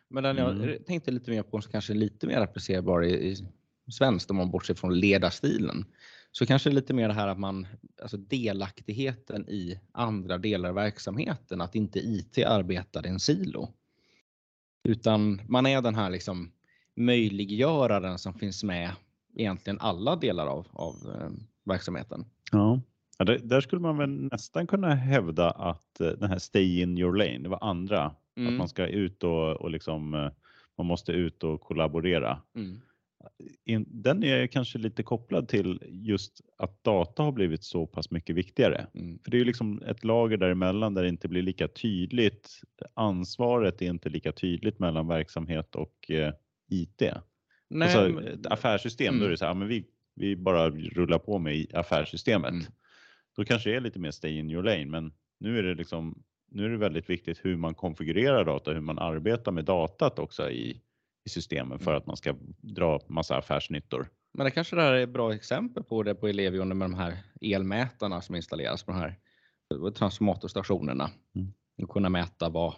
Men 0.08 0.22
den 0.22 0.36
jag 0.36 0.50
mm. 0.50 0.84
tänkte 0.84 1.10
lite 1.10 1.30
mer 1.30 1.42
på, 1.42 1.60
kanske 1.60 1.94
lite 1.94 2.26
mer 2.26 2.40
applicerbar 2.40 3.04
i, 3.04 3.30
i 3.30 3.36
svenskt 3.92 4.30
om 4.30 4.36
man 4.36 4.50
bortser 4.50 4.74
från 4.74 5.00
ledarstilen. 5.00 5.84
Så 6.32 6.46
kanske 6.46 6.70
lite 6.70 6.94
mer 6.94 7.08
det 7.08 7.14
här 7.14 7.28
att 7.28 7.38
man, 7.38 7.66
alltså 8.02 8.16
delaktigheten 8.16 9.48
i 9.48 9.80
andra 9.92 10.38
delar 10.38 10.68
av 10.68 10.74
verksamheten, 10.74 11.60
att 11.60 11.74
inte 11.74 11.98
IT 11.98 12.38
arbetar 12.38 13.06
i 13.06 13.08
en 13.08 13.20
silo. 13.20 13.74
Utan 14.84 15.40
man 15.48 15.66
är 15.66 15.82
den 15.82 15.94
här 15.94 16.10
liksom 16.10 16.52
möjliggöraren 16.96 18.18
som 18.18 18.34
finns 18.34 18.64
med 18.64 18.90
egentligen 19.34 19.80
alla 19.80 20.16
delar 20.16 20.46
av, 20.46 20.66
av 20.72 20.94
eh, 20.94 21.30
verksamheten. 21.64 22.24
Ja. 22.52 22.80
Ja, 23.18 23.24
det, 23.24 23.38
där 23.38 23.60
skulle 23.60 23.82
man 23.82 23.96
väl 23.96 24.10
nästan 24.10 24.66
kunna 24.66 24.94
hävda 24.94 25.50
att 25.50 26.00
eh, 26.00 26.08
den 26.08 26.30
här 26.30 26.38
stay 26.38 26.80
in 26.82 26.98
your 26.98 27.16
lane, 27.16 27.38
det 27.38 27.48
var 27.48 27.64
andra. 27.64 28.14
Mm. 28.36 28.52
Att 28.52 28.58
man 28.58 28.68
ska 28.68 28.86
ut 28.86 29.22
och, 29.22 29.52
och 29.52 29.70
liksom, 29.70 30.14
eh, 30.14 30.30
man 30.76 30.86
måste 30.86 31.12
ut 31.12 31.42
och 31.44 31.60
kollaborera. 31.60 32.42
Mm. 32.54 32.80
Den 33.86 34.24
är 34.24 34.46
kanske 34.46 34.78
lite 34.78 35.02
kopplad 35.02 35.48
till 35.48 35.82
just 35.86 36.40
att 36.58 36.84
data 36.84 37.22
har 37.22 37.32
blivit 37.32 37.64
så 37.64 37.86
pass 37.86 38.10
mycket 38.10 38.36
viktigare. 38.36 38.86
Mm. 38.94 39.18
För 39.18 39.30
det 39.30 39.36
är 39.36 39.38
ju 39.38 39.44
liksom 39.44 39.82
ett 39.82 40.04
lager 40.04 40.36
däremellan 40.36 40.94
där 40.94 41.02
det 41.02 41.08
inte 41.08 41.28
blir 41.28 41.42
lika 41.42 41.68
tydligt. 41.68 42.60
Ansvaret 42.94 43.82
är 43.82 43.86
inte 43.86 44.08
lika 44.08 44.32
tydligt 44.32 44.78
mellan 44.78 45.08
verksamhet 45.08 45.74
och 45.74 46.10
eh, 46.10 46.32
IT. 46.70 47.02
Nej, 47.68 47.96
alltså, 47.96 48.22
ett 48.22 48.46
affärssystem, 48.46 49.08
mm. 49.08 49.20
då 49.20 49.26
är 49.26 49.30
det 49.30 49.36
så 49.36 49.46
här, 49.46 49.54
men 49.54 49.68
vi, 49.68 49.84
vi 50.14 50.36
bara 50.36 50.70
rullar 50.70 51.18
på 51.18 51.38
med 51.38 51.66
affärssystemet. 51.74 52.50
Mm. 52.50 52.64
Då 53.36 53.44
kanske 53.44 53.70
det 53.70 53.76
är 53.76 53.80
lite 53.80 53.98
mer 53.98 54.10
stay 54.10 54.38
in 54.38 54.50
your 54.50 54.62
lane, 54.62 54.86
men 54.86 55.12
nu 55.40 55.58
är 55.58 55.62
det 55.62 55.74
liksom 55.74 56.22
nu 56.50 56.64
är 56.64 56.68
det 56.68 56.76
väldigt 56.76 57.10
viktigt 57.10 57.44
hur 57.44 57.56
man 57.56 57.74
konfigurerar 57.74 58.44
data, 58.44 58.72
hur 58.72 58.80
man 58.80 58.98
arbetar 58.98 59.52
med 59.52 59.64
datat 59.64 60.18
också 60.18 60.50
i, 60.50 60.80
i 61.26 61.28
systemen 61.28 61.78
för 61.78 61.90
mm. 61.90 61.98
att 61.98 62.06
man 62.06 62.16
ska 62.16 62.34
dra 62.60 63.00
massa 63.06 63.36
affärsnyttor. 63.36 64.08
Men 64.32 64.44
det 64.44 64.50
kanske 64.50 64.76
det 64.76 64.82
här 64.82 64.92
är 64.92 65.02
ett 65.02 65.08
bra 65.08 65.34
exempel 65.34 65.82
på 65.82 66.02
det 66.02 66.14
på 66.14 66.28
Ellevio 66.28 66.64
med 66.64 66.90
de 66.90 66.94
här 66.94 67.18
elmätarna 67.40 68.20
som 68.20 68.34
installeras 68.34 68.82
på 68.82 68.92
de 68.92 68.98
här 68.98 69.16
transformatorstationerna. 69.90 71.10
Mm. 71.34 71.52
Och 71.82 71.90
kunna 71.90 72.08
mäta 72.08 72.48
vad, 72.48 72.74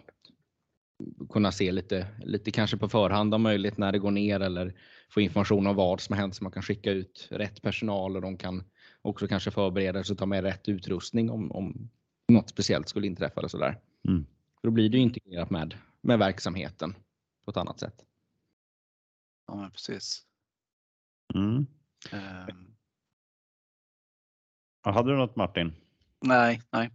kunna 1.31 1.53
se 1.53 1.73
lite, 1.73 2.07
lite 2.25 2.51
kanske 2.51 2.77
på 2.77 2.89
förhand 2.89 3.35
om 3.35 3.43
möjligt 3.43 3.79
när 3.79 3.93
det 3.93 3.99
går 3.99 4.11
ner 4.11 4.41
eller 4.41 4.75
få 5.11 5.21
information 5.21 5.67
om 5.67 5.77
vad 5.77 6.01
som 6.01 6.13
har 6.13 6.21
hänt 6.21 6.35
så 6.35 6.45
man 6.45 6.53
kan 6.53 6.63
skicka 6.63 6.91
ut 6.91 7.29
rätt 7.31 7.63
personal 7.63 8.17
och 8.17 8.23
de 8.23 8.37
kan 8.37 8.65
också 9.03 9.29
kanske 9.29 9.51
förbereda 9.51 10.05
sig 10.05 10.15
och 10.15 10.19
ta 10.19 10.27
med 10.27 10.45
rätt 10.45 10.69
utrustning 10.69 11.31
om, 11.31 11.53
om 11.53 11.91
något 12.29 12.49
speciellt 12.49 12.89
skulle 12.89 13.07
inträffa 13.07 13.41
eller 13.41 13.49
sådär. 13.49 13.79
Mm. 14.09 14.27
Då 14.63 14.71
blir 14.71 14.89
det 14.89 14.97
ju 14.97 15.03
integrerat 15.03 15.51
med, 15.51 15.75
med 16.01 16.19
verksamheten 16.19 16.95
på 17.45 17.51
ett 17.51 17.57
annat 17.57 17.81
sätt. 17.81 18.05
Ja, 19.49 19.57
men 19.57 19.71
precis. 19.71 20.23
Mm. 21.35 21.67
Um. 22.13 22.77
hade 24.83 25.11
du 25.11 25.17
något 25.17 25.37
Martin? 25.37 25.73
Nej, 26.21 26.63
nej. 26.71 26.91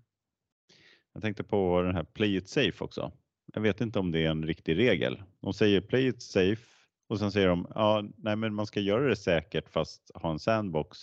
Jag 1.14 1.22
tänkte 1.22 1.44
på 1.44 1.82
den 1.82 1.96
här 1.96 2.04
play 2.04 2.36
it 2.36 2.50
safe 2.50 2.84
också. 2.84 3.12
Jag 3.54 3.62
vet 3.62 3.82
inte 3.82 4.00
om 4.00 4.12
det 4.12 4.26
är 4.26 4.30
en 4.30 4.46
riktig 4.46 4.78
regel. 4.78 5.24
De 5.40 5.54
säger 5.54 5.82
play 5.82 6.08
it 6.08 6.22
safe 6.22 6.66
och 7.08 7.20
sen 7.20 7.32
säger 7.32 7.48
de 7.48 7.68
ja, 7.76 8.04
nej, 8.18 8.36
men 8.36 8.54
man 8.54 8.68
ska 8.68 8.80
göra 8.80 9.10
det 9.10 9.16
säkert 9.16 9.70
fast 9.70 10.12
ha 10.16 10.32
en 10.32 10.40
sandbox. 10.40 10.98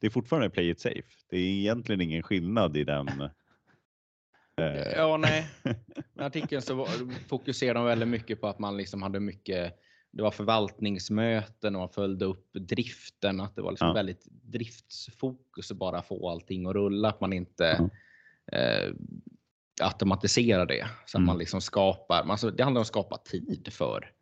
Det 0.00 0.06
är 0.06 0.10
fortfarande 0.10 0.50
play 0.50 0.70
it 0.70 0.80
safe. 0.80 1.08
Det 1.28 1.36
är 1.36 1.40
egentligen 1.40 2.00
ingen 2.00 2.22
skillnad 2.22 2.76
i 2.76 2.84
den. 2.84 3.08
Eh. 3.08 3.30
Ja, 4.96 5.16
nej. 5.16 5.46
I 6.18 6.20
artikeln 6.20 6.62
så 6.62 6.86
fokuserar 7.28 7.74
de 7.74 7.84
väldigt 7.84 8.08
mycket 8.08 8.40
på 8.40 8.46
att 8.46 8.58
man 8.58 8.76
liksom 8.76 9.02
hade 9.02 9.20
mycket 9.20 9.74
det 10.14 10.22
var 10.22 10.30
förvaltningsmöten 10.30 11.74
och 11.74 11.80
man 11.80 11.88
följde 11.88 12.24
upp 12.24 12.52
driften. 12.52 13.40
Att 13.40 13.56
det 13.56 13.62
var 13.62 13.70
liksom 13.70 13.88
ja. 13.88 13.94
väldigt 13.94 14.24
driftsfokus 14.26 15.70
och 15.70 15.76
bara 15.76 16.02
få 16.02 16.30
allting 16.30 16.66
att 16.66 16.74
rulla. 16.74 17.08
Att 17.08 17.20
man 17.20 17.32
inte 17.32 17.66
mm. 17.66 17.90
eh, 18.52 18.94
automatisera 19.82 20.64
det 20.64 20.88
så 21.06 21.18
att 21.18 21.20
mm. 21.20 21.26
man 21.26 21.38
liksom 21.38 21.60
skapar. 21.60 22.22
Alltså 22.22 22.50
det 22.50 22.62
handlar 22.62 22.78
om 22.78 22.82
att 22.82 22.88
skapa 22.88 23.18
tid 23.18 23.68
för 23.72 24.12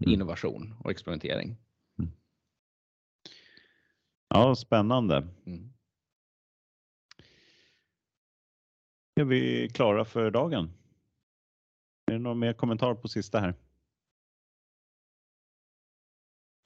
mm. 0.00 0.12
innovation 0.12 0.74
och 0.84 0.90
experimentering. 0.90 1.56
Mm. 1.98 2.10
Ja, 4.28 4.54
spännande. 4.54 5.28
Mm. 5.46 5.72
Är 9.20 9.24
vi 9.24 9.68
klara 9.68 10.04
för 10.04 10.30
dagen? 10.30 10.70
Är 12.06 12.12
det 12.12 12.18
någon 12.18 12.38
mer 12.38 12.52
kommentar 12.52 12.94
på 12.94 13.08
sista 13.08 13.40
här? 13.40 13.54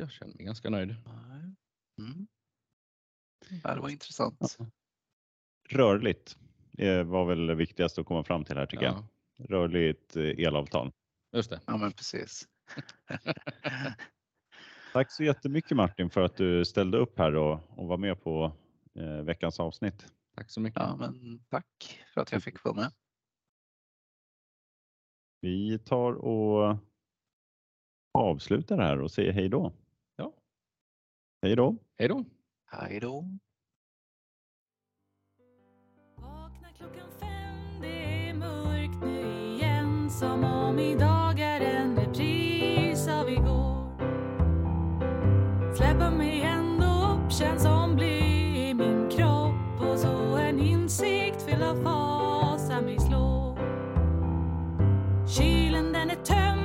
Jag 0.01 0.11
känner 0.11 0.35
mig 0.35 0.45
ganska 0.45 0.71
nöjd. 0.71 0.91
Mm. 1.99 2.27
Ja, 3.65 3.75
det 3.75 3.81
var 3.81 3.89
intressant. 3.89 4.59
Rörligt 5.69 6.37
var 7.05 7.25
väl 7.25 7.47
det 7.47 7.55
viktigaste 7.55 8.01
att 8.01 8.07
komma 8.07 8.25
fram 8.25 8.45
till 8.45 8.57
här 8.57 8.67
tycker 8.67 8.85
ja. 8.85 9.09
jag. 9.37 9.51
Rörligt 9.51 10.17
eh, 10.17 10.23
elavtal. 10.25 10.93
Just 11.33 11.51
det. 11.51 11.61
Ja, 11.67 11.77
men 11.77 11.93
precis. 11.93 12.49
Tack 14.93 15.13
så 15.13 15.25
jättemycket 15.25 15.77
Martin 15.77 16.11
för 16.11 16.21
att 16.21 16.37
du 16.37 16.65
ställde 16.65 16.99
upp 16.99 17.19
här 17.19 17.35
och, 17.35 17.79
och 17.79 17.89
var 17.89 17.97
med 17.97 18.23
på 18.23 18.53
eh, 18.95 19.23
veckans 19.23 19.61
avsnitt. 19.61 20.13
Tack 20.37 20.51
så 20.51 20.61
mycket. 20.61 20.81
Ja, 20.81 20.97
men 20.97 21.45
tack 21.49 22.01
för 22.15 22.21
att 22.21 22.33
jag 22.33 22.43
fick 22.43 22.65
vara 22.65 22.75
med. 22.75 22.93
Vi 25.41 25.79
tar 25.79 26.13
och 26.13 26.77
avslutar 28.13 28.79
här 28.79 29.01
och 29.01 29.11
säger 29.11 29.33
hej 29.33 29.49
då. 29.49 29.73
Hej 31.43 31.57
då. 31.57 31.77
Hej 31.99 32.09
då. 32.09 32.25
Hej 32.67 33.01
då. 33.01 33.25
som 40.21 40.45
om 40.45 40.79
idag 40.79 41.41
är 41.41 41.61
en 41.61 41.97
repris 41.97 43.09
av 43.09 43.29
igår. 43.29 43.91
Släppa 45.75 46.11
mig 46.11 46.43
ändå 46.43 46.85
upp 46.85 47.33
känns 47.33 47.63
som 47.63 47.97
bly 47.97 48.19
i 48.69 48.75
min 48.75 49.09
kropp 49.11 49.81
och 49.91 49.99
så 49.99 50.37
en 50.37 50.61
insikt 50.61 51.43
fylld 51.43 51.63
av 51.63 51.83
fasa 51.83 52.81
mig 52.81 52.99
slår. 52.99 53.59
Kylen 55.27 55.93
den 55.93 56.11
är 56.11 56.25
tömd, 56.25 56.60